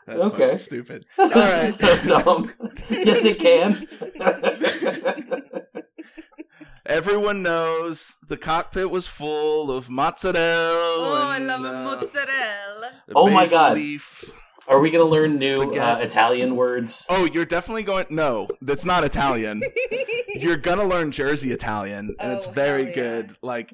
that's 0.08 0.24
good. 0.24 0.32
That's 0.32 0.34
Okay. 0.34 0.44
fucking 0.44 0.58
stupid. 0.58 1.06
All 1.20 1.30
right. 1.30 1.74
so 1.80 2.22
dumb. 2.24 2.52
yes, 2.90 3.24
it 3.26 3.38
can. 3.40 3.88
Everyone 6.86 7.44
knows 7.44 8.16
the 8.30 8.38
cockpit 8.38 8.90
was 8.90 9.08
full 9.08 9.70
of 9.72 9.90
mozzarella. 9.90 10.40
Oh, 10.40 11.28
I 11.30 11.38
love 11.40 11.66
uh, 11.66 11.84
mozzarella. 11.84 12.92
Oh 13.14 13.30
my 13.30 13.46
God. 13.46 13.76
leaf. 13.76 14.24
Are 14.70 14.80
we 14.80 14.90
going 14.90 15.06
to 15.06 15.10
learn 15.10 15.38
new 15.38 15.74
uh, 15.76 15.98
Italian 16.02 16.56
words? 16.56 17.06
Oh, 17.10 17.26
you're 17.26 17.46
definitely 17.46 17.84
going. 17.84 18.06
No, 18.10 18.48
that's 18.62 18.86
not 18.86 19.04
Italian. 19.04 19.62
you're 20.36 20.58
gonna 20.58 20.84
learn 20.86 21.12
Jersey 21.12 21.52
Italian, 21.52 22.16
and 22.20 22.34
it's 22.34 22.48
Oh, 22.48 22.52
very 22.52 22.88
yeah. 22.88 22.94
good. 22.96 23.36
Like 23.42 23.74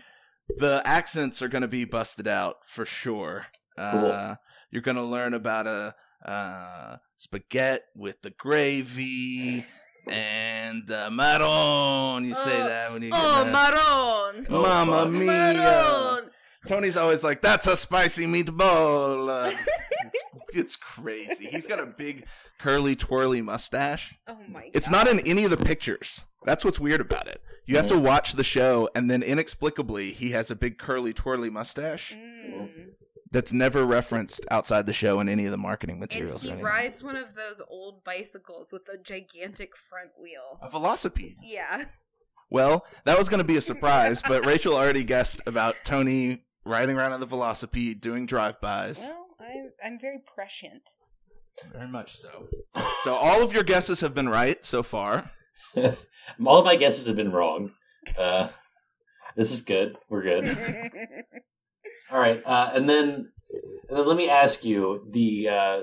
the 0.57 0.81
accents 0.85 1.41
are 1.41 1.47
gonna 1.47 1.67
be 1.67 1.83
busted 1.85 2.27
out 2.27 2.57
for 2.67 2.85
sure. 2.85 3.45
Uh, 3.75 4.35
you're 4.69 4.83
gonna 4.83 5.03
learn 5.05 5.33
about 5.33 5.65
a 5.65 5.95
uh, 6.25 6.97
spaghetti 7.17 7.83
with 7.95 8.21
the 8.21 8.29
gravy 8.31 9.63
and 10.11 10.89
uh, 10.91 11.09
marron. 11.11 12.25
You 12.25 12.35
say 12.35 12.61
Oh, 12.61 12.67
that 12.67 12.91
when 12.93 13.01
you 13.03 13.09
Oh, 13.13 13.43
get 13.43 13.51
that. 13.51 13.73
Maron. 14.33 14.47
Oh, 14.49 14.61
Mamma 14.61 15.03
fuck. 15.03 15.11
mia! 15.11 15.25
Maron. 15.53 16.29
Tony's 16.67 16.95
always 16.95 17.23
like, 17.23 17.41
"That's 17.41 17.67
a 17.67 17.75
spicy 17.75 18.25
meatball." 18.25 19.29
Uh, 19.29 19.51
it's, 20.03 20.23
it's 20.53 20.75
crazy. 20.77 21.45
He's 21.47 21.67
got 21.67 21.79
a 21.79 21.85
big 21.85 22.25
curly 22.59 22.95
twirly 22.95 23.41
mustache. 23.41 24.15
Oh 24.27 24.37
my 24.49 24.61
god. 24.61 24.71
It's 24.73 24.89
not 24.89 25.07
in 25.09 25.19
any 25.27 25.43
of 25.43 25.51
the 25.51 25.57
pictures. 25.57 26.23
That's 26.45 26.63
what's 26.63 26.79
weird 26.79 27.01
about 27.01 27.27
it. 27.27 27.41
You 27.65 27.77
have 27.77 27.87
to 27.87 27.97
watch 27.97 28.33
the 28.33 28.43
show, 28.43 28.89
and 28.95 29.09
then 29.09 29.23
inexplicably, 29.23 30.11
he 30.11 30.31
has 30.31 30.51
a 30.51 30.55
big 30.55 30.77
curly 30.77 31.13
twirly 31.13 31.49
mustache 31.49 32.13
Mm. 32.13 32.69
That's 33.33 33.51
never 33.51 33.83
referenced 33.85 34.45
outside 34.49 34.85
the 34.85 34.93
show 34.93 35.19
in 35.19 35.27
any 35.27 35.43
of 35.45 35.51
the 35.51 35.57
marketing 35.57 35.99
materials. 35.99 36.43
or 36.43 36.47
he 36.47 36.51
anything. 36.53 36.65
rides 36.65 37.03
one 37.03 37.17
of 37.17 37.35
those 37.35 37.61
old 37.67 38.03
bicycles 38.05 38.71
with 38.71 38.83
a 38.87 38.97
gigantic 38.97 39.75
front 39.75 40.11
wheel. 40.21 40.59
a 40.61 40.69
velocipede. 40.69 41.35
Yeah. 41.43 41.85
Well, 42.49 42.85
that 43.03 43.17
was 43.17 43.27
going 43.27 43.39
to 43.39 43.43
be 43.43 43.57
a 43.57 43.61
surprise, 43.71 44.21
but 44.25 44.45
Rachel 44.45 44.75
already 44.75 45.03
guessed 45.03 45.41
about 45.45 45.75
Tony 45.83 46.43
riding 46.63 46.95
around 46.95 47.11
on 47.11 47.19
the 47.19 47.27
velocipede, 47.27 47.99
doing 47.99 48.25
drive-bys. 48.25 48.99
Well, 48.99 49.25
I'm 49.41 49.71
I'm 49.83 49.99
very 49.99 50.19
prescient. 50.33 50.91
Very 51.73 51.87
much 51.87 52.15
so. 52.15 52.47
So 53.03 53.13
all 53.15 53.43
of 53.43 53.51
your 53.53 53.63
guesses 53.63 53.99
have 54.01 54.13
been 54.15 54.29
right 54.29 54.63
so 54.65 54.81
far. 54.81 55.31
All 56.45 56.59
of 56.59 56.65
my 56.65 56.75
guesses 56.77 57.05
have 57.07 57.15
been 57.15 57.31
wrong. 57.31 57.71
Uh, 58.17 58.47
this 59.35 59.51
is 59.51 59.61
good. 59.61 59.97
We're 60.09 60.23
good. 60.23 60.45
All 62.11 62.19
right, 62.19 62.41
uh, 62.45 62.71
and 62.73 62.89
then 62.89 63.31
and 63.89 63.97
then 63.97 64.07
let 64.07 64.17
me 64.17 64.29
ask 64.29 64.63
you 64.63 65.07
the 65.11 65.49
uh, 65.49 65.81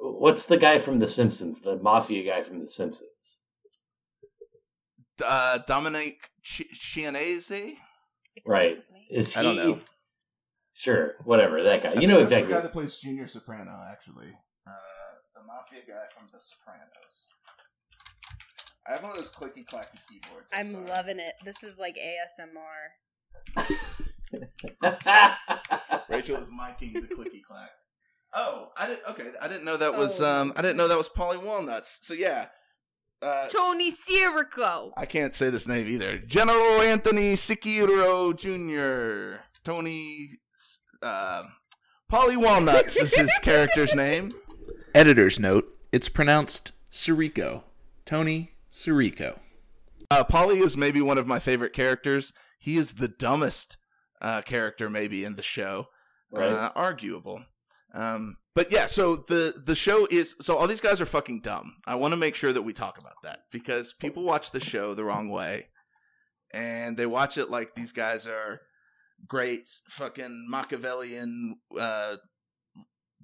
what's 0.00 0.46
the 0.46 0.56
guy 0.56 0.78
from 0.78 0.98
The 0.98 1.08
Simpsons, 1.08 1.60
the 1.60 1.76
mafia 1.76 2.24
guy 2.24 2.42
from 2.42 2.60
The 2.60 2.68
Simpsons? 2.68 3.38
Uh, 5.24 5.58
Dominic 5.66 6.30
Ch- 6.42 6.68
Chianese. 6.74 7.76
Right. 8.46 8.78
Is 9.10 9.32
he? 9.34 9.40
I 9.40 9.42
don't 9.42 9.56
know. 9.56 9.80
Sure, 10.72 11.14
whatever 11.24 11.62
that 11.62 11.82
guy. 11.84 11.94
You 12.00 12.08
know 12.08 12.18
exactly. 12.18 12.48
The 12.48 12.58
guy 12.58 12.62
that 12.62 12.72
plays 12.72 12.98
Junior 12.98 13.28
Soprano, 13.28 13.80
actually. 13.88 14.32
Uh, 14.66 14.72
the 15.34 15.42
mafia 15.46 15.80
guy 15.86 16.04
from 16.12 16.26
The 16.32 16.40
Sopranos. 16.40 17.28
I 18.86 18.92
have 18.92 19.02
one 19.02 19.12
of 19.12 19.16
those 19.16 19.30
clicky 19.30 19.64
clacky 19.64 19.98
keyboards. 20.08 20.50
I'm 20.52 20.86
loving 20.86 21.20
it. 21.20 21.34
This 21.44 21.62
is 21.62 21.78
like 21.78 21.96
ASMR. 21.96 23.64
Rachel 26.08 26.36
is 26.36 26.48
miking 26.48 26.94
the 26.94 27.14
clicky 27.14 27.42
clack. 27.46 27.70
Oh, 28.32 28.72
I 28.76 28.88
didn't. 28.88 29.02
Okay, 29.10 29.30
I 29.40 29.48
didn't 29.48 29.64
know 29.64 29.76
that 29.76 29.94
was. 29.94 30.20
Oh. 30.20 30.26
Um, 30.26 30.52
I 30.56 30.62
didn't 30.62 30.76
know 30.76 30.88
that 30.88 30.98
was 30.98 31.08
Paulie 31.08 31.42
Walnuts. 31.42 32.00
So 32.02 32.14
yeah, 32.14 32.46
uh, 33.22 33.48
Tony 33.48 33.90
Sirico. 33.90 34.92
I 34.96 35.06
can't 35.06 35.34
say 35.34 35.50
this 35.50 35.66
name 35.66 35.88
either. 35.88 36.18
General 36.18 36.82
Anthony 36.82 37.34
Sikiro 37.34 38.36
Jr. 38.36 39.42
Tony. 39.64 40.30
Uh, 41.00 41.44
Paulie 42.10 42.36
Walnuts 42.36 42.96
is 42.96 43.14
his 43.14 43.32
character's 43.42 43.94
name. 43.94 44.32
Editor's 44.94 45.38
note: 45.38 45.66
It's 45.92 46.08
pronounced 46.08 46.72
Sirico. 46.90 47.62
Tony 48.04 48.52
Sirico. 48.70 49.38
Uh, 50.10 50.24
Paulie 50.24 50.62
is 50.62 50.76
maybe 50.76 51.00
one 51.00 51.18
of 51.18 51.26
my 51.26 51.38
favorite 51.38 51.72
characters. 51.72 52.32
He 52.58 52.76
is 52.76 52.92
the 52.92 53.08
dumbest 53.08 53.76
uh, 54.24 54.40
character 54.42 54.88
maybe 54.88 55.24
in 55.24 55.36
the 55.36 55.42
show. 55.42 55.88
right. 56.32 56.50
Uh, 56.50 56.72
arguable. 56.74 57.44
Um, 57.92 58.38
but 58.54 58.72
yeah, 58.72 58.86
so 58.86 59.16
the 59.16 59.62
the 59.64 59.74
show 59.74 60.08
is 60.10 60.34
so 60.40 60.56
all 60.56 60.66
these 60.66 60.80
guys 60.80 61.00
are 61.00 61.06
fucking 61.06 61.42
dumb. 61.42 61.76
I 61.86 61.94
want 61.96 62.12
to 62.12 62.16
make 62.16 62.34
sure 62.34 62.52
that 62.52 62.62
we 62.62 62.72
talk 62.72 62.98
about 62.98 63.22
that 63.22 63.40
because 63.52 63.92
people 63.92 64.22
watch 64.24 64.50
the 64.50 64.60
show 64.60 64.94
the 64.94 65.04
wrong 65.04 65.28
way, 65.28 65.66
and 66.52 66.96
they 66.96 67.06
watch 67.06 67.36
it 67.36 67.50
like 67.50 67.74
these 67.74 67.92
guys 67.92 68.26
are 68.26 68.62
great 69.28 69.68
fucking 69.88 70.46
Machiavellian 70.48 71.56
uh, 71.78 72.16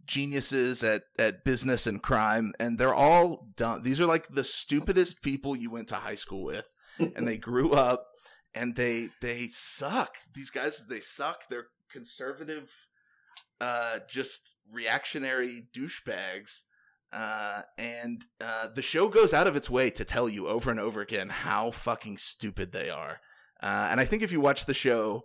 geniuses 0.04 0.84
at 0.84 1.02
at 1.18 1.44
business 1.44 1.86
and 1.86 2.02
crime, 2.02 2.52
and 2.60 2.78
they're 2.78 2.94
all 2.94 3.48
dumb. 3.56 3.82
These 3.82 4.00
are 4.00 4.06
like 4.06 4.28
the 4.28 4.44
stupidest 4.44 5.22
people 5.22 5.56
you 5.56 5.70
went 5.70 5.88
to 5.88 5.96
high 5.96 6.14
school 6.16 6.44
with, 6.44 6.66
and 6.98 7.26
they 7.26 7.36
grew 7.38 7.72
up 7.72 8.09
and 8.54 8.76
they 8.76 9.10
they 9.20 9.48
suck. 9.48 10.16
These 10.34 10.50
guys 10.50 10.86
they 10.88 11.00
suck. 11.00 11.48
They're 11.48 11.66
conservative 11.92 12.70
uh 13.60 13.98
just 14.08 14.56
reactionary 14.72 15.66
douchebags. 15.76 16.62
Uh 17.12 17.62
and 17.78 18.24
uh 18.40 18.68
the 18.74 18.82
show 18.82 19.08
goes 19.08 19.32
out 19.34 19.46
of 19.46 19.56
its 19.56 19.68
way 19.68 19.90
to 19.90 20.04
tell 20.04 20.28
you 20.28 20.48
over 20.48 20.70
and 20.70 20.78
over 20.80 21.00
again 21.00 21.28
how 21.28 21.70
fucking 21.70 22.18
stupid 22.18 22.72
they 22.72 22.88
are. 22.90 23.20
Uh 23.62 23.88
and 23.90 24.00
I 24.00 24.04
think 24.04 24.22
if 24.22 24.32
you 24.32 24.40
watch 24.40 24.66
the 24.66 24.74
show 24.74 25.24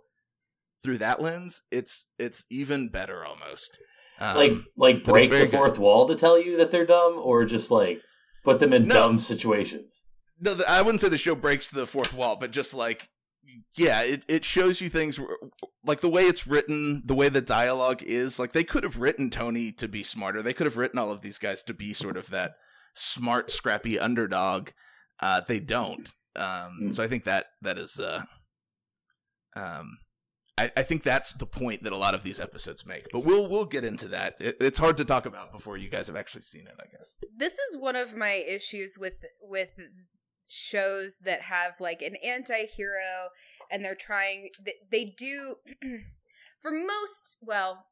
through 0.82 0.98
that 0.98 1.20
lens, 1.22 1.62
it's 1.70 2.06
it's 2.18 2.44
even 2.50 2.88
better 2.88 3.24
almost. 3.24 3.78
Um, 4.18 4.36
like 4.36 4.52
like 4.76 5.04
break 5.04 5.30
the 5.30 5.40
good. 5.40 5.50
fourth 5.50 5.78
wall 5.78 6.06
to 6.08 6.14
tell 6.14 6.40
you 6.40 6.56
that 6.56 6.70
they're 6.70 6.86
dumb, 6.86 7.18
or 7.22 7.44
just 7.44 7.70
like 7.70 8.00
put 8.44 8.60
them 8.60 8.72
in 8.72 8.88
No. 8.88 8.94
dumb 8.94 9.18
situations. 9.18 10.04
No, 10.40 10.56
I 10.66 10.80
wouldn't 10.82 11.00
say 11.00 11.08
the 11.08 11.18
show 11.18 11.34
breaks 11.34 11.68
the 11.70 11.86
fourth 11.86 12.12
wall, 12.14 12.36
but 12.36 12.50
just 12.50 12.72
like, 12.72 13.08
yeah, 13.76 14.02
it, 14.02 14.24
it 14.28 14.44
shows 14.44 14.80
you 14.80 14.88
things 14.88 15.18
where- 15.20 15.36
like 15.84 16.00
the 16.00 16.08
way 16.08 16.22
it's 16.24 16.46
written, 16.46 17.02
the 17.04 17.14
way 17.14 17.28
the 17.28 17.40
dialogue 17.40 18.02
is. 18.02 18.38
Like 18.38 18.52
they 18.52 18.64
could 18.64 18.82
have 18.82 18.98
written 18.98 19.30
Tony 19.30 19.70
to 19.72 19.86
be 19.88 20.02
smarter. 20.02 20.42
They 20.42 20.52
could 20.54 20.66
have 20.66 20.76
written 20.76 20.98
all 20.98 21.10
of 21.12 21.20
these 21.20 21.38
guys 21.38 21.62
to 21.64 21.74
be 21.74 21.92
sort 21.94 22.16
of 22.16 22.30
that 22.30 22.52
smart, 22.94 23.50
scrappy 23.50 23.98
underdog. 23.98 24.70
Uh, 25.20 25.42
they 25.46 25.60
don't. 25.60 26.10
Um, 26.34 26.78
Mm. 26.82 26.94
So 26.94 27.02
I 27.02 27.06
think 27.06 27.24
that 27.24 27.46
that 27.62 27.78
is. 27.78 27.98
Uh, 28.00 28.24
um, 29.54 29.98
I, 30.58 30.70
I 30.76 30.82
think 30.82 31.02
that's 31.02 31.32
the 31.34 31.46
point 31.46 31.82
that 31.82 31.92
a 31.92 31.96
lot 31.98 32.14
of 32.14 32.22
these 32.22 32.40
episodes 32.40 32.86
make. 32.86 33.06
But 33.12 33.20
we'll 33.20 33.48
we'll 33.48 33.64
get 33.66 33.84
into 33.84 34.08
that. 34.08 34.34
It, 34.40 34.56
it's 34.60 34.78
hard 34.78 34.96
to 34.98 35.04
talk 35.04 35.26
about 35.26 35.52
before 35.52 35.76
you 35.76 35.88
guys 35.88 36.06
have 36.06 36.16
actually 36.16 36.42
seen 36.42 36.66
it. 36.66 36.74
I 36.78 36.86
guess. 36.96 37.16
This 37.36 37.54
is 37.54 37.76
one 37.78 37.96
of 37.96 38.14
my 38.16 38.32
issues 38.32 38.96
with 38.98 39.16
with 39.40 39.78
shows 40.48 41.18
that 41.24 41.42
have 41.42 41.74
like 41.80 42.02
an 42.02 42.16
anti-hero 42.16 43.28
and 43.70 43.84
they're 43.84 43.94
trying 43.94 44.50
they, 44.64 44.74
they 44.90 45.04
do 45.04 45.56
for 46.60 46.70
most 46.70 47.36
well 47.40 47.86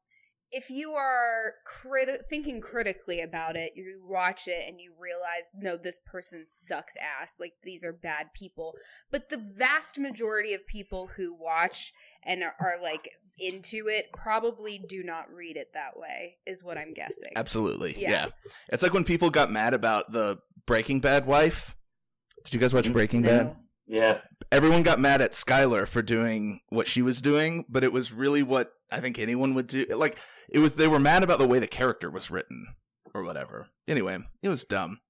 if 0.51 0.69
you 0.69 0.91
are 0.91 1.55
criti- 1.67 2.23
thinking 2.25 2.61
critically 2.61 3.19
about 3.19 3.55
it 3.55 3.73
you 3.75 4.01
watch 4.07 4.47
it 4.47 4.63
and 4.67 4.79
you 4.79 4.93
realize 4.99 5.51
no 5.55 5.75
this 5.75 5.99
person 6.05 6.43
sucks 6.45 6.95
ass 6.97 7.37
like 7.39 7.53
these 7.63 7.83
are 7.83 7.93
bad 7.93 8.27
people 8.33 8.75
but 9.11 9.29
the 9.29 9.37
vast 9.37 9.99
majority 9.99 10.53
of 10.53 10.65
people 10.67 11.07
who 11.17 11.35
watch 11.35 11.93
and 12.23 12.43
are, 12.43 12.55
are 12.59 12.81
like 12.81 13.09
into 13.37 13.87
it 13.89 14.07
probably 14.13 14.77
do 14.77 15.03
not 15.03 15.29
read 15.33 15.57
it 15.57 15.71
that 15.73 15.97
way 15.99 16.37
is 16.45 16.63
what 16.63 16.77
i'm 16.77 16.93
guessing 16.93 17.31
Absolutely. 17.35 17.95
Yeah. 17.97 18.11
Yeah. 18.11 18.25
It's 18.69 18.81
like 18.81 18.93
when 18.93 19.03
people 19.03 19.29
got 19.29 19.51
mad 19.51 19.73
about 19.73 20.11
the 20.11 20.39
Breaking 20.65 20.99
Bad 20.99 21.25
wife. 21.25 21.75
Did 22.45 22.53
you 22.53 22.59
guys 22.59 22.73
watch 22.73 22.91
Breaking 22.91 23.23
Bad? 23.23 23.55
Yeah, 23.87 24.21
Everyone 24.51 24.81
got 24.81 24.99
mad 24.99 25.21
at 25.21 25.33
Skylar 25.33 25.87
for 25.87 26.01
doing 26.01 26.61
what 26.69 26.87
she 26.87 27.01
was 27.03 27.21
doing, 27.21 27.65
but 27.69 27.83
it 27.83 27.93
was 27.93 28.11
really 28.11 28.41
what 28.41 28.71
I 28.89 28.99
think 28.99 29.19
anyone 29.19 29.53
would 29.53 29.67
do. 29.67 29.85
Like 29.89 30.17
it 30.49 30.59
was 30.59 30.73
they 30.73 30.87
were 30.87 30.99
mad 30.99 31.23
about 31.23 31.37
the 31.39 31.47
way 31.47 31.59
the 31.59 31.67
character 31.67 32.09
was 32.09 32.31
written 32.31 32.67
or 33.13 33.23
whatever. 33.23 33.67
Anyway, 33.87 34.17
it 34.41 34.49
was 34.49 34.63
dumb. 34.63 35.01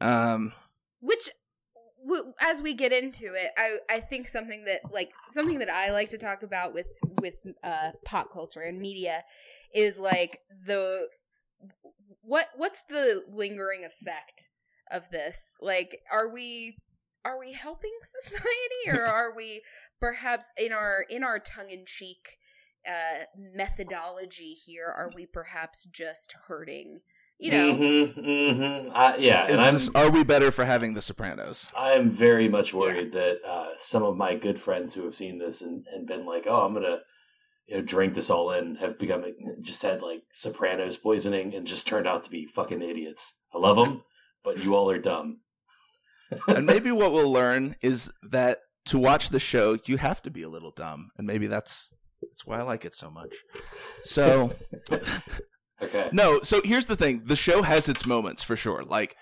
Um 0.00 0.52
Which 1.00 1.30
w- 2.04 2.32
as 2.40 2.62
we 2.62 2.74
get 2.74 2.92
into 2.92 3.34
it, 3.34 3.50
I 3.56 3.78
I 3.90 4.00
think 4.00 4.28
something 4.28 4.66
that 4.66 4.80
like 4.92 5.10
something 5.30 5.58
that 5.58 5.70
I 5.70 5.90
like 5.90 6.10
to 6.10 6.18
talk 6.18 6.42
about 6.44 6.74
with 6.74 6.86
with 7.20 7.34
uh, 7.64 7.90
pop 8.04 8.32
culture 8.32 8.60
and 8.60 8.78
media 8.78 9.24
is 9.74 9.98
like 9.98 10.38
the 10.66 11.08
what 12.22 12.48
what's 12.56 12.82
the 12.88 13.24
lingering 13.28 13.84
effect 13.84 14.48
of 14.92 15.10
this? 15.10 15.56
Like, 15.60 15.98
are 16.12 16.28
we 16.28 16.78
are 17.24 17.38
we 17.38 17.52
helping 17.52 17.92
society, 18.02 18.88
or 18.88 19.04
are 19.04 19.34
we 19.34 19.62
perhaps 20.00 20.50
in 20.58 20.72
our 20.72 21.04
in 21.08 21.22
our 21.24 21.38
tongue 21.38 21.70
in 21.70 21.84
cheek 21.86 22.38
uh, 22.86 23.24
methodology 23.36 24.54
here? 24.54 24.86
Are 24.86 25.10
we 25.14 25.26
perhaps 25.26 25.84
just 25.84 26.34
hurting? 26.48 27.00
You 27.38 27.50
know, 27.50 27.74
hmm 27.74 28.20
hmm 28.20 28.90
Uh, 28.94 29.14
yeah, 29.18 29.46
and 29.48 29.60
I'm 29.60 29.74
this, 29.74 29.90
are 29.96 30.10
we 30.10 30.22
better 30.22 30.52
for 30.52 30.64
having 30.64 30.94
The 30.94 31.02
Sopranos? 31.02 31.72
I'm 31.76 32.08
very 32.08 32.48
much 32.48 32.72
worried 32.72 33.12
that 33.14 33.38
uh, 33.44 33.70
some 33.78 34.04
of 34.04 34.16
my 34.16 34.36
good 34.36 34.60
friends 34.60 34.94
who 34.94 35.04
have 35.04 35.16
seen 35.16 35.38
this 35.38 35.60
and, 35.60 35.84
and 35.92 36.06
been 36.06 36.24
like, 36.24 36.44
oh, 36.46 36.60
I'm 36.60 36.72
gonna 36.72 36.98
you 37.66 37.76
know 37.76 37.82
drink 37.82 38.14
this 38.14 38.30
all 38.30 38.52
in, 38.52 38.76
have 38.76 38.96
become 38.96 39.24
just 39.60 39.82
had 39.82 40.02
like 40.02 40.22
Sopranos 40.32 40.96
poisoning 40.96 41.52
and 41.54 41.66
just 41.66 41.86
turned 41.86 42.06
out 42.06 42.22
to 42.24 42.30
be 42.30 42.46
fucking 42.46 42.82
idiots. 42.82 43.34
I 43.52 43.58
love 43.58 43.76
them, 43.76 44.02
but 44.44 44.62
you 44.62 44.74
all 44.74 44.90
are 44.90 44.98
dumb. 44.98 45.40
and 46.48 46.66
maybe 46.66 46.90
what 46.90 47.12
we'll 47.12 47.30
learn 47.30 47.76
is 47.82 48.10
that 48.22 48.58
to 48.86 48.98
watch 48.98 49.30
the 49.30 49.40
show, 49.40 49.78
you 49.84 49.98
have 49.98 50.22
to 50.22 50.30
be 50.30 50.42
a 50.42 50.48
little 50.48 50.70
dumb, 50.72 51.10
and 51.16 51.26
maybe 51.26 51.46
that's 51.46 51.90
that's 52.20 52.46
why 52.46 52.58
I 52.58 52.62
like 52.62 52.84
it 52.84 52.94
so 52.94 53.10
much. 53.10 53.34
So 54.04 54.52
Okay. 55.82 56.08
no, 56.12 56.40
so 56.42 56.60
here's 56.64 56.86
the 56.86 56.96
thing: 56.96 57.22
the 57.24 57.36
show 57.36 57.62
has 57.62 57.88
its 57.88 58.06
moments 58.06 58.42
for 58.42 58.56
sure. 58.56 58.82
Like 58.84 59.16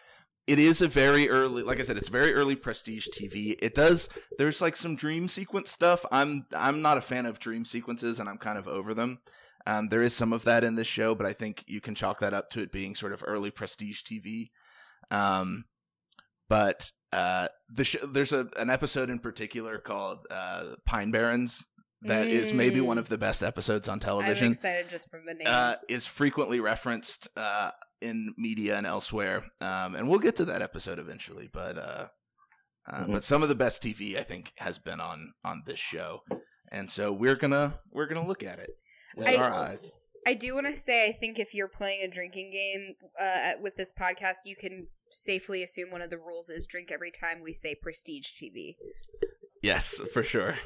it 0.46 0.58
is 0.58 0.80
a 0.80 0.88
very 0.88 1.28
early, 1.28 1.62
like 1.62 1.80
I 1.80 1.82
said, 1.82 1.96
it's 1.96 2.08
very 2.08 2.34
early 2.34 2.54
prestige 2.54 3.06
TV. 3.08 3.56
It 3.62 3.74
does. 3.74 4.08
There's 4.36 4.60
like 4.60 4.76
some 4.76 4.96
dream 4.96 5.28
sequence 5.28 5.70
stuff. 5.70 6.04
I'm 6.12 6.46
I'm 6.54 6.82
not 6.82 6.98
a 6.98 7.02
fan 7.02 7.24
of 7.26 7.38
dream 7.38 7.64
sequences, 7.64 8.18
and 8.18 8.28
I'm 8.28 8.38
kind 8.38 8.58
of 8.58 8.68
over 8.68 8.94
them. 8.94 9.20
Um, 9.66 9.88
there 9.88 10.02
is 10.02 10.14
some 10.14 10.32
of 10.32 10.44
that 10.44 10.64
in 10.64 10.74
this 10.74 10.86
show, 10.86 11.14
but 11.14 11.26
I 11.26 11.32
think 11.32 11.64
you 11.66 11.80
can 11.80 11.94
chalk 11.94 12.20
that 12.20 12.34
up 12.34 12.50
to 12.50 12.60
it 12.60 12.72
being 12.72 12.94
sort 12.94 13.12
of 13.12 13.22
early 13.26 13.50
prestige 13.50 14.02
TV. 14.02 14.50
Um, 15.10 15.64
but 16.48 16.90
uh, 17.12 17.48
the 17.68 17.84
sh- 17.84 17.96
there's 18.04 18.32
a 18.32 18.48
an 18.58 18.70
episode 18.70 19.10
in 19.10 19.18
particular 19.18 19.78
called 19.78 20.26
uh, 20.30 20.74
Pine 20.86 21.10
Barrens 21.10 21.66
that 22.02 22.26
is 22.28 22.52
maybe 22.52 22.76
Mm. 22.80 22.86
one 22.86 22.98
of 22.98 23.08
the 23.08 23.18
best 23.18 23.42
episodes 23.42 23.86
on 23.88 23.94
I'm 23.94 24.00
television 24.00 24.48
excited 24.52 24.88
just 24.88 25.10
from 25.10 25.26
the 25.26 25.34
name. 25.34 25.46
uh, 25.46 25.74
is 25.88 26.06
frequently 26.06 26.58
referenced 26.58 27.28
uh, 27.36 27.72
in 28.00 28.34
media 28.38 28.76
and 28.78 28.86
elsewhere, 28.86 29.44
um, 29.60 29.94
and 29.94 30.08
we'll 30.08 30.18
get 30.18 30.36
to 30.36 30.44
that 30.46 30.62
episode 30.62 30.98
eventually. 30.98 31.48
But 31.52 31.76
uh, 31.78 32.06
uh, 32.90 33.00
Mhm. 33.04 33.12
but 33.12 33.24
some 33.24 33.42
of 33.42 33.48
the 33.50 33.54
best 33.54 33.82
TV 33.82 34.16
I 34.18 34.22
think 34.22 34.52
has 34.58 34.78
been 34.78 35.00
on 35.00 35.34
on 35.44 35.62
this 35.66 35.78
show, 35.78 36.22
and 36.72 36.90
so 36.90 37.12
we're 37.12 37.36
gonna 37.36 37.80
we're 37.90 38.06
gonna 38.06 38.26
look 38.26 38.42
at 38.42 38.58
it 38.58 38.70
with 39.16 39.28
I- 39.28 39.36
our 39.36 39.52
eyes. 39.52 39.92
I 40.26 40.34
do 40.34 40.54
want 40.54 40.66
to 40.66 40.74
say, 40.76 41.08
I 41.08 41.12
think 41.12 41.38
if 41.38 41.54
you're 41.54 41.66
playing 41.68 42.02
a 42.02 42.08
drinking 42.08 42.50
game 42.52 42.94
uh, 43.18 43.52
with 43.62 43.76
this 43.76 43.90
podcast, 43.90 44.36
you 44.44 44.54
can 44.54 44.88
safely 45.10 45.62
assume 45.62 45.90
one 45.90 46.02
of 46.02 46.10
the 46.10 46.18
rules 46.18 46.48
is 46.48 46.66
drink 46.66 46.90
every 46.90 47.10
time 47.10 47.40
we 47.42 47.52
say 47.52 47.74
prestige 47.74 48.28
TV. 48.30 48.76
Yes, 49.62 50.00
for 50.12 50.22
sure. 50.22 50.58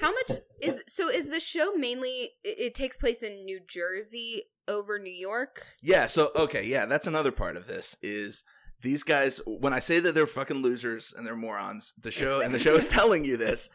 How 0.00 0.12
much 0.12 0.32
is 0.60 0.82
so? 0.86 1.08
Is 1.08 1.28
the 1.28 1.40
show 1.40 1.74
mainly? 1.74 2.32
It, 2.44 2.74
takes 2.74 2.96
place 2.96 3.22
in 3.22 3.44
New 3.44 3.60
Jersey 3.66 4.44
over 4.68 4.98
New 4.98 5.12
York. 5.12 5.66
Yeah. 5.82 6.06
So 6.06 6.30
okay, 6.36 6.66
yeah, 6.66 6.86
that's 6.86 7.06
another 7.06 7.32
part 7.32 7.56
of 7.56 7.66
this 7.66 7.96
is. 8.02 8.44
These 8.82 9.04
guys, 9.04 9.40
when 9.46 9.72
I 9.72 9.78
say 9.78 10.00
that 10.00 10.14
they're 10.14 10.26
fucking 10.26 10.60
losers 10.60 11.14
and 11.16 11.26
they're 11.26 11.34
morons, 11.34 11.94
the 11.98 12.10
show 12.10 12.40
and 12.40 12.52
the 12.52 12.58
show 12.58 12.76
is 12.76 12.86
telling 12.90 13.24
you 13.24 13.38
this. 13.38 13.70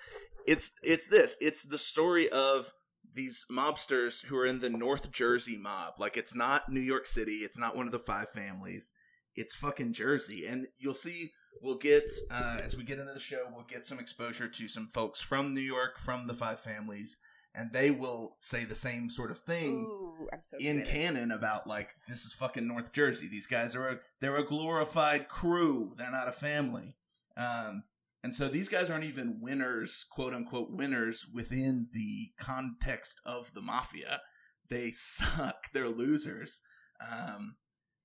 It's 0.45 0.72
it's 0.84 1.07
this. 1.07 1.36
It's 1.41 1.64
the 1.64 1.80
story 1.80 2.30
of 2.30 2.72
these 3.14 3.45
mobsters 3.51 4.24
who 4.26 4.38
are 4.38 4.45
in 4.45 4.59
the 4.59 4.70
North 4.70 5.12
Jersey 5.12 5.57
mob. 5.57 5.95
Like 5.97 6.18
it's 6.18 6.36
not 6.36 6.72
New 6.72 6.80
York 6.80 7.07
City. 7.07 7.38
It's 7.38 7.57
not 7.57 7.76
one 7.76 7.88
of 7.88 7.91
the 7.91 7.99
five 7.99 8.30
families. 8.30 8.93
It's 9.36 9.56
fucking 9.56 9.94
Jersey. 9.94 10.46
And 10.46 10.68
you'll 10.78 10.94
see. 10.94 11.32
We'll 11.62 11.78
get 11.78 12.04
uh, 12.32 12.60
as 12.64 12.76
we 12.76 12.84
get 12.84 13.00
into 13.00 13.14
the 13.14 13.20
show. 13.20 13.44
We'll 13.54 13.66
get 13.66 13.86
some 13.86 14.00
exposure 14.00 14.48
to 14.48 14.68
some 14.68 14.88
folks 14.88 15.22
from 15.22 15.54
New 15.54 15.62
York, 15.62 16.00
from 16.00 16.28
the 16.28 16.34
five 16.34 16.60
families, 16.60 17.18
and 17.54 17.72
they 17.72 17.92
will 17.92 18.38
say 18.40 18.64
the 18.66 18.76
same 18.76 19.10
sort 19.10 19.32
of 19.32 19.40
thing 19.40 19.86
Ooh, 19.86 20.28
so 20.44 20.58
in 20.60 20.84
canon 20.84 21.32
about 21.32 21.68
like 21.68 21.90
this 22.08 22.26
is 22.26 22.34
fucking 22.34 22.68
North 22.68 22.94
Jersey. 22.94 23.28
These 23.28 23.48
guys 23.48 23.76
are 23.76 23.90
a 23.90 24.00
they're 24.22 24.38
a 24.38 24.46
glorified 24.46 25.28
crew. 25.28 25.94
They're 25.98 26.12
not 26.12 26.30
a 26.30 26.34
family. 26.34 26.96
Um, 27.38 27.84
and 28.24 28.36
so 28.36 28.48
these 28.48 28.70
guys 28.70 28.90
aren't 28.90 29.06
even 29.06 29.40
winners, 29.42 30.06
quote 30.10 30.34
unquote 30.34 30.72
winners 30.72 31.26
within 31.34 31.88
the 31.94 32.32
context 32.40 33.20
of 33.26 33.54
the 33.54 33.62
mafia. 33.62 34.22
They 34.70 34.92
suck. 34.96 35.72
They're 35.74 35.90
losers. 35.90 36.62
Um, 37.02 37.56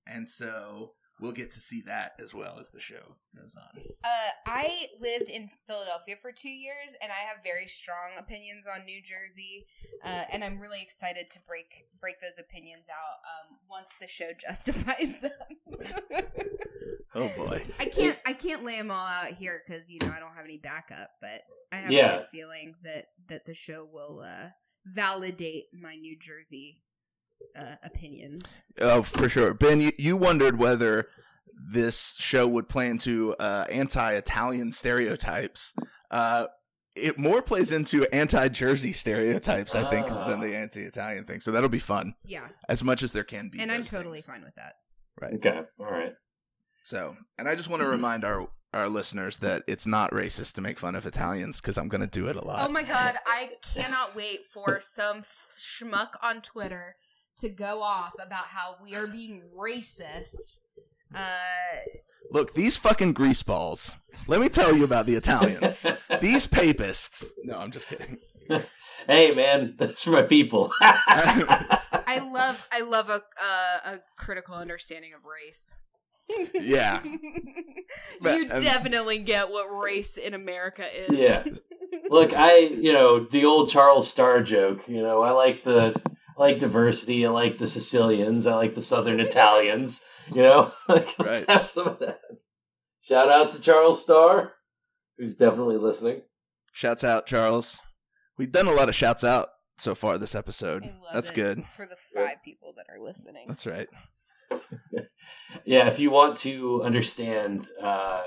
and 0.05 0.29
so 0.29 0.93
we'll 1.19 1.31
get 1.31 1.51
to 1.51 1.59
see 1.59 1.81
that 1.87 2.13
as 2.23 2.33
well 2.33 2.57
as 2.59 2.69
the 2.71 2.79
show 2.79 3.15
goes 3.35 3.55
on. 3.55 3.81
Uh, 4.03 4.29
I 4.45 4.87
lived 4.99 5.29
in 5.29 5.49
Philadelphia 5.65 6.15
for 6.21 6.31
two 6.31 6.49
years, 6.49 6.95
and 7.01 7.11
I 7.11 7.27
have 7.27 7.43
very 7.43 7.67
strong 7.67 8.11
opinions 8.17 8.67
on 8.67 8.85
New 8.85 9.01
Jersey. 9.01 9.65
Uh, 10.03 10.23
and 10.31 10.43
I'm 10.43 10.59
really 10.59 10.81
excited 10.81 11.29
to 11.31 11.39
break 11.47 11.85
break 11.99 12.21
those 12.21 12.37
opinions 12.39 12.87
out 12.89 13.17
um, 13.25 13.57
once 13.69 13.91
the 13.99 14.07
show 14.07 14.29
justifies 14.39 15.17
them. 15.19 16.23
Oh 17.15 17.29
boy. 17.35 17.65
I 17.79 17.85
can't 17.85 18.17
I 18.25 18.33
can't 18.33 18.63
lay 18.63 18.77
them 18.77 18.91
all 18.91 19.07
out 19.07 19.31
here 19.31 19.61
because 19.65 19.89
you 19.89 19.99
know 19.99 20.11
I 20.15 20.19
don't 20.19 20.35
have 20.35 20.45
any 20.45 20.57
backup, 20.57 21.09
but 21.21 21.41
I 21.71 21.77
have 21.77 21.89
a 21.89 21.93
Yeah. 21.93 22.17
good 22.19 22.27
feeling 22.31 22.75
that 22.83 23.05
that 23.27 23.45
the 23.45 23.53
show 23.55 23.87
will 23.91 24.19
uh, 24.25 24.49
validate 24.85 25.65
my 25.73 25.95
New 25.95 26.17
Jersey 26.19 26.81
uh, 27.57 27.75
opinions. 27.83 28.63
Oh, 28.79 29.01
for 29.03 29.29
sure. 29.29 29.53
Ben, 29.53 29.81
you, 29.81 29.91
you 29.97 30.15
wondered 30.17 30.57
whether 30.59 31.07
this 31.71 32.15
show 32.19 32.47
would 32.47 32.69
play 32.69 32.87
into 32.89 33.33
uh, 33.35 33.65
anti-Italian 33.69 34.71
stereotypes. 34.71 35.73
Uh, 36.11 36.47
it 36.95 37.17
more 37.19 37.41
plays 37.41 37.71
into 37.71 38.05
anti-Jersey 38.13 38.93
stereotypes, 38.93 39.75
I 39.75 39.89
think, 39.89 40.07
Ah. 40.11 40.27
than 40.29 40.39
the 40.39 40.55
anti-Italian 40.55 41.25
thing. 41.25 41.41
So 41.41 41.51
that'll 41.51 41.69
be 41.69 41.79
fun, 41.79 42.15
Yeah, 42.23 42.47
as 42.69 42.83
much 42.83 43.03
as 43.03 43.11
there 43.11 43.23
can 43.23 43.49
be. 43.49 43.59
and 43.59 43.71
I'm 43.71 43.83
totally 43.83 44.17
things. 44.21 44.25
fine 44.25 44.43
with 44.43 44.55
that. 44.55 44.73
Right. 45.19 45.33
Okay. 45.35 45.61
All 45.79 45.85
right. 45.85 46.13
So, 46.83 47.15
and 47.37 47.47
I 47.49 47.55
just 47.55 47.69
want 47.69 47.81
to 47.81 47.87
Mhm. 47.87 47.91
remind 47.91 48.23
our 48.23 48.47
our 48.73 48.89
listeners 48.89 49.37
that 49.37 49.63
it's 49.65 49.87
not 49.87 50.11
racist 50.11 50.53
to 50.53 50.61
make 50.61 50.77
fun 50.77 50.93
of 50.93 51.05
Italians 51.05 51.61
because 51.61 51.77
I'm 51.77 51.87
going 51.87 52.01
to 52.01 52.07
do 52.07 52.27
it 52.27 52.35
a 52.35 52.43
lot. 52.43 52.67
Oh 52.67 52.71
my 52.71 52.83
god, 52.83 53.15
I 53.25 53.51
cannot 53.73 54.13
wait 54.13 54.41
for 54.53 54.79
some 54.81 55.19
f- 55.19 55.55
schmuck 55.57 56.09
on 56.21 56.41
Twitter 56.41 56.95
to 57.37 57.49
go 57.49 57.81
off 57.81 58.13
about 58.23 58.45
how 58.45 58.75
we 58.83 58.95
are 58.95 59.07
being 59.07 59.43
racist. 59.55 60.59
Uh, 61.13 61.19
Look, 62.31 62.53
these 62.53 62.75
fucking 62.75 63.13
greaseballs. 63.13 63.95
Let 64.27 64.41
me 64.41 64.49
tell 64.49 64.75
you 64.75 64.83
about 64.83 65.05
the 65.05 65.15
Italians. 65.15 65.85
these 66.21 66.47
papists. 66.47 67.25
No, 67.43 67.57
I'm 67.57 67.71
just 67.71 67.87
kidding. 67.87 68.17
hey, 69.07 69.33
man, 69.33 69.75
that's 69.77 70.05
my 70.07 70.23
people. 70.23 70.71
I 70.81 72.19
love 72.19 72.67
I 72.71 72.81
love 72.81 73.09
a 73.09 73.21
uh, 73.41 73.93
a 73.93 73.99
critical 74.17 74.55
understanding 74.55 75.13
of 75.13 75.25
race. 75.25 75.77
Yeah. 76.53 77.01
But, 78.21 78.35
you 78.35 78.51
um, 78.51 78.61
definitely 78.61 79.19
get 79.19 79.49
what 79.49 79.65
race 79.67 80.17
in 80.17 80.33
America 80.33 80.85
is. 81.09 81.17
Yeah. 81.17 81.43
Look, 82.09 82.33
I 82.33 82.57
you 82.57 82.91
know 82.91 83.25
the 83.25 83.45
old 83.45 83.69
Charles 83.69 84.09
Starr 84.09 84.41
joke. 84.41 84.81
You 84.87 85.01
know, 85.01 85.21
I 85.21 85.31
like 85.31 85.63
the 85.63 85.95
I 86.37 86.41
like 86.41 86.59
diversity. 86.59 87.25
I 87.25 87.29
like 87.29 87.57
the 87.57 87.67
Sicilians. 87.67 88.45
I 88.45 88.55
like 88.55 88.75
the 88.75 88.81
Southern 88.81 89.19
Italians. 89.19 90.01
You 90.33 90.41
know, 90.43 90.73
like 90.87 91.17
let's 91.19 91.41
Right. 91.41 91.49
have 91.49 91.69
some 91.69 91.87
of 91.87 91.99
that. 91.99 92.19
Shout 93.01 93.29
out 93.29 93.53
to 93.53 93.59
Charles 93.59 94.01
Starr, 94.03 94.53
who's 95.17 95.35
definitely 95.35 95.77
listening. 95.77 96.21
Shouts 96.73 97.03
out, 97.03 97.25
Charles. 97.25 97.81
We've 98.37 98.51
done 98.51 98.67
a 98.67 98.73
lot 98.73 98.89
of 98.89 98.95
shouts 98.95 99.23
out 99.23 99.49
so 99.77 99.95
far 99.95 100.17
this 100.17 100.35
I 100.35 100.39
episode. 100.39 100.83
love 100.83 100.93
That's 101.13 101.29
it 101.29 101.35
good. 101.35 101.65
for 101.75 101.85
the 101.87 101.95
five 102.13 102.37
people 102.43 102.73
that 102.77 102.85
are 102.93 103.01
listening. 103.01 103.45
That's 103.47 103.65
right. 103.65 103.87
Yeah, 105.65 105.87
if 105.87 105.99
you 105.99 106.09
want 106.11 106.37
to 106.39 106.83
understand, 106.83 107.67
uh, 107.81 108.23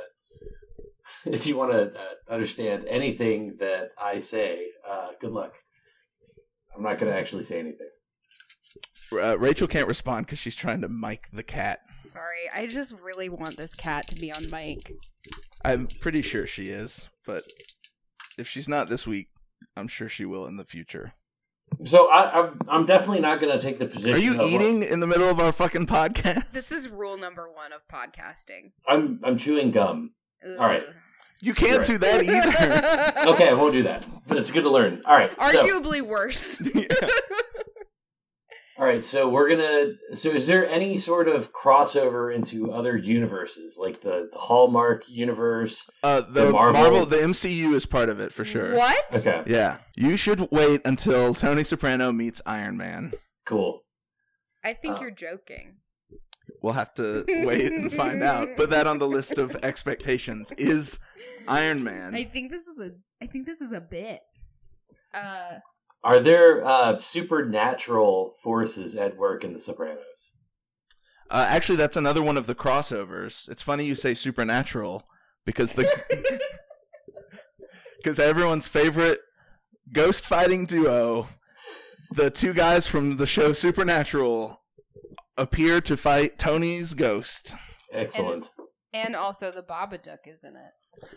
if 1.25 1.47
you 1.47 1.57
want 1.57 1.73
to 1.73 1.99
uh, 1.99 2.05
understand 2.33 2.85
anything 2.89 3.57
that 3.61 3.91
I 4.01 4.21
say, 4.21 4.67
uh, 4.89 5.09
good 5.21 5.33
luck. 5.33 5.55
I'm 6.77 6.83
not 6.83 6.99
going 6.99 7.11
to 7.11 7.19
actually 7.19 7.45
say 7.45 7.59
anything. 7.59 7.89
Uh, 9.13 9.39
Rachel 9.39 9.67
can't 9.67 9.89
respond 9.89 10.27
because 10.27 10.39
she's 10.39 10.55
trying 10.55 10.81
to 10.83 10.89
mic 10.89 11.29
the 11.33 11.43
cat. 11.43 11.81
Sorry, 11.99 12.49
I 12.55 12.67
just 12.67 12.95
really 13.03 13.29
want 13.29 13.57
this 13.57 13.75
cat 13.75 14.07
to 14.09 14.15
be 14.15 14.33
on 14.33 14.51
mic. 14.51 14.93
I'm 15.65 15.87
pretty 16.01 16.23
sure 16.23 16.47
she 16.47 16.71
is, 16.71 17.09
but 17.27 17.43
if 18.39 18.49
she's 18.49 18.69
not 18.69 18.89
this 18.89 19.07
week, 19.07 19.29
I'm 19.77 19.89
sure 19.89 20.09
she 20.09 20.25
will 20.25 20.47
in 20.47 20.57
the 20.57 20.65
future. 20.65 21.13
So 21.85 22.09
I, 22.11 22.41
I'm, 22.41 22.61
I'm 22.69 22.87
definitely 22.87 23.21
not 23.21 23.41
going 23.41 23.57
to 23.57 23.63
take 23.63 23.79
the 23.79 23.87
position. 23.87 24.15
Are 24.15 24.19
you 24.19 24.39
of, 24.41 24.51
eating 24.51 24.83
in 24.83 25.01
the 25.01 25.07
middle 25.07 25.29
of 25.29 25.39
our 25.41 25.53
fucking 25.53 25.87
podcast? 25.87 26.51
This 26.53 26.73
is 26.73 26.89
rule 26.89 27.17
number 27.17 27.49
one 27.51 27.73
of 27.73 27.83
podcasting. 27.89 28.73
I'm, 28.89 29.21
I'm 29.23 29.37
chewing 29.39 29.71
gum. 29.71 30.13
Ugh. 30.45 30.57
All 30.59 30.67
right. 30.67 30.83
You 31.43 31.55
can't 31.55 31.79
Right. 31.79 31.87
do 31.87 31.99
that 31.99 32.23
either. 32.23 33.31
Okay, 33.33 33.49
I 33.49 33.55
won't 33.55 33.73
do 33.73 33.83
that. 33.85 34.05
But 34.27 34.37
it's 34.39 34.51
good 34.51 34.63
to 34.65 34.71
learn. 34.71 35.03
All 35.07 35.17
right. 35.17 35.31
So, 35.53 35.63
Arguably 35.63 36.03
worse. 36.03 36.61
all 38.81 38.87
right. 38.87 39.05
So 39.05 39.29
we're 39.29 39.51
gonna. 39.51 39.93
So 40.17 40.31
is 40.31 40.47
there 40.47 40.67
any 40.67 40.97
sort 40.97 41.29
of 41.29 41.53
crossover 41.53 42.35
into 42.35 42.73
other 42.73 42.97
universes, 42.97 43.77
like 43.79 44.01
the, 44.01 44.31
the 44.33 44.39
Hallmark 44.39 45.05
universe? 45.09 45.89
Uh, 46.03 46.23
the, 46.23 46.47
The 46.47 46.51
Marvel... 46.51 46.81
Marvel- 46.81 47.07
the 47.07 47.17
MCU 47.19 47.75
is 47.75 47.85
part 47.85 48.09
of 48.09 48.19
it 48.21 48.33
for 48.33 48.45
sure. 48.45 48.75
What? 48.75 49.05
Okay. 49.15 49.43
Yeah, 49.47 49.79
you 49.97 50.17
should 50.17 50.51
wait 50.51 50.81
until 50.87 51.35
Tony 51.35 51.63
Soprano 51.63 52.11
meets 52.11 52.41
Iron 52.47 52.79
Man. 52.79 53.13
Cool. 53.45 53.83
I 54.65 54.73
think 54.73 54.97
Uh, 54.97 55.01
you're 55.03 55.11
joking. 55.11 55.77
We'll 56.63 56.73
have 56.73 56.95
to 56.95 57.25
wait 57.29 57.71
and 57.73 57.93
find 57.93 58.23
out. 58.23 58.57
Put 58.57 58.71
that 58.71 58.87
on 58.87 58.99
the 58.99 59.07
list 59.09 59.37
of 59.39 59.57
expectations. 59.63 60.53
Is 60.53 60.99
Iron 61.47 61.85
Man? 61.85 62.15
I 62.15 62.25
think 62.25 62.51
this 62.51 62.67
is 62.67 62.79
a. 62.79 62.93
I 63.23 63.27
think 63.27 63.45
this 63.47 63.61
is 63.61 63.73
a 63.73 63.81
bit. 63.83 64.21
Uh, 65.13 65.59
Are 66.03 66.21
there 66.21 66.65
uh, 66.65 66.99
supernatural 66.99 68.37
forces 68.43 68.95
at 68.95 69.17
work 69.17 69.45
in 69.45 69.53
The 69.53 69.59
Sopranos? 69.61 70.31
Uh, 71.31 71.47
actually, 71.49 71.77
that's 71.77 71.97
another 71.97 72.23
one 72.23 72.37
of 72.37 72.47
the 72.47 72.55
crossovers. 72.55 73.49
It's 73.49 73.63
funny 73.63 73.85
you 73.85 73.95
say 73.95 74.15
supernatural 74.15 75.05
because 75.45 75.75
the 75.75 75.89
because 77.99 78.19
everyone's 78.19 78.67
favorite 78.67 79.21
ghost 79.93 80.27
fighting 80.27 80.65
duo, 80.65 81.29
the 82.11 82.31
two 82.31 82.53
guys 82.53 82.87
from 82.87 83.17
the 83.19 83.27
show 83.27 83.53
Supernatural, 83.53 84.61
appear 85.37 85.81
to 85.83 85.97
fight 85.97 86.39
Tony's 86.39 86.95
ghost. 86.95 87.55
Excellent. 87.93 88.51
and 88.93 89.15
also 89.15 89.51
the 89.51 89.63
Babadook 89.63 90.27
is 90.27 90.43
in 90.45 90.57
it. 90.57 90.73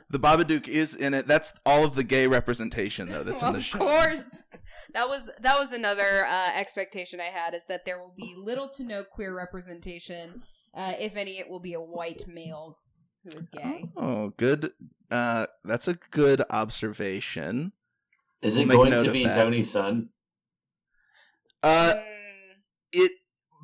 The 0.10 0.20
Babadook 0.20 0.68
is 0.68 0.94
in 0.96 1.14
it. 1.14 1.28
That's 1.28 1.54
all 1.66 1.84
of 1.86 1.96
the 1.96 2.04
gay 2.04 2.28
representation 2.28 3.10
though. 3.10 3.24
That's 3.24 3.42
in 3.42 3.54
the 3.54 3.62
show. 3.62 3.80
of 3.80 3.88
course. 3.88 4.50
That 4.94 5.08
was 5.10 5.30
that 5.42 5.58
was 5.60 5.72
another 5.72 6.26
uh, 6.26 6.52
expectation 6.56 7.20
I 7.20 7.26
had 7.26 7.54
is 7.54 7.64
that 7.70 7.86
there 7.86 7.98
will 8.00 8.14
be 8.18 8.36
little 8.38 8.70
to 8.70 8.84
no 8.84 9.04
queer 9.04 9.36
representation. 9.36 10.44
Uh, 10.76 10.94
if 11.00 11.16
any, 11.16 11.40
it 11.40 11.50
will 11.50 11.60
be 11.60 11.74
a 11.74 11.80
white 11.82 12.24
male 12.28 12.78
who 13.24 13.38
is 13.38 13.48
gay. 13.50 13.86
Oh, 13.96 14.34
good. 14.38 14.72
Uh, 15.12 15.46
that's 15.64 15.88
a 15.88 15.94
good 16.12 16.42
observation. 16.50 17.72
Is 18.42 18.58
We'll 18.58 18.72
it 18.72 18.76
going 18.92 19.04
to 19.04 19.12
be. 19.12 19.26
Tony's 19.26 19.72
son? 19.72 20.10
Uh, 21.62 21.94
Mm, 21.96 22.02
it 22.92 23.12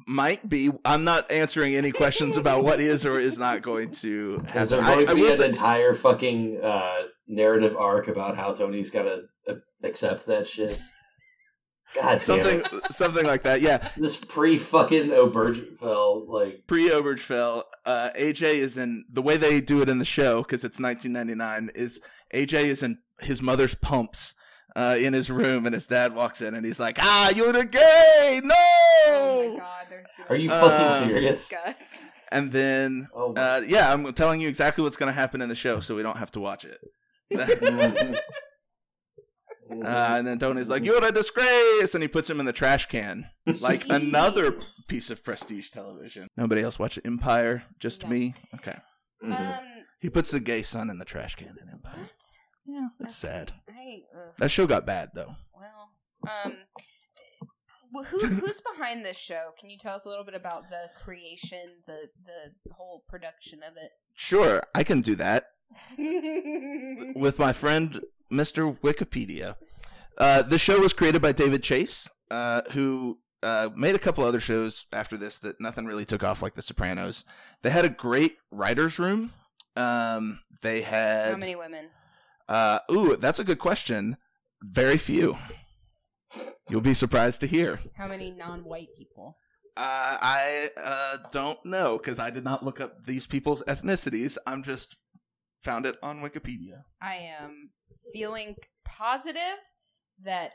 might 0.08 0.48
be. 0.48 0.72
I'm 0.86 1.04
not 1.04 1.30
answering 1.32 1.76
any 1.76 1.92
questions 1.92 2.38
about 2.38 2.64
what 2.64 2.80
is 2.80 3.06
or 3.06 3.20
is 3.20 3.38
not 3.38 3.62
going 3.62 3.92
to 3.92 4.44
Is 4.56 4.70
there 4.70 4.82
happen. 4.82 5.06
going 5.06 5.08
I, 5.08 5.12
I 5.12 5.14
to 5.14 5.16
be 5.16 5.22
will 5.22 5.32
an 5.32 5.38
say- 5.38 5.46
entire 5.48 5.94
fucking 5.94 6.60
uh, 6.64 7.02
narrative 7.28 7.76
arc 7.76 8.08
about 8.08 8.38
how 8.38 8.54
Tony's 8.54 8.90
got 8.90 9.04
to 9.04 9.24
uh, 9.48 9.56
accept 9.84 10.26
that 10.28 10.48
shit? 10.48 10.80
God 11.96 12.10
damn 12.10 12.20
something 12.22 12.60
it. 12.60 12.94
something 12.94 13.26
like 13.26 13.44
that. 13.44 13.62
Yeah, 13.62 13.90
This 13.98 14.18
pre 14.18 14.58
fucking 14.58 15.10
Obergefell, 15.10 16.28
like, 16.28 16.68
pre 16.68 16.90
Obergefell, 16.90 17.64
uh, 17.86 18.10
AJ 18.16 18.56
is 18.56 18.78
in 18.78 19.06
the 19.12 19.22
way 19.22 19.38
they 19.38 19.60
do 19.62 19.82
it 19.82 19.90
in 19.90 19.98
the 20.00 20.06
show 20.06 20.44
because 20.44 20.64
it's 20.64 20.80
1999. 20.80 21.72
Is 21.76 22.00
AJ 22.34 22.66
is 22.66 22.84
in 22.84 23.00
his 23.20 23.42
mother's 23.42 23.76
pumps. 23.76 24.34
Uh, 24.76 24.96
in 25.00 25.14
his 25.14 25.32
room, 25.32 25.66
and 25.66 25.74
his 25.74 25.88
dad 25.88 26.14
walks 26.14 26.42
in, 26.42 26.54
and 26.54 26.64
he's 26.64 26.80
like, 26.80 26.98
"Ah, 27.02 27.32
you're 27.32 27.52
the 27.52 27.66
gay, 27.66 28.40
no!" 28.44 28.56
oh 29.08 29.50
my 29.54 29.58
god, 29.60 29.88
there's. 29.90 30.06
are 30.30 30.36
you 30.36 30.48
be 30.48 30.54
Uh, 30.54 30.70
fucking 30.70 31.08
serious? 31.10 31.50
Discuss. 31.50 32.28
And 32.32 32.52
then, 32.52 33.08
Oh, 33.12 33.34
uh, 33.34 33.64
yeah, 33.68 33.92
I'm 33.92 34.14
telling 34.14 34.40
you 34.42 34.48
exactly 34.48 34.84
what's 34.84 34.96
going 34.96 35.12
to 35.12 35.20
happen 35.20 35.42
in 35.42 35.50
the 35.50 35.56
show, 35.56 35.80
so 35.80 35.96
we 35.96 36.04
don't 36.04 36.18
have 36.18 36.30
to 36.34 36.40
watch 36.40 36.66
it. 36.66 36.80
Uh, 39.72 40.16
and 40.18 40.26
then 40.26 40.40
Tony's 40.40 40.70
like, 40.70 40.84
"You're 40.84 41.06
a 41.06 41.12
disgrace," 41.12 41.94
and 41.94 42.02
he 42.04 42.08
puts 42.08 42.30
him 42.30 42.40
in 42.40 42.46
the 42.46 42.54
trash 42.54 42.88
can, 42.88 43.30
like 43.62 43.86
another 43.90 44.52
Jeez. 44.52 44.88
piece 44.88 45.10
of 45.10 45.24
prestige 45.24 45.70
television. 45.70 46.28
Nobody 46.36 46.62
else 46.62 46.80
watch 46.80 46.98
Empire, 47.06 47.64
just 47.80 48.04
No. 48.04 48.10
me. 48.10 48.34
Okay, 48.56 48.78
Mhm. 49.24 49.32
Um. 49.60 49.86
he 50.00 50.10
puts 50.10 50.32
the 50.32 50.40
gay 50.40 50.62
son 50.64 50.90
in 50.90 50.98
the 50.98 51.06
trash 51.06 51.36
can 51.36 51.56
in 51.62 51.70
Empire. 51.72 52.00
What? 52.02 52.12
Yeah, 52.66 52.88
that's 53.00 53.24
Okay. 53.24 53.34
sad. 53.34 53.54
I. 53.70 54.02
ugh. 54.16 54.34
That 54.40 54.50
show 54.52 54.66
got 54.68 54.86
bad 54.86 55.10
though. 55.14 55.36
Well, 55.54 55.92
um, 56.46 56.58
wh- 57.94 58.06
who 58.08 58.20
who's 58.26 58.62
behind 58.62 59.06
this 59.06 59.18
show? 59.18 59.52
Can 59.60 59.70
you 59.70 59.78
tell 59.78 59.96
us 59.96 60.06
a 60.06 60.10
little 60.10 60.26
bit 60.26 60.36
about 60.36 60.70
the 60.70 60.90
creation, 61.04 61.84
the 61.88 62.10
the 62.26 62.74
whole 62.74 63.04
production 63.08 63.60
of 63.64 63.76
it? 63.78 63.92
Sure, 64.16 64.64
I 64.76 64.84
can 64.84 65.02
do 65.02 65.16
that 65.16 65.38
it? 65.38 65.44
with 67.16 67.40
my 67.40 67.54
friend 67.54 68.02
Mr. 68.32 68.78
Wikipedia. 68.80 69.56
Uh, 70.18 70.42
the 70.42 70.60
show 70.60 70.80
was 70.80 70.94
created 70.94 71.22
by 71.22 71.32
David 71.32 71.64
Chase, 71.64 72.10
uh, 72.30 72.62
who 72.72 73.20
uh, 73.42 73.70
made 73.76 73.96
a 73.96 74.00
couple 74.00 74.24
other 74.24 74.40
shows 74.40 74.86
after 74.92 75.18
this 75.18 75.38
that 75.40 75.62
nothing 75.62 75.86
really 75.86 76.06
took 76.06 76.24
off, 76.24 76.42
like 76.42 76.56
The 76.56 76.62
Sopranos. 76.62 77.24
They 77.62 77.70
had 77.70 77.86
a 77.86 77.90
great 77.90 78.38
writers' 78.52 79.00
room. 79.00 79.32
Um, 79.76 80.42
they 80.62 80.82
had 80.82 81.32
How 81.32 81.38
many 81.38 81.56
women? 81.56 81.90
Uh, 82.48 82.80
ooh, 82.92 83.16
that's 83.16 83.40
a 83.40 83.44
good 83.44 83.60
question. 83.60 84.18
Very 84.62 84.98
few. 84.98 85.38
You'll 86.70 86.82
be 86.82 86.94
surprised 86.94 87.42
to 87.42 87.48
hear. 87.48 87.80
How 87.98 88.08
many 88.08 88.32
non-white 88.32 88.90
people? 88.98 89.38
Uh, 89.78 90.18
I 90.22 90.70
uh, 90.76 91.18
don't 91.32 91.64
know 91.66 91.98
because 91.98 92.20
I 92.20 92.30
did 92.30 92.44
not 92.44 92.64
look 92.64 92.82
up 92.82 93.06
these 93.06 93.26
people's 93.26 93.64
ethnicities. 93.64 94.38
I'm 94.46 94.64
just 94.64 94.98
found 95.64 95.86
it 95.86 95.96
on 96.02 96.22
Wikipedia. 96.22 96.84
I 97.02 97.16
am 97.40 97.72
feeling 98.14 98.56
positive 98.86 99.60
that 100.24 100.54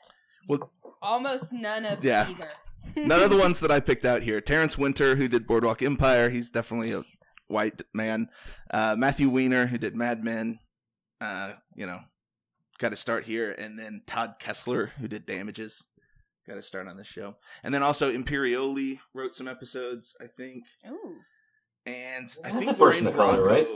Well- 0.49 0.73
almost 1.03 1.53
none 1.53 1.85
of 1.85 2.05
Yeah. 2.05 2.29
either. 2.29 2.51
None 2.97 3.23
of 3.23 3.31
the 3.31 3.39
ones 3.47 3.61
that 3.61 3.71
I 3.71 3.81
picked 3.81 4.05
out 4.05 4.23
here. 4.23 4.43
Terence 4.43 4.77
Winter, 4.77 5.17
who 5.17 5.27
did 5.27 5.47
Boardwalk 5.47 5.81
Empire, 5.83 6.29
he's 6.29 6.51
definitely 6.51 6.93
a 6.93 7.03
white 7.49 7.81
man. 7.95 8.29
Uh, 8.71 8.95
Matthew 8.99 9.31
Weiner, 9.31 9.67
who 9.69 9.79
did 9.79 9.97
Mad 9.97 10.23
Men, 10.23 10.59
uh, 11.21 11.55
you 11.75 11.87
know, 11.87 12.01
got 12.79 12.91
to 12.91 12.97
start 12.97 13.25
here. 13.25 13.53
And 13.53 13.79
then 13.79 14.03
Todd 14.07 14.35
Kessler, 14.39 14.93
who 14.99 15.09
did 15.09 15.25
Damages, 15.25 15.83
got 16.47 16.55
to 16.57 16.63
start 16.63 16.87
on 16.87 16.99
this 16.99 17.07
show. 17.07 17.37
And 17.63 17.73
then 17.73 17.83
also 17.83 18.13
Imperioli 18.13 18.99
wrote 19.15 19.35
some 19.35 19.49
episodes, 19.49 20.15
I 20.21 20.27
think. 20.27 20.65
Ooh. 20.87 21.17
And 21.87 22.31
I 22.45 22.51
That's 22.51 22.67
think 22.67 22.71
a 22.71 22.75
person 22.75 23.07
Lorraine 23.07 23.07
of 23.07 23.15
color, 23.17 23.43
right? 23.43 23.67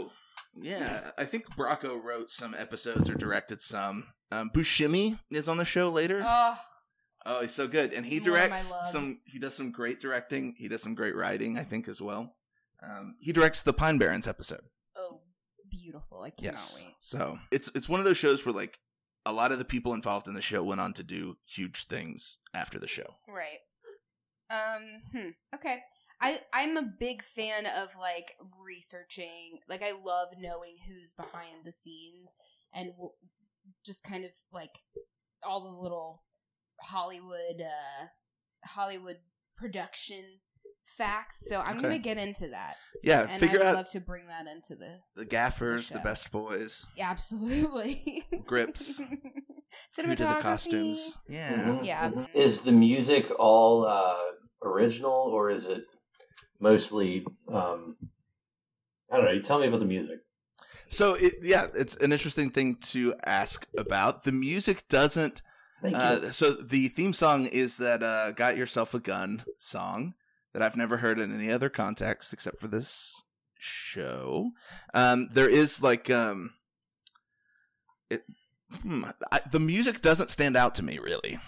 Yeah, 0.62 1.11
I 1.18 1.24
think 1.24 1.46
Bracco 1.56 2.02
wrote 2.02 2.30
some 2.30 2.54
episodes 2.54 3.09
or 3.09 3.14
directed 3.14 3.61
some. 3.62 4.09
Um, 4.30 4.50
Buscemi 4.54 5.18
is 5.30 5.48
on 5.48 5.56
the 5.56 5.64
show 5.64 5.88
later. 5.90 6.22
Oh, 6.24 6.59
Oh, 7.26 7.42
he's 7.42 7.52
so 7.52 7.68
good, 7.68 7.92
and 7.92 8.06
he 8.06 8.20
One 8.20 8.28
of 8.28 8.34
my 8.34 8.38
directs 8.46 8.92
some. 8.92 9.14
He 9.26 9.38
does 9.38 9.54
some 9.54 9.70
great 9.70 10.00
directing. 10.00 10.54
He 10.56 10.66
does 10.68 10.80
some 10.82 10.94
great 10.94 11.14
writing, 11.14 11.59
I 11.59 11.64
think, 11.64 11.86
as 11.88 12.00
well. 12.00 12.36
Um, 12.82 13.16
he 13.20 13.32
directs 13.32 13.61
the 13.61 13.72
Pine 13.74 13.98
Barrens 13.98 14.26
episode. 14.26 14.62
oh, 14.96 15.20
beautiful! 15.70 16.22
I 16.22 16.30
cannot 16.30 16.52
Yes, 16.52 16.74
wait. 16.82 16.94
so 17.00 17.38
it's 17.50 17.68
it's 17.74 17.88
one 17.88 18.00
of 18.00 18.06
those 18.06 18.16
shows 18.16 18.46
where 18.46 18.54
like 18.54 18.78
a 19.26 19.32
lot 19.32 19.52
of 19.52 19.59
the 19.59 19.64
people 19.66 19.92
involved 19.92 20.26
in 20.26 20.32
the 20.34 20.40
show 20.40 20.62
went 20.62 20.80
on 20.80 20.94
to 20.94 21.02
do 21.02 21.36
huge 21.44 21.86
things 21.86 22.38
after 22.54 22.78
the 22.78 22.88
show. 22.88 23.16
Right. 23.28 23.59
Um. 24.50 25.02
Hmm. 25.12 25.28
Okay. 25.54 25.82
I 26.20 26.40
I'm 26.52 26.76
a 26.76 26.82
big 26.98 27.22
fan 27.22 27.66
of 27.66 27.90
like 28.00 28.32
researching. 28.64 29.60
Like 29.68 29.82
I 29.82 29.92
love 29.92 30.28
knowing 30.38 30.76
who's 30.88 31.12
behind 31.12 31.64
the 31.64 31.72
scenes 31.72 32.36
and 32.74 32.90
w- 32.92 33.10
just 33.84 34.02
kind 34.04 34.24
of 34.24 34.30
like 34.52 34.72
all 35.46 35.62
the 35.62 35.80
little 35.82 36.22
Hollywood 36.82 37.60
uh 37.62 38.06
Hollywood 38.64 39.18
production 39.56 40.24
facts. 40.84 41.46
So 41.46 41.60
I'm 41.60 41.78
Okay. 41.78 41.82
gonna 41.82 41.98
get 41.98 42.18
into 42.18 42.48
that, 42.48 42.76
Yeah, 43.02 43.26
and 43.28 43.40
figure 43.40 43.56
I 43.56 43.58
would 43.58 43.66
out 43.68 43.74
love 43.76 43.90
to 43.90 44.00
bring 44.00 44.26
that 44.28 44.46
into 44.46 44.74
the 44.74 44.98
the 45.14 45.24
gaffers, 45.24 45.88
the 45.90 45.98
show. 45.98 46.04
best 46.04 46.30
boys, 46.32 46.86
absolutely 46.98 48.24
grips, 48.46 48.96
who 48.98 49.04
cinematography. 49.94 50.16
did 50.16 50.18
the 50.18 50.42
costumes. 50.42 51.18
Yeah. 51.28 51.52
Mhm, 51.52 51.84
Yeah. 51.84 52.10
Is 52.34 52.60
the 52.62 52.72
music 52.72 53.26
all 53.38 53.84
uh, 53.86 54.16
original 54.64 55.12
or 55.12 55.50
is 55.50 55.66
it 55.66 55.84
mostly? 56.61 57.24
Um, 57.52 57.96
I 59.11 59.16
don't 59.16 59.26
know. 59.26 59.32
You 59.32 59.42
tell 59.42 59.59
me 59.59 59.66
about 59.66 59.80
the 59.80 59.86
music. 59.86 60.20
So 60.90 61.14
it, 61.14 61.34
yeah, 61.42 61.66
it's 61.74 61.96
an 61.96 62.12
interesting 62.12 62.50
thing 62.50 62.76
to 62.76 63.14
ask 63.24 63.66
about. 63.76 64.24
The 64.24 64.32
music 64.32 64.88
doesn't 64.88 65.42
Thank 65.80 65.94
you. 65.94 66.00
Uh, 66.00 66.30
so 66.30 66.50
the 66.50 66.88
theme 66.88 67.12
song 67.12 67.46
is 67.46 67.76
that 67.76 68.02
uh, 68.02 68.32
"Got 68.32 68.56
Yourself 68.56 68.94
a 68.94 68.98
Gun" 68.98 69.44
song 69.59 70.14
that 70.52 70.62
I've 70.62 70.76
never 70.76 70.98
heard 70.98 71.18
in 71.18 71.34
any 71.34 71.50
other 71.50 71.68
context 71.68 72.32
except 72.32 72.59
for 72.59 72.68
this 72.68 73.22
show. 73.59 74.50
Um, 74.92 75.28
there 75.32 75.48
is 75.48 75.80
like 75.82 76.11
um, 76.11 76.54
it. 78.11 78.24
Hmm, 78.82 79.04
I, 79.30 79.40
the 79.50 79.61
music 79.61 80.02
doesn't 80.02 80.30
stand 80.30 80.56
out 80.56 80.74
to 80.76 80.82
me 80.82 80.98
really, 80.98 81.38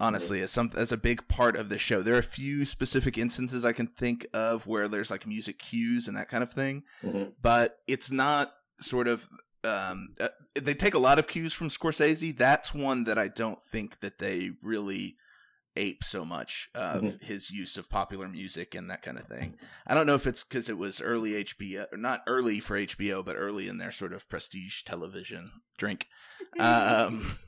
honestly, 0.00 0.40
as 0.40 0.50
some 0.50 0.72
as 0.76 0.90
a 0.90 0.96
big 0.96 1.28
part 1.28 1.54
of 1.56 1.68
the 1.68 1.78
show. 1.78 2.02
There 2.02 2.14
are 2.14 2.18
a 2.18 2.22
few 2.22 2.64
specific 2.64 3.16
instances 3.18 3.64
I 3.64 3.72
can 3.72 3.86
think 3.86 4.26
of 4.32 4.66
where 4.66 4.88
there's 4.88 5.10
like 5.10 5.26
music 5.26 5.58
cues 5.58 6.08
and 6.08 6.16
that 6.16 6.28
kind 6.28 6.42
of 6.42 6.52
thing, 6.52 6.82
Mhm. 7.04 7.34
but 7.40 7.78
it's 7.86 8.10
not 8.10 8.52
sort 8.80 9.06
of 9.06 9.28
um, 9.62 10.14
uh, 10.18 10.28
they 10.54 10.72
take 10.72 10.94
a 10.94 10.98
lot 10.98 11.18
of 11.18 11.28
cues 11.28 11.52
from 11.52 11.68
Scorsese. 11.68 12.34
That's 12.36 12.72
one 12.72 13.04
that 13.04 13.18
I 13.18 13.28
don't 13.28 13.62
think 13.70 14.00
that 14.00 14.18
they 14.18 14.52
really 14.62 15.18
ape 15.76 16.02
so 16.02 16.24
much 16.24 16.70
of 16.74 17.02
Mhm. 17.02 17.22
his 17.22 17.50
use 17.50 17.76
of 17.76 17.90
popular 17.90 18.26
music 18.26 18.74
and 18.74 18.90
that 18.90 19.02
kind 19.02 19.18
of 19.18 19.28
thing. 19.28 19.58
I 19.86 19.94
don't 19.94 20.06
know 20.06 20.14
if 20.14 20.26
it's 20.26 20.42
because 20.44 20.70
it 20.70 20.78
was 20.78 21.00
early 21.02 21.34
HBO, 21.34 21.86
or 21.92 21.98
not 21.98 22.22
early 22.26 22.58
for 22.58 22.74
HBO, 22.76 23.22
but 23.22 23.36
early 23.36 23.68
in 23.68 23.76
their 23.76 23.92
sort 23.92 24.14
of 24.14 24.28
prestige 24.30 24.82
television 24.82 25.46
drink, 25.76 26.08
um, 26.58 27.38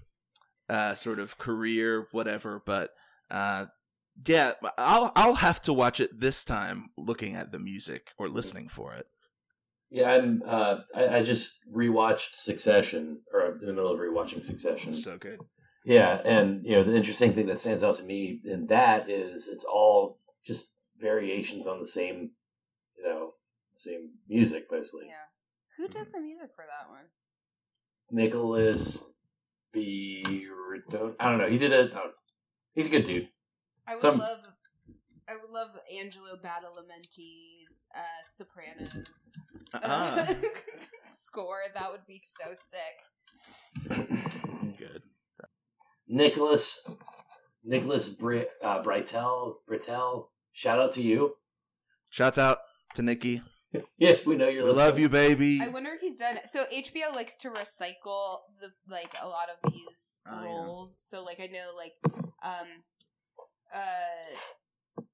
uh, 0.72 0.94
sort 0.94 1.18
of 1.18 1.36
career, 1.36 2.08
whatever. 2.12 2.62
But 2.64 2.94
uh, 3.30 3.66
yeah, 4.26 4.52
I'll 4.78 5.12
I'll 5.14 5.34
have 5.34 5.60
to 5.62 5.72
watch 5.72 6.00
it 6.00 6.18
this 6.18 6.44
time, 6.44 6.90
looking 6.96 7.36
at 7.36 7.52
the 7.52 7.58
music 7.58 8.08
or 8.18 8.26
listening 8.28 8.68
for 8.68 8.94
it. 8.94 9.06
Yeah, 9.90 10.10
I'm. 10.10 10.42
Uh, 10.46 10.78
I, 10.94 11.18
I 11.18 11.22
just 11.22 11.58
rewatched 11.70 12.34
Succession, 12.34 13.20
or 13.32 13.42
I'm 13.42 13.60
in 13.60 13.66
the 13.66 13.74
middle 13.74 13.92
of 13.92 14.00
rewatching 14.00 14.42
Succession. 14.42 14.94
So 14.94 15.18
good. 15.18 15.40
Yeah, 15.84 16.22
and 16.24 16.64
you 16.64 16.76
know 16.76 16.84
the 16.84 16.96
interesting 16.96 17.34
thing 17.34 17.46
that 17.46 17.60
stands 17.60 17.84
out 17.84 17.96
to 17.96 18.02
me 18.02 18.40
in 18.44 18.66
that 18.68 19.10
is 19.10 19.48
it's 19.48 19.64
all 19.64 20.20
just 20.42 20.68
variations 20.98 21.66
on 21.66 21.80
the 21.80 21.86
same, 21.86 22.30
you 22.96 23.04
know, 23.04 23.34
same 23.74 24.12
music 24.26 24.68
mostly. 24.70 25.04
yeah. 25.06 25.26
Who 25.76 25.88
does 25.88 26.12
the 26.12 26.20
music 26.20 26.50
for 26.54 26.64
that 26.64 26.88
one? 26.88 27.04
Nicholas 28.10 29.02
B. 29.72 30.24
Radon- 30.28 31.14
I 31.20 31.28
don't 31.30 31.38
know. 31.38 31.48
He 31.48 31.58
did 31.58 31.72
a. 31.72 31.90
Oh, 31.94 32.10
he's 32.74 32.86
a 32.86 32.90
good 32.90 33.04
dude. 33.04 33.28
I 33.86 33.92
would 33.92 34.00
Some- 34.00 34.18
love. 34.18 34.38
I 35.28 35.36
would 35.36 35.50
love 35.50 35.68
Angelo 35.98 36.36
Badalamenti's 36.36 37.86
uh, 37.96 38.00
Sopranos 38.24 39.48
Uh-uh. 39.72 40.24
score. 41.14 41.60
That 41.74 41.90
would 41.92 42.04
be 42.06 42.18
so 42.18 42.52
sick. 42.54 43.98
good. 44.78 45.02
Nicholas, 46.08 46.86
Nicholas 47.64 48.08
Bri- 48.10 48.46
uh, 48.62 48.82
Britell, 48.82 49.54
Britell. 49.70 50.26
Shout 50.52 50.80
out 50.80 50.92
to 50.94 51.02
you. 51.02 51.34
Shouts 52.10 52.36
out 52.36 52.58
to 52.94 53.02
Nikki. 53.02 53.40
Yeah, 53.98 54.14
we 54.26 54.36
know 54.36 54.48
you're 54.48 54.64
We 54.64 54.70
listening. 54.70 54.86
love 54.86 54.98
you, 54.98 55.08
baby. 55.08 55.60
I 55.62 55.68
wonder 55.68 55.90
if 55.92 56.00
he's 56.00 56.18
done. 56.18 56.38
So 56.46 56.64
HBO 56.72 57.14
likes 57.14 57.36
to 57.36 57.50
recycle 57.50 58.38
the 58.60 58.72
like 58.88 59.14
a 59.22 59.26
lot 59.28 59.48
of 59.48 59.72
these 59.72 60.20
Oh, 60.26 60.42
yeah. 60.42 60.46
roles. 60.46 60.96
So 60.98 61.22
like 61.24 61.40
I 61.40 61.46
know 61.46 61.70
like 61.76 61.94
um 62.42 62.66
uh 63.72 65.04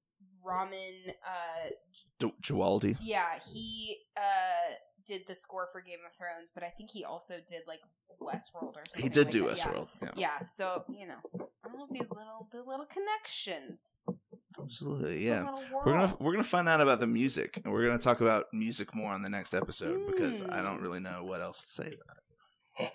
Ramin 0.43 1.13
uh 1.25 1.69
D- 2.19 2.33
Djawadi. 2.41 2.97
yeah 3.01 3.35
he 3.53 3.97
uh 4.17 4.73
did 5.05 5.21
the 5.27 5.35
score 5.35 5.67
for 5.71 5.81
Game 5.81 5.99
of 6.05 6.13
Thrones, 6.13 6.51
but 6.53 6.63
I 6.63 6.69
think 6.69 6.89
he 6.91 7.03
also 7.03 7.35
did 7.47 7.61
like 7.67 7.79
Westworld 8.21 8.75
or 8.75 8.83
something. 8.85 9.01
He 9.03 9.09
did 9.09 9.25
like 9.25 9.31
do 9.33 9.47
that. 9.47 9.57
Yeah. 9.57 9.65
Westworld. 9.67 9.87
Yeah. 10.01 10.09
Yeah, 10.15 10.43
so 10.45 10.83
you 10.89 11.07
know, 11.07 11.15
all 11.65 11.83
of 11.83 11.89
these 11.91 12.09
little 12.11 12.47
the 12.51 12.59
little 12.63 12.85
connections. 12.85 13.99
Absolutely. 14.57 15.25
Yeah. 15.25 15.51
We're 15.85 15.93
gonna 15.93 16.15
we're 16.19 16.31
gonna 16.31 16.43
find 16.43 16.67
out 16.69 16.81
about 16.81 16.99
the 16.99 17.07
music, 17.07 17.61
and 17.63 17.71
we're 17.73 17.85
gonna 17.85 17.99
talk 17.99 18.21
about 18.21 18.45
music 18.53 18.95
more 18.95 19.11
on 19.11 19.21
the 19.21 19.29
next 19.29 19.53
episode 19.53 20.07
because 20.07 20.41
I 20.41 20.59
Mm. 20.59 20.63
don't 20.63 20.81
really 20.81 20.99
know 20.99 21.23
what 21.23 21.41
else 21.41 21.61
to 21.61 21.67
say 21.67 21.91
about 21.93 22.17
it. 22.79 22.91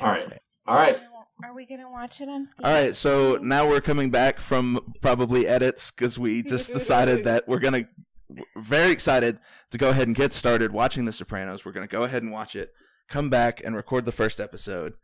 All 0.00 0.08
right. 0.08 0.40
All 0.66 0.74
right. 0.76 0.96
Are 1.44 1.54
we 1.54 1.66
gonna 1.66 1.90
watch 1.90 2.20
it 2.20 2.28
on? 2.28 2.48
All 2.62 2.72
right, 2.72 2.94
so 2.94 3.36
now 3.42 3.68
we're 3.68 3.80
coming 3.80 4.10
back 4.10 4.38
from 4.40 4.94
probably 5.00 5.46
edits 5.46 5.90
because 5.90 6.18
we 6.18 6.42
just 6.54 6.72
decided 6.72 7.24
that 7.24 7.48
we're 7.48 7.58
gonna 7.58 7.84
we're 8.28 8.62
very 8.62 8.92
excited 8.92 9.38
to 9.70 9.78
go 9.78 9.90
ahead 9.90 10.06
and 10.06 10.14
get 10.16 10.32
started 10.32 10.72
watching 10.72 11.04
The 11.04 11.12
Sopranos. 11.12 11.64
We're 11.64 11.72
gonna 11.72 11.88
go 11.88 12.04
ahead 12.04 12.22
and 12.22 12.30
watch 12.32 12.54
it, 12.54 12.72
come 13.08 13.28
back 13.28 13.60
and 13.64 13.74
record 13.74 14.04
the 14.06 14.12
first 14.12 14.40
episode 14.40 14.94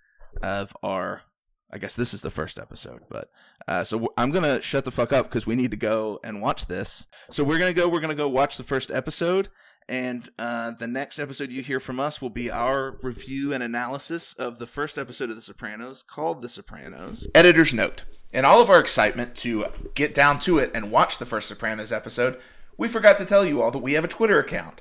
of 0.43 0.76
our. 0.83 1.22
I 1.71 1.79
guess 1.79 1.95
this 1.95 2.14
is 2.14 2.23
the 2.23 2.31
first 2.31 2.59
episode, 2.59 3.03
but 3.11 3.31
uh, 3.66 3.85
so 3.85 4.12
I'm 4.16 4.31
gonna 4.31 4.62
shut 4.62 4.85
the 4.85 4.91
fuck 4.91 5.12
up 5.12 5.27
because 5.27 5.47
we 5.47 5.55
need 5.55 5.71
to 5.71 5.77
go 5.77 6.19
and 6.25 6.41
watch 6.41 6.66
this. 6.66 7.07
So 7.31 7.45
we're 7.45 7.59
gonna 7.59 7.75
go. 7.75 7.89
We're 7.89 8.01
gonna 8.01 8.14
go 8.14 8.29
watch 8.29 8.57
the 8.57 8.64
first 8.64 8.91
episode, 8.91 9.49
and 9.87 10.31
uh, 10.39 10.71
the 10.71 10.87
next 10.87 11.19
episode 11.19 11.51
you 11.51 11.62
hear 11.62 11.79
from 11.79 12.01
us 12.01 12.23
will 12.23 12.31
be 12.31 12.51
our 12.51 12.99
review 13.03 13.53
and 13.53 13.62
analysis 13.62 14.33
of 14.35 14.59
the 14.59 14.66
first 14.66 14.97
episode 14.97 15.29
of 15.29 15.37
The 15.37 15.43
Sopranos, 15.43 16.03
called 16.03 16.41
The 16.41 16.49
Sopranos. 16.49 17.29
Editor's 17.35 17.75
note. 17.75 18.05
In 18.33 18.45
all 18.45 18.62
of 18.62 18.71
our 18.71 18.81
excitement 18.81 19.35
to 19.37 19.66
get 19.95 20.14
down 20.14 20.39
to 20.41 20.59
it 20.59 20.71
and 20.75 20.91
watch 20.91 21.19
the 21.19 21.27
first 21.27 21.49
Sopranos 21.49 21.93
episode, 21.93 22.39
we 22.79 22.89
forgot 22.89 23.19
to 23.19 23.25
tell 23.27 23.45
you 23.45 23.61
all 23.61 23.71
that 23.71 23.79
we 23.79 23.93
have 23.93 24.05
a 24.05 24.09
Twitter 24.09 24.39
account. 24.39 24.81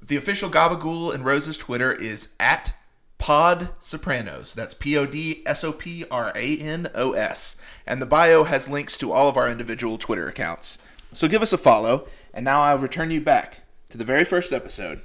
The 0.00 0.16
official 0.16 0.50
Gabagool 0.50 1.14
and 1.14 1.24
Rose's 1.24 1.56
Twitter 1.56 1.92
is 1.92 2.30
at 2.38 2.74
Pod 3.22 3.68
Sopranos. 3.78 4.52
That's 4.52 4.74
P 4.74 4.98
O 4.98 5.06
D 5.06 5.44
S 5.46 5.62
O 5.62 5.72
P 5.72 6.04
R 6.10 6.32
A 6.34 6.58
N 6.58 6.90
O 6.92 7.12
S. 7.12 7.54
And 7.86 8.02
the 8.02 8.06
bio 8.06 8.42
has 8.42 8.68
links 8.68 8.98
to 8.98 9.12
all 9.12 9.28
of 9.28 9.36
our 9.36 9.48
individual 9.48 9.96
Twitter 9.96 10.26
accounts. 10.26 10.76
So 11.12 11.28
give 11.28 11.40
us 11.40 11.52
a 11.52 11.58
follow, 11.58 12.08
and 12.34 12.44
now 12.44 12.62
I'll 12.62 12.80
return 12.80 13.12
you 13.12 13.20
back 13.20 13.62
to 13.90 13.96
the 13.96 14.04
very 14.04 14.24
first 14.24 14.52
episode 14.52 15.02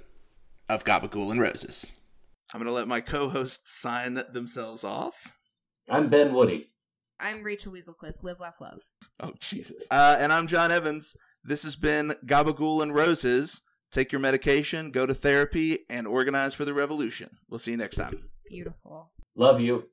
of 0.68 0.84
Gabagool 0.84 1.30
and 1.30 1.40
Roses. 1.40 1.94
I'm 2.56 2.60
gonna 2.60 2.72
let 2.72 2.88
my 2.88 3.02
co-hosts 3.02 3.80
sign 3.80 4.20
themselves 4.34 4.84
off. 4.84 5.14
I'm 5.88 6.10
Ben 6.10 6.34
Woody. 6.34 6.72
I'm 7.20 7.44
Rachel 7.44 7.72
Weaselquist. 7.72 8.24
Live, 8.24 8.40
laugh, 8.40 8.60
love. 8.60 8.80
Oh 9.20 9.34
Jesus! 9.40 9.86
Uh, 9.92 10.16
and 10.18 10.34
I'm 10.34 10.48
John 10.48 10.72
Evans. 10.72 11.16
This 11.44 11.62
has 11.62 11.76
been 11.76 12.16
Gabagool 12.26 12.82
and 12.82 12.96
Roses. 12.96 13.62
Take 13.98 14.12
your 14.12 14.22
medication, 14.22 14.92
go 14.92 15.08
to 15.08 15.14
therapy, 15.16 15.80
and 15.90 16.06
organize 16.06 16.54
for 16.54 16.66
the 16.66 16.74
revolution. 16.76 17.38
We'll 17.50 17.58
see 17.58 17.72
you 17.72 17.78
next 17.78 17.96
time. 17.96 18.30
Beautiful. 18.48 19.10
Love 19.36 19.60
you. 19.60 19.90